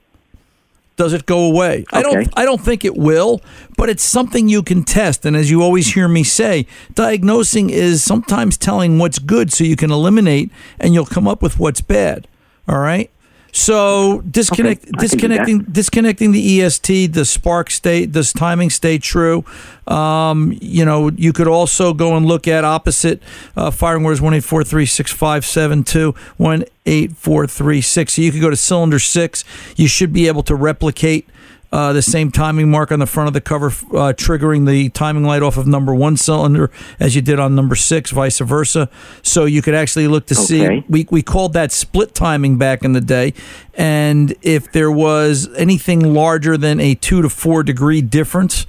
Does 0.97 1.11
it 1.11 1.26
go 1.26 1.43
away? 1.43 1.86
I 1.91 2.01
don't 2.01 2.30
i 2.38 2.45
don't 2.45 2.61
think 2.61 2.86
it 2.86 2.95
will 2.95 3.41
but 3.78 3.89
it's 3.89 4.03
something 4.03 4.47
you 4.47 4.63
can 4.63 4.84
test. 4.84 5.26
And 5.26 5.36
as 5.36 5.49
you 5.49 5.61
always 5.61 5.93
hear 5.93 6.07
me 6.07 6.24
say 6.24 6.68
diagnosing 6.93 7.70
is 7.70 8.03
sometimes 8.03 8.57
telling 8.57 8.97
what's 8.99 9.20
good 9.20 9.51
so 9.51 9.63
you 9.63 9.76
can 9.76 9.91
eliminate 9.91 10.51
and 10.80 10.93
you'll 10.93 11.05
come 11.05 11.28
up 11.28 11.41
with 11.41 11.59
what's 11.59 11.82
bad. 11.82 12.28
All 12.68 12.80
right 12.80 13.11
so 13.56 14.22
disconnect, 14.22 14.84
Okay, 14.84 14.89
I 14.89 14.91
can 14.91 14.99
do 14.99 15.08
disconnecting, 15.08 15.60
disconnecting 15.64 16.32
the 16.34 16.62
EST, 16.62 17.14
the 17.14 17.24
spark 17.24 17.72
state, 17.72 18.12
does 18.12 18.34
timing 18.34 18.70
stay 18.70 18.97
true? 18.97 19.45
Um, 19.88 20.58
you 20.62 20.84
know, 20.84 21.10
you 21.12 21.32
could 21.32 21.47
also 21.47 21.93
go 21.93 22.18
and 22.18 22.26
look 22.26 22.49
at 22.49 22.66
opposite 22.66 23.24
uh, 23.56 23.72
firing 23.72 24.03
orders 24.03 24.20
one 24.20 24.34
eight 24.34 24.43
four 24.43 24.66
three 24.66 24.86
six 24.86 25.12
five 25.14 25.45
seven 25.45 25.86
two 25.86 26.14
one 26.36 26.66
eight 26.86 27.16
four 27.16 27.47
three 27.47 27.80
six. 27.80 28.16
So 28.16 28.24
you 28.24 28.32
could 28.34 28.41
go 28.41 28.49
to 28.49 28.58
cylinder 28.58 28.99
six. 28.99 29.45
You 29.78 29.88
should 29.88 30.12
be 30.12 30.28
able 30.28 30.43
to 30.43 30.56
replicate 30.56 31.30
uh, 31.72 31.93
the 31.93 32.01
same 32.01 32.32
timing 32.32 32.70
mark 32.72 32.91
on 32.91 32.99
the 32.99 33.05
front 33.05 33.28
of 33.28 33.34
the 33.34 33.41
cover, 33.41 33.68
uh, 33.68 34.13
triggering 34.13 34.68
the 34.68 34.89
timing 34.89 35.24
light 35.24 35.41
off 35.43 35.57
of 35.57 35.68
number 35.68 35.93
one 35.93 36.18
cylinder 36.18 36.72
as 36.99 37.16
you 37.16 37.22
did 37.22 37.39
on 37.39 37.55
number 37.55 37.76
six, 37.76 38.11
vice 38.11 38.39
versa. 38.39 38.89
So 39.22 39.45
you 39.45 39.61
could 39.61 39.74
actually 39.76 40.07
look 40.07 40.28
to 40.28 40.36
see. 40.36 40.61
We, 40.88 41.07
we 41.11 41.22
called 41.22 41.53
that 41.53 41.72
split 41.72 42.13
timing 42.13 42.57
back 42.57 42.84
in 42.84 42.93
the 42.93 43.01
day. 43.01 43.34
And 43.74 44.34
if 44.41 44.72
there 44.72 44.91
was 44.91 45.49
anything 45.55 46.13
larger 46.13 46.57
than 46.57 46.80
a 46.80 46.95
two 46.95 47.22
to 47.22 47.30
four 47.30 47.63
degree 47.63 48.01
difference, 48.01 48.66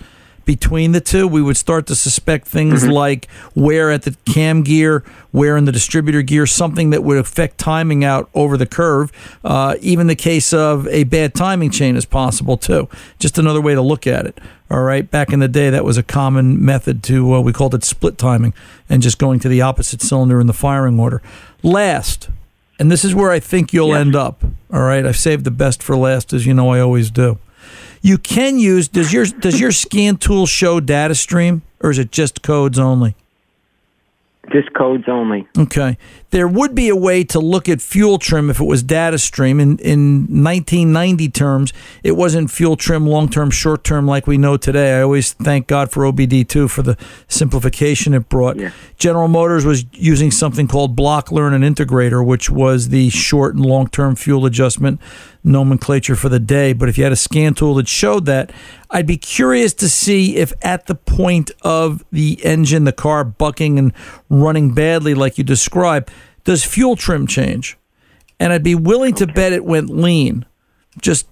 between 0.47 0.93
the 0.93 1.01
two, 1.03 1.29
we 1.29 1.43
would 1.43 1.59
start 1.59 1.87
to 1.89 1.95
suspect 1.95 2.49
things 2.49 2.83
Mm-hmm. 2.83 2.93
like 2.93 3.29
wear 3.55 3.91
at 3.91 4.03
the 4.03 4.17
cam 4.25 4.63
gear, 4.63 5.05
wear 5.33 5.57
in 5.59 5.67
the 5.67 5.73
distributor 5.73 6.23
gear, 6.23 6.47
something 6.47 6.91
that 6.91 7.05
would 7.05 7.19
affect 7.19 7.59
timing 7.59 8.03
out 8.05 8.31
over 8.33 8.57
the 8.57 8.65
curve. 8.65 9.13
Uh, 9.45 9.77
even 9.81 10.07
the 10.07 10.15
case 10.17 10.53
of 10.55 10.87
a 10.89 11.05
bad 11.05 11.35
timing 11.35 11.71
chain 11.71 11.97
is 11.97 12.07
possible 12.07 12.57
too. 12.57 12.89
Just 13.19 13.37
another 13.39 13.61
way 13.61 13.75
to 13.75 13.83
look 13.83 14.07
at 14.07 14.25
it. 14.25 14.39
All 14.71 14.83
right. 14.83 15.09
Back 15.11 15.33
in 15.33 15.41
the 15.41 15.49
day, 15.49 15.69
that 15.71 15.85
was 15.85 15.99
a 15.99 16.03
common 16.03 16.65
method 16.65 17.03
to, 17.05 17.35
uh, 17.35 17.41
we 17.41 17.53
called 17.53 17.75
it 17.75 17.85
split 17.85 18.17
timing 18.19 18.55
and 18.89 19.03
just 19.03 19.19
going 19.19 19.39
to 19.41 19.49
the 19.49 19.61
opposite 19.63 20.01
cylinder 20.01 20.41
in 20.41 20.47
the 20.47 20.53
firing 20.53 20.99
order. 20.99 21.23
Last, 21.63 22.31
and 22.79 22.91
this 22.91 23.05
is 23.05 23.15
where 23.15 23.31
I 23.31 23.41
think 23.41 23.73
you'll 23.73 23.95
end 23.95 24.15
up. 24.17 24.43
All 24.73 24.83
right. 24.83 25.05
I've 25.07 25.17
saved 25.17 25.45
the 25.45 25.51
best 25.51 25.83
for 25.83 25.97
last, 25.97 26.33
as 26.33 26.47
you 26.47 26.55
know 26.55 26.71
I 26.71 26.81
always 26.81 27.11
do. 27.11 27.39
You 28.07 28.19
can 28.19 28.61
use 28.61 28.87
does 28.87 29.13
your 29.13 29.25
does 29.25 29.59
your 29.59 29.73
scan 29.73 30.17
tool 30.17 30.47
show 30.47 30.79
data 30.79 31.17
stream 31.17 31.63
or 31.81 31.91
is 31.91 31.99
it 31.99 32.13
just 32.13 32.41
codes 32.41 32.79
only? 32.79 33.17
Just 34.53 34.73
codes 34.75 35.09
only. 35.09 35.49
Okay. 35.59 35.99
There 36.31 36.47
would 36.47 36.73
be 36.73 36.89
a 36.89 36.95
way 36.95 37.25
to 37.25 37.41
look 37.41 37.69
at 37.69 37.83
fuel 37.83 38.19
trim 38.19 38.49
if 38.49 38.61
it 38.61 38.65
was 38.65 38.85
data 38.85 39.19
stream. 39.19 39.59
In, 39.59 39.79
in 39.79 40.21
1990 40.21 41.29
terms, 41.31 41.73
it 42.05 42.13
wasn't 42.13 42.49
fuel 42.49 42.77
trim 42.77 43.09
long 43.09 43.29
term, 43.29 43.51
short 43.51 43.83
term 43.83 44.07
like 44.07 44.29
we 44.29 44.39
know 44.39 44.57
today. 44.57 44.99
I 44.99 45.03
always 45.03 45.33
thank 45.33 45.67
God 45.67 45.91
for 45.91 46.05
OBD2 46.05 46.71
for 46.71 46.83
the 46.83 46.97
simplification 47.27 48.15
it 48.15 48.29
brought. 48.29 48.57
General 48.99 49.27
Motors 49.27 49.65
was 49.65 49.85
using 49.93 50.31
something 50.31 50.69
called 50.69 50.95
Block 50.95 51.33
Learn 51.33 51.53
and 51.53 51.65
Integrator, 51.65 52.25
which 52.25 52.49
was 52.49 52.91
the 52.91 53.11
short 53.11 53.57
and 53.57 53.67
long 53.67 53.89
term 53.89 54.15
fuel 54.15 54.47
adjustment 54.47 55.01
nomenclature 55.47 56.17
for 56.17 56.29
the 56.29 56.41
day. 56.41 56.73
But 56.73 56.89
if 56.89 56.99
you 56.99 57.05
had 57.05 57.13
a 57.13 57.17
scan 57.17 57.55
tool 57.55 57.77
that 57.77 57.89
showed 57.89 58.27
that, 58.27 58.53
I'd 58.91 59.07
be 59.07 59.17
curious 59.17 59.73
to 59.75 59.89
see 59.89 60.37
if 60.37 60.53
at 60.63 60.87
the 60.87 60.95
point 60.95 61.51
of 61.63 62.05
the 62.11 62.45
engine, 62.45 62.85
the 62.85 62.93
car 62.93 63.25
bucking 63.25 63.79
and 63.79 63.93
running 64.29 64.75
badly, 64.75 65.15
like 65.15 65.39
you 65.39 65.45
described, 65.45 66.11
does 66.45 66.65
fuel 66.65 66.97
trim 66.97 67.27
change? 67.27 67.79
And 68.39 68.53
I'd 68.53 68.63
be 68.63 68.75
willing 68.75 69.15
to 69.15 69.27
bet 69.27 69.53
it 69.53 69.65
went 69.65 69.89
lean. 69.89 70.45
Just 71.01 71.27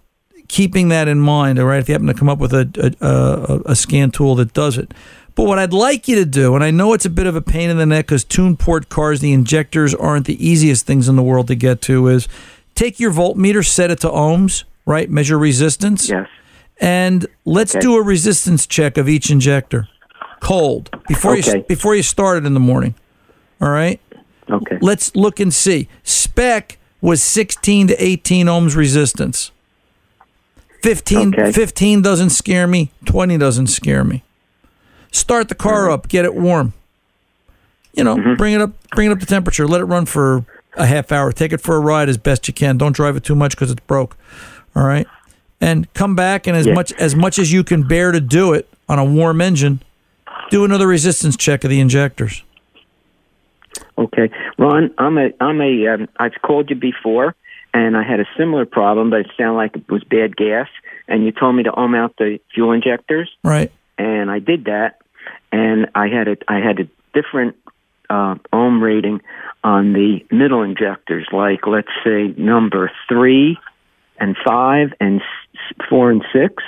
keeping 0.48 0.88
that 0.88 1.08
in 1.08 1.20
mind, 1.20 1.58
all 1.58 1.66
right, 1.66 1.80
if 1.80 1.88
you 1.88 1.94
happen 1.94 2.06
to 2.06 2.14
come 2.14 2.28
up 2.28 2.38
with 2.38 2.52
a, 2.52 2.94
a, 3.00 3.06
a, 3.06 3.72
a 3.72 3.76
scan 3.76 4.10
tool 4.10 4.34
that 4.36 4.52
does 4.52 4.78
it. 4.78 4.92
But 5.34 5.44
what 5.44 5.58
I'd 5.58 5.72
like 5.72 6.06
you 6.06 6.16
to 6.16 6.24
do, 6.24 6.54
and 6.54 6.62
I 6.62 6.70
know 6.70 6.92
it's 6.92 7.04
a 7.04 7.10
bit 7.10 7.26
of 7.26 7.34
a 7.34 7.42
pain 7.42 7.68
in 7.68 7.76
the 7.76 7.86
neck 7.86 8.06
because 8.06 8.22
Tuned 8.22 8.58
Port 8.60 8.88
cars, 8.88 9.20
the 9.20 9.32
injectors 9.32 9.94
aren't 9.94 10.26
the 10.26 10.46
easiest 10.46 10.86
things 10.86 11.08
in 11.08 11.16
the 11.16 11.22
world 11.22 11.48
to 11.48 11.56
get 11.56 11.80
to, 11.82 12.06
is 12.06 12.28
take 12.74 12.98
your 13.00 13.12
voltmeter, 13.12 13.64
set 13.64 13.90
it 13.90 14.00
to 14.00 14.08
ohms, 14.08 14.64
right? 14.86 15.08
Measure 15.10 15.38
resistance. 15.38 16.08
Yes. 16.08 16.28
And 16.80 17.26
let's 17.44 17.74
Okay. 17.74 17.80
do 17.80 17.96
a 17.96 18.02
resistance 18.02 18.66
check 18.66 18.96
of 18.96 19.08
each 19.08 19.30
injector, 19.30 19.88
cold 20.40 20.90
before 21.08 21.36
you 21.36 21.64
before 21.68 21.94
you 21.94 22.02
start 22.02 22.38
it 22.38 22.46
in 22.46 22.54
the 22.54 22.60
morning. 22.60 22.94
All 23.60 23.70
right. 23.70 24.00
Okay. 24.50 24.78
Let's 24.80 25.14
look 25.14 25.38
and 25.40 25.54
see. 25.54 25.88
Spec 26.02 26.78
was 27.00 27.22
16 27.22 27.86
to 27.88 28.02
18 28.04 28.46
ohms 28.46 28.74
resistance. 28.76 29.50
15, 30.82 31.28
Okay. 31.34 31.52
15 31.52 32.02
doesn't 32.02 32.30
scare 32.30 32.66
me. 32.66 32.90
20 33.06 33.38
doesn't 33.38 33.68
scare 33.68 34.04
me. 34.04 34.22
Start 35.12 35.48
the 35.48 35.54
car 35.54 35.90
up, 35.90 36.08
get 36.08 36.24
it 36.24 36.34
warm. 36.34 36.72
You 37.94 38.04
know, 38.04 38.16
Mm-hmm. 38.16 38.34
bring 38.34 38.52
it 38.54 38.60
up, 38.60 38.72
bring 38.94 39.08
it 39.10 39.12
up 39.12 39.20
to 39.20 39.26
temperature. 39.26 39.66
Let 39.66 39.80
it 39.80 39.84
run 39.84 40.04
for 40.04 40.44
a 40.76 40.86
half 40.86 41.12
hour. 41.12 41.32
Take 41.32 41.52
it 41.52 41.60
for 41.60 41.76
a 41.76 41.80
ride 41.80 42.08
as 42.08 42.16
best 42.18 42.48
you 42.48 42.54
can. 42.54 42.76
Don't 42.78 42.94
drive 42.94 43.16
it 43.16 43.24
too 43.24 43.34
much 43.34 43.52
because 43.54 43.70
it's 43.70 43.80
broke. 43.86 44.16
All 44.76 44.84
right, 44.86 45.06
and 45.60 45.92
come 45.94 46.14
back 46.16 46.46
and 46.46 46.56
as 46.56 46.66
Yeah. 46.66 46.74
much 46.74 46.92
as 46.94 47.14
much 47.14 47.38
as 47.38 47.52
you 47.52 47.62
can 47.64 47.82
bear 47.82 48.10
to 48.12 48.20
do 48.20 48.52
it 48.52 48.68
on 48.88 48.98
a 48.98 49.04
warm 49.04 49.40
engine, 49.40 49.80
do 50.50 50.64
another 50.64 50.86
resistance 50.86 51.36
check 51.36 51.64
of 51.64 51.70
the 51.70 51.80
injectors. 51.80 52.42
Okay, 53.98 54.30
Ron, 54.58 54.92
I'm 54.98 55.18
a 55.18 55.30
I'm 55.40 55.60
a 55.60 55.86
um, 55.88 56.08
I've 56.18 56.34
called 56.42 56.70
you 56.70 56.76
before, 56.76 57.34
and 57.72 57.96
I 57.96 58.02
had 58.02 58.20
a 58.20 58.26
similar 58.36 58.66
problem, 58.66 59.10
but 59.10 59.20
it 59.20 59.26
sounded 59.36 59.56
like 59.56 59.76
it 59.76 59.88
was 59.90 60.02
bad 60.04 60.36
gas, 60.36 60.68
and 61.08 61.24
you 61.24 61.32
told 61.32 61.54
me 61.56 61.62
to 61.64 61.72
ohm 61.72 61.94
out 61.94 62.14
the 62.18 62.40
fuel 62.52 62.72
injectors, 62.72 63.30
Right. 63.44 63.70
and 63.98 64.30
I 64.30 64.38
did 64.40 64.64
that, 64.64 64.98
and 65.52 65.86
I 65.94 66.08
had 66.08 66.28
a 66.28 66.36
I 66.48 66.58
had 66.58 66.80
a 66.80 66.88
different 67.14 67.56
uh, 68.10 68.34
ohm 68.52 68.82
rating 68.82 69.20
on 69.64 69.94
the 69.94 70.20
middle 70.30 70.62
injectors, 70.62 71.26
like 71.32 71.66
let's 71.66 71.88
say 72.04 72.28
number 72.36 72.92
three 73.08 73.58
and 74.20 74.36
five 74.46 74.92
and 75.00 75.20
four 75.88 76.10
and 76.10 76.22
six. 76.32 76.62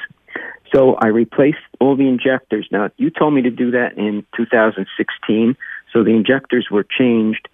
So 0.75 0.95
I 0.95 1.09
replaced 1.09 1.59
all 1.79 1.95
the 1.95 2.09
injectors. 2.09 2.67
Now 2.73 2.91
you 2.97 3.11
told 3.11 3.35
me 3.35 3.43
to 3.43 3.51
do 3.51 3.71
that 3.73 3.97
in 3.97 4.25
2016. 4.37 5.57
So 5.93 6.03
the 6.03 6.11
injectors 6.11 6.69
were 6.71 6.85
changed 6.85 7.49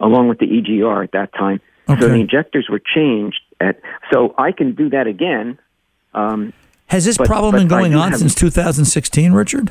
along 0.00 0.28
with 0.28 0.38
the 0.38 0.46
EGR 0.46 1.04
at 1.04 1.12
that 1.12 1.32
time. 1.32 1.60
Okay. 1.88 2.00
So 2.00 2.08
the 2.08 2.14
injectors 2.16 2.68
were 2.68 2.80
changed 2.80 3.40
at. 3.60 3.80
So 4.12 4.34
I 4.36 4.52
can 4.52 4.74
do 4.74 4.90
that 4.90 5.06
again. 5.06 5.58
Um, 6.12 6.52
Has 6.88 7.04
this 7.04 7.16
but- 7.16 7.26
problem 7.26 7.52
but 7.52 7.58
been 7.58 7.68
going 7.68 7.94
on 7.94 8.10
have- 8.10 8.18
since 8.20 8.34
2016, 8.34 9.32
Richard? 9.32 9.70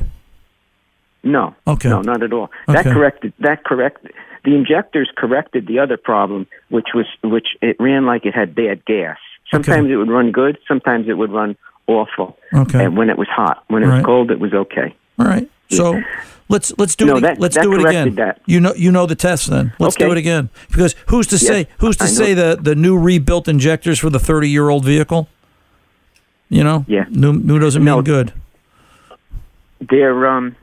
No. 1.23 1.55
Okay. 1.67 1.89
No, 1.89 2.01
not 2.01 2.23
at 2.23 2.31
all. 2.31 2.49
That 2.67 2.79
Okay. 2.85 2.93
corrected. 2.93 3.33
That 3.39 3.63
correct. 3.65 4.07
The 4.43 4.55
injectors 4.55 5.09
corrected 5.17 5.67
the 5.67 5.79
other 5.79 5.97
problem, 5.97 6.47
which 6.69 6.87
was 6.93 7.05
which 7.23 7.47
it 7.61 7.75
ran 7.79 8.05
like 8.05 8.25
it 8.25 8.33
had 8.35 8.55
bad 8.55 8.85
gas. 8.85 9.17
Sometimes 9.51 9.89
it 9.89 9.95
would 9.95 10.09
run 10.09 10.31
good. 10.31 10.57
Sometimes 10.67 11.07
it 11.07 11.13
would 11.13 11.31
run 11.31 11.55
awful. 11.87 12.37
Okay. 12.53 12.83
And 12.85 12.97
when 12.97 13.09
it 13.09 13.17
was 13.17 13.27
hot, 13.29 13.63
when 13.67 13.83
it 13.83 13.87
Right. 13.87 13.97
was 13.97 14.05
cold, 14.05 14.31
it 14.31 14.39
was 14.39 14.53
okay. 14.53 14.93
All 15.19 15.25
right. 15.25 15.49
So 15.69 16.01
let's 16.49 16.73
let's 16.77 16.95
do 16.95 17.05
No, 17.05 17.17
it. 17.17 17.21
that- 17.21 17.39
let's 17.39 17.55
that 17.55 17.63
do 17.63 17.73
it 17.73 17.85
again. 17.85 18.15
that. 18.15 18.41
You 18.45 18.59
know 18.59 18.73
you 18.75 18.91
know 18.91 19.05
the 19.05 19.15
test 19.15 19.49
then. 19.49 19.73
Let's 19.79 19.95
do 19.95 20.11
it 20.11 20.17
again. 20.17 20.49
Because 20.69 20.95
who's 21.07 21.27
to 21.27 21.35
Yes, 21.35 21.45
say 21.47 21.67
who's 21.79 21.97
to 21.97 22.03
I 22.05 22.07
know. 22.07 22.13
say 22.13 22.33
the 22.33 22.57
the 22.61 22.75
new 22.75 22.97
rebuilt 22.97 23.47
injectors 23.47 23.99
for 23.99 24.09
the 24.09 24.19
30 24.19 24.49
year 24.49 24.69
old 24.69 24.85
vehicle? 24.85 25.27
You 26.49 26.63
know, 26.63 26.85
Yeah. 26.87 27.05
new 27.09 27.33
new 27.33 27.59
doesn't 27.59 27.83
No. 27.83 27.95
mean 27.95 28.03
good. 28.05 28.31
They're 29.89 30.27
um 30.27 30.55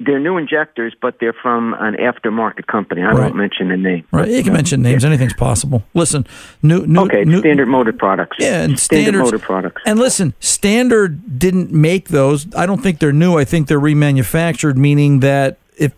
they're 0.00 0.18
new 0.20 0.36
injectors, 0.38 0.94
but 1.00 1.18
they're 1.20 1.32
from 1.34 1.74
an 1.78 1.94
aftermarket 1.94 2.66
company. 2.66 3.02
I 3.02 3.06
Right. 3.12 3.14
won't 3.24 3.36
mention 3.36 3.68
the 3.68 3.76
name. 3.76 4.04
Right? 4.10 4.28
You 4.28 4.42
can 4.42 4.52
mention 4.52 4.82
names. 4.82 5.04
Anything's 5.04 5.34
possible. 5.34 5.84
Listen, 5.94 6.26
new 6.62 6.86
new 6.86 7.00
Okay, 7.02 7.24
new, 7.24 7.40
standard 7.40 7.68
motor 7.68 7.92
products. 7.92 8.36
Yeah, 8.40 8.62
and 8.62 8.78
standard 8.78 9.18
motor 9.18 9.38
products. 9.38 9.82
And 9.86 9.98
listen, 9.98 10.34
Standard 10.40 11.38
didn't 11.38 11.72
make 11.72 12.08
those. 12.08 12.46
I 12.54 12.66
don't 12.66 12.82
think 12.82 12.98
they're 12.98 13.12
new. 13.12 13.36
I 13.38 13.44
think 13.44 13.68
they're 13.68 13.80
remanufactured, 13.80 14.76
meaning 14.76 15.20
that 15.20 15.58
if 15.76 15.92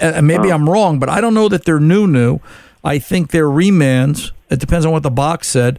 uh, 0.00 0.20
maybe 0.22 0.50
Oh. 0.50 0.54
I'm 0.54 0.68
wrong, 0.68 0.98
but 0.98 1.08
I 1.08 1.20
don't 1.20 1.34
know 1.34 1.48
that 1.48 1.64
they're 1.64 1.80
new 1.80 2.06
new. 2.06 2.38
I 2.84 2.98
think 2.98 3.30
they're 3.30 3.48
remans. 3.48 4.30
It 4.50 4.58
depends 4.60 4.84
on 4.84 4.92
what 4.92 5.02
the 5.02 5.10
box 5.10 5.48
said. 5.48 5.78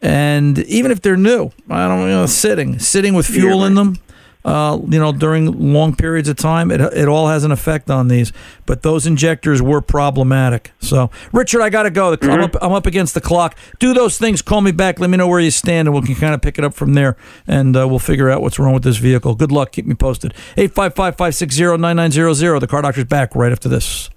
And 0.00 0.58
even 0.60 0.90
if 0.90 1.00
they're 1.02 1.16
new, 1.16 1.50
I 1.70 1.86
don't 1.88 2.00
you 2.02 2.08
know 2.08 2.26
sitting 2.26 2.78
sitting 2.78 3.14
with 3.14 3.26
fuel 3.26 3.64
in 3.64 3.74
them. 3.74 3.96
Uh, 4.44 4.78
you 4.88 4.98
know, 4.98 5.10
during 5.10 5.72
long 5.72 5.96
periods 5.96 6.28
of 6.28 6.36
time, 6.36 6.70
it, 6.70 6.80
it 6.80 7.08
all 7.08 7.28
has 7.28 7.44
an 7.44 7.52
effect 7.52 7.90
on 7.90 8.08
these. 8.08 8.32
But 8.66 8.82
those 8.82 9.06
injectors 9.06 9.62
were 9.62 9.80
problematic. 9.80 10.72
So, 10.80 11.10
Richard, 11.32 11.62
I 11.62 11.70
got 11.70 11.84
to 11.84 11.90
go. 11.90 12.16
I'm, 12.20 12.40
up, 12.40 12.56
I'm 12.60 12.72
up 12.72 12.86
against 12.86 13.14
the 13.14 13.20
clock. 13.20 13.56
Do 13.78 13.94
those 13.94 14.18
things. 14.18 14.42
Call 14.42 14.60
me 14.60 14.72
back. 14.72 15.00
Let 15.00 15.08
me 15.08 15.16
know 15.16 15.28
where 15.28 15.40
you 15.40 15.50
stand, 15.50 15.88
and 15.88 15.94
we 15.94 16.02
can 16.02 16.14
kind 16.14 16.34
of 16.34 16.42
pick 16.42 16.58
it 16.58 16.64
up 16.64 16.74
from 16.74 16.94
there. 16.94 17.16
And 17.46 17.76
uh, 17.76 17.88
we'll 17.88 17.98
figure 17.98 18.30
out 18.30 18.42
what's 18.42 18.58
wrong 18.58 18.74
with 18.74 18.84
this 18.84 18.98
vehicle. 18.98 19.34
Good 19.34 19.52
luck. 19.52 19.72
Keep 19.72 19.86
me 19.86 19.94
posted. 19.94 20.32
855 20.56 21.16
560 21.16 21.76
9900. 21.78 22.60
The 22.60 22.66
car 22.66 22.82
doctor's 22.82 23.04
back 23.04 23.34
right 23.34 23.52
after 23.52 23.68
this. 23.68 24.10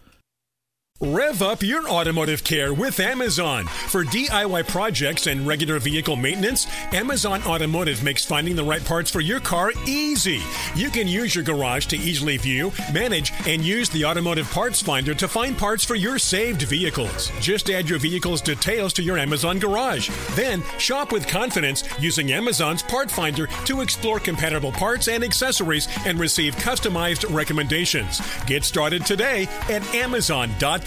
Rev 1.00 1.44
up 1.44 1.62
your 1.62 1.88
automotive 1.88 2.44
care 2.44 2.74
with 2.74 3.00
Amazon. 3.00 3.66
For 3.66 4.04
DIY 4.04 4.68
projects 4.68 5.28
and 5.28 5.46
regular 5.46 5.78
vehicle 5.78 6.16
maintenance, 6.16 6.66
Amazon 6.92 7.44
Automotive 7.44 8.04
makes 8.04 8.26
finding 8.26 8.56
the 8.56 8.64
right 8.64 8.84
parts 8.84 9.12
for 9.12 9.22
your 9.22 9.40
car 9.40 9.72
easy. 9.86 10.42
You 10.74 10.90
can 10.90 11.08
use 11.08 11.36
your 11.36 11.44
garage 11.44 11.86
to 11.88 11.98
easily 11.98 12.38
view, 12.38 12.72
manage, 12.92 13.32
and 13.46 13.64
use 13.64 13.90
the 13.90 14.06
automotive 14.06 14.50
parts 14.50 14.82
finder 14.82 15.14
to 15.14 15.28
find 15.28 15.56
parts 15.56 15.84
for 15.84 15.94
your 15.94 16.18
saved 16.18 16.64
vehicles. 16.64 17.32
Just 17.42 17.70
add 17.70 17.88
your 17.88 18.00
vehicle's 18.00 18.42
details 18.42 18.92
to 18.94 19.04
your 19.04 19.20
Amazon 19.20 19.60
garage. 19.60 20.10
Then 20.32 20.64
shop 20.80 21.12
with 21.12 21.28
confidence 21.28 21.84
using 22.00 22.32
Amazon's 22.32 22.82
part 22.82 23.12
finder 23.12 23.46
to 23.66 23.82
explore 23.82 24.20
compatible 24.20 24.72
parts 24.72 25.08
and 25.10 25.24
accessories 25.24 25.88
and 26.08 26.20
receive 26.20 26.56
customized 26.56 27.32
recommendations. 27.32 28.20
Get 28.48 28.64
started 28.64 29.06
today 29.06 29.44
at 29.70 29.86
Amazon.com. 29.94 30.87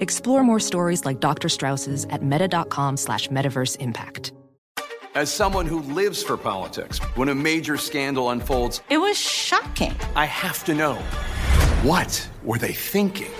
Explore 0.00 0.42
more 0.44 0.60
stories 0.60 1.04
like 1.04 1.20
Dr. 1.20 1.48
Strauss's 1.48 2.04
at 2.06 2.22
meta.com 2.22 2.96
slash 2.96 3.28
metaverse 3.28 3.76
impact. 3.80 4.32
As 5.14 5.32
someone 5.32 5.64
who 5.64 5.80
lives 5.94 6.22
for 6.22 6.36
politics, 6.36 6.98
when 7.16 7.30
a 7.30 7.34
major 7.34 7.78
scandal 7.78 8.30
unfolds, 8.30 8.82
It 8.90 8.98
was 8.98 9.16
shocking. 9.18 9.94
I 10.14 10.26
have 10.26 10.62
to 10.64 10.74
know 10.74 10.94
what 11.82 12.28
were 12.42 12.58
they 12.58 12.72
thinking? 12.74 13.30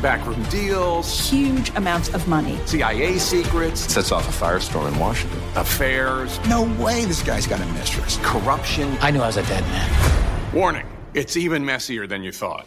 Backroom 0.00 0.42
deals, 0.44 1.28
Huge 1.30 1.70
amounts 1.76 2.10
of 2.14 2.28
money. 2.28 2.56
CIA 2.66 3.18
secrets, 3.18 3.80
Sets 3.92 4.12
off 4.12 4.28
a 4.28 4.44
firestorm 4.44 4.92
in 4.92 4.98
Washington. 5.00 5.40
affairs, 5.56 6.38
No 6.48 6.62
way 6.80 7.04
this 7.04 7.22
guy's 7.22 7.48
got 7.48 7.60
a 7.60 7.66
mistress. 7.72 8.18
corruption. 8.22 8.96
I 9.00 9.10
knew 9.10 9.22
I 9.22 9.26
was 9.26 9.38
a 9.38 9.42
dead 9.44 9.64
man. 9.64 10.52
Warning, 10.54 10.86
it's 11.14 11.36
even 11.36 11.64
messier 11.64 12.06
than 12.06 12.22
you 12.22 12.30
thought. 12.30 12.66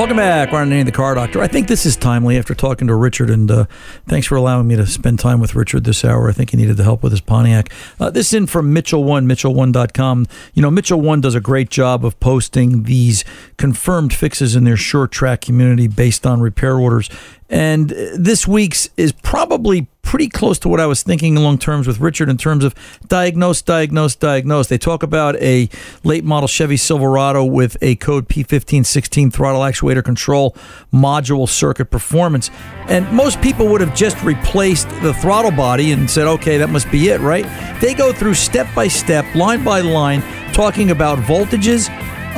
Welcome 0.00 0.16
back, 0.16 0.50
Ron 0.50 0.70
Ananian, 0.70 0.86
the 0.86 0.92
Car 0.92 1.14
Doctor. 1.14 1.42
I 1.42 1.46
think 1.46 1.68
this 1.68 1.84
is 1.84 1.94
timely 1.94 2.38
after 2.38 2.54
talking 2.54 2.88
to 2.88 2.94
Richard, 2.94 3.28
and 3.28 3.50
uh, 3.50 3.66
thanks 4.08 4.26
for 4.26 4.34
allowing 4.34 4.66
me 4.66 4.74
to 4.76 4.86
spend 4.86 5.18
time 5.18 5.40
with 5.40 5.54
Richard 5.54 5.84
this 5.84 6.06
hour. 6.06 6.30
I 6.30 6.32
think 6.32 6.52
he 6.52 6.56
needed 6.56 6.78
the 6.78 6.84
help 6.84 7.02
with 7.02 7.12
his 7.12 7.20
Pontiac. 7.20 7.70
Uh, 8.00 8.08
this 8.08 8.28
is 8.28 8.32
in 8.32 8.46
from 8.46 8.72
Mitchell 8.72 9.04
One, 9.04 9.26
Mitchell1.com. 9.28 10.26
You 10.54 10.62
know, 10.62 10.70
Mitchell 10.70 11.02
One 11.02 11.20
does 11.20 11.34
a 11.34 11.40
great 11.40 11.68
job 11.68 12.02
of 12.02 12.18
posting 12.18 12.84
these 12.84 13.26
confirmed 13.58 14.14
fixes 14.14 14.56
in 14.56 14.64
their 14.64 14.76
SureTrack 14.76 15.42
community 15.42 15.86
based 15.86 16.26
on 16.26 16.40
repair 16.40 16.78
orders. 16.78 17.10
And 17.50 17.92
uh, 17.92 17.96
this 18.14 18.48
week's 18.48 18.88
is 18.96 19.12
probably 19.12 19.86
pretty 20.10 20.28
close 20.28 20.58
to 20.58 20.68
what 20.68 20.80
I 20.80 20.86
was 20.86 21.04
thinking 21.04 21.36
along 21.36 21.58
terms 21.58 21.86
with 21.86 22.00
Richard 22.00 22.28
in 22.28 22.36
terms 22.36 22.64
of 22.64 22.74
diagnose, 23.06 23.62
diagnose, 23.62 24.16
diagnose. 24.16 24.66
They 24.66 24.76
talk 24.76 25.04
about 25.04 25.36
a 25.36 25.68
late 26.02 26.24
model 26.24 26.48
Chevy 26.48 26.76
Silverado 26.76 27.44
with 27.44 27.76
a 27.80 27.94
code 27.94 28.26
P1516 28.26 29.32
throttle 29.32 29.60
actuator 29.60 30.04
control 30.04 30.56
module 30.92 31.48
circuit 31.48 31.92
performance. 31.92 32.50
And 32.88 33.08
most 33.12 33.40
people 33.40 33.68
would 33.68 33.80
have 33.80 33.94
just 33.94 34.20
replaced 34.24 34.88
the 35.00 35.14
throttle 35.14 35.52
body 35.52 35.92
and 35.92 36.10
said, 36.10 36.26
okay, 36.26 36.58
that 36.58 36.70
must 36.70 36.90
be 36.90 37.10
it, 37.10 37.20
right? 37.20 37.46
They 37.80 37.94
go 37.94 38.12
through 38.12 38.34
step 38.34 38.66
by 38.74 38.88
step, 38.88 39.32
line 39.36 39.62
by 39.62 39.80
line, 39.80 40.22
talking 40.52 40.90
about 40.90 41.20
voltages, 41.20 41.88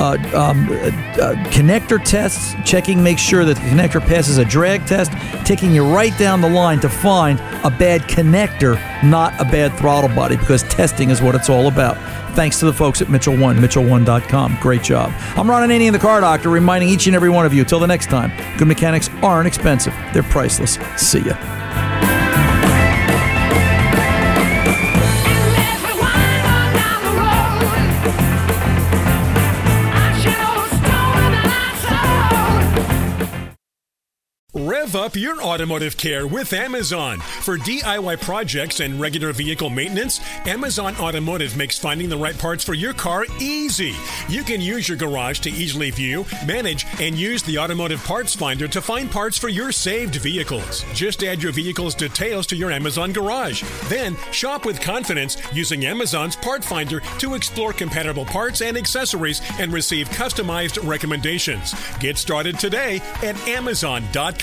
uh, 0.03 0.17
um, 0.35 0.65
uh, 0.69 1.33
connector 1.49 2.03
tests, 2.03 2.55
checking, 2.69 3.01
make 3.01 3.17
sure 3.17 3.45
that 3.45 3.55
the 3.55 3.61
connector 3.61 4.01
passes 4.01 4.37
a 4.37 4.43
drag 4.43 4.85
test, 4.85 5.13
taking 5.45 5.73
you 5.73 5.85
right 5.85 6.17
down 6.19 6.41
the 6.41 6.49
line 6.49 6.79
to 6.81 6.89
find 6.89 7.39
a 7.63 7.69
bad 7.69 8.01
connector, 8.01 8.75
not 9.01 9.33
a 9.39 9.45
bad 9.45 9.73
throttle 9.77 10.13
body, 10.13 10.35
because 10.35 10.63
testing 10.63 11.09
is 11.09 11.21
what 11.21 11.35
it's 11.35 11.49
all 11.49 11.67
about. 11.67 11.95
Thanks 12.35 12.59
to 12.59 12.65
the 12.65 12.73
folks 12.73 13.01
at 13.01 13.09
Mitchell 13.09 13.37
One, 13.37 13.57
Mitchell1.com. 13.57 14.57
Great 14.59 14.83
job. 14.83 15.13
I'm 15.37 15.49
Ron 15.49 15.69
Ananian, 15.69 15.93
the 15.93 15.99
car 15.99 16.19
doctor, 16.19 16.49
reminding 16.49 16.89
each 16.89 17.07
and 17.07 17.15
every 17.15 17.29
one 17.29 17.45
of 17.45 17.53
you, 17.53 17.63
till 17.63 17.79
the 17.79 17.87
next 17.87 18.07
time, 18.07 18.31
good 18.57 18.67
mechanics 18.67 19.09
aren't 19.21 19.47
expensive. 19.47 19.93
They're 20.13 20.23
priceless. 20.23 20.77
See 20.97 21.21
ya. 21.21 22.32
Rev 34.55 34.95
up 34.95 35.15
your 35.15 35.41
automotive 35.41 35.97
care 35.97 36.27
with 36.27 36.53
Amazon. 36.53 37.17
For 37.17 37.57
DIY 37.57 38.21
projects 38.21 38.81
and 38.81 39.01
regular 39.01 39.33
vehicle 39.33 39.71
maintenance, 39.71 40.21
Amazon 40.45 40.95
Automotive 40.97 41.57
makes 41.57 41.79
finding 41.79 42.07
the 42.07 42.17
right 42.17 42.37
parts 42.37 42.63
for 42.63 42.75
your 42.75 42.93
car 42.93 43.25
easy. 43.39 43.95
You 44.29 44.43
can 44.43 44.61
use 44.61 44.87
your 44.87 44.95
garage 44.95 45.39
to 45.39 45.49
easily 45.49 45.89
view, 45.89 46.23
manage, 46.45 46.85
and 47.01 47.15
use 47.15 47.41
the 47.41 47.57
automotive 47.57 48.03
parts 48.03 48.35
finder 48.35 48.67
to 48.67 48.79
find 48.79 49.09
parts 49.09 49.39
for 49.39 49.49
your 49.49 49.71
saved 49.71 50.17
vehicles. 50.17 50.85
Just 50.93 51.23
add 51.23 51.41
your 51.41 51.51
vehicle's 51.51 51.95
details 51.95 52.45
to 52.45 52.55
your 52.55 52.69
Amazon 52.71 53.11
garage. 53.11 53.63
Then 53.85 54.15
shop 54.31 54.67
with 54.67 54.79
confidence 54.79 55.35
using 55.51 55.85
Amazon's 55.87 56.35
part 56.35 56.63
finder 56.63 56.99
to 57.17 57.33
explore 57.33 57.73
compatible 57.73 58.25
parts 58.25 58.61
and 58.61 58.77
accessories 58.77 59.41
and 59.59 59.73
receive 59.73 60.09
customized 60.09 60.87
recommendations. 60.87 61.73
Get 61.99 62.19
started 62.19 62.59
today 62.59 63.01
at 63.23 63.35
Amazon.com. 63.47 64.42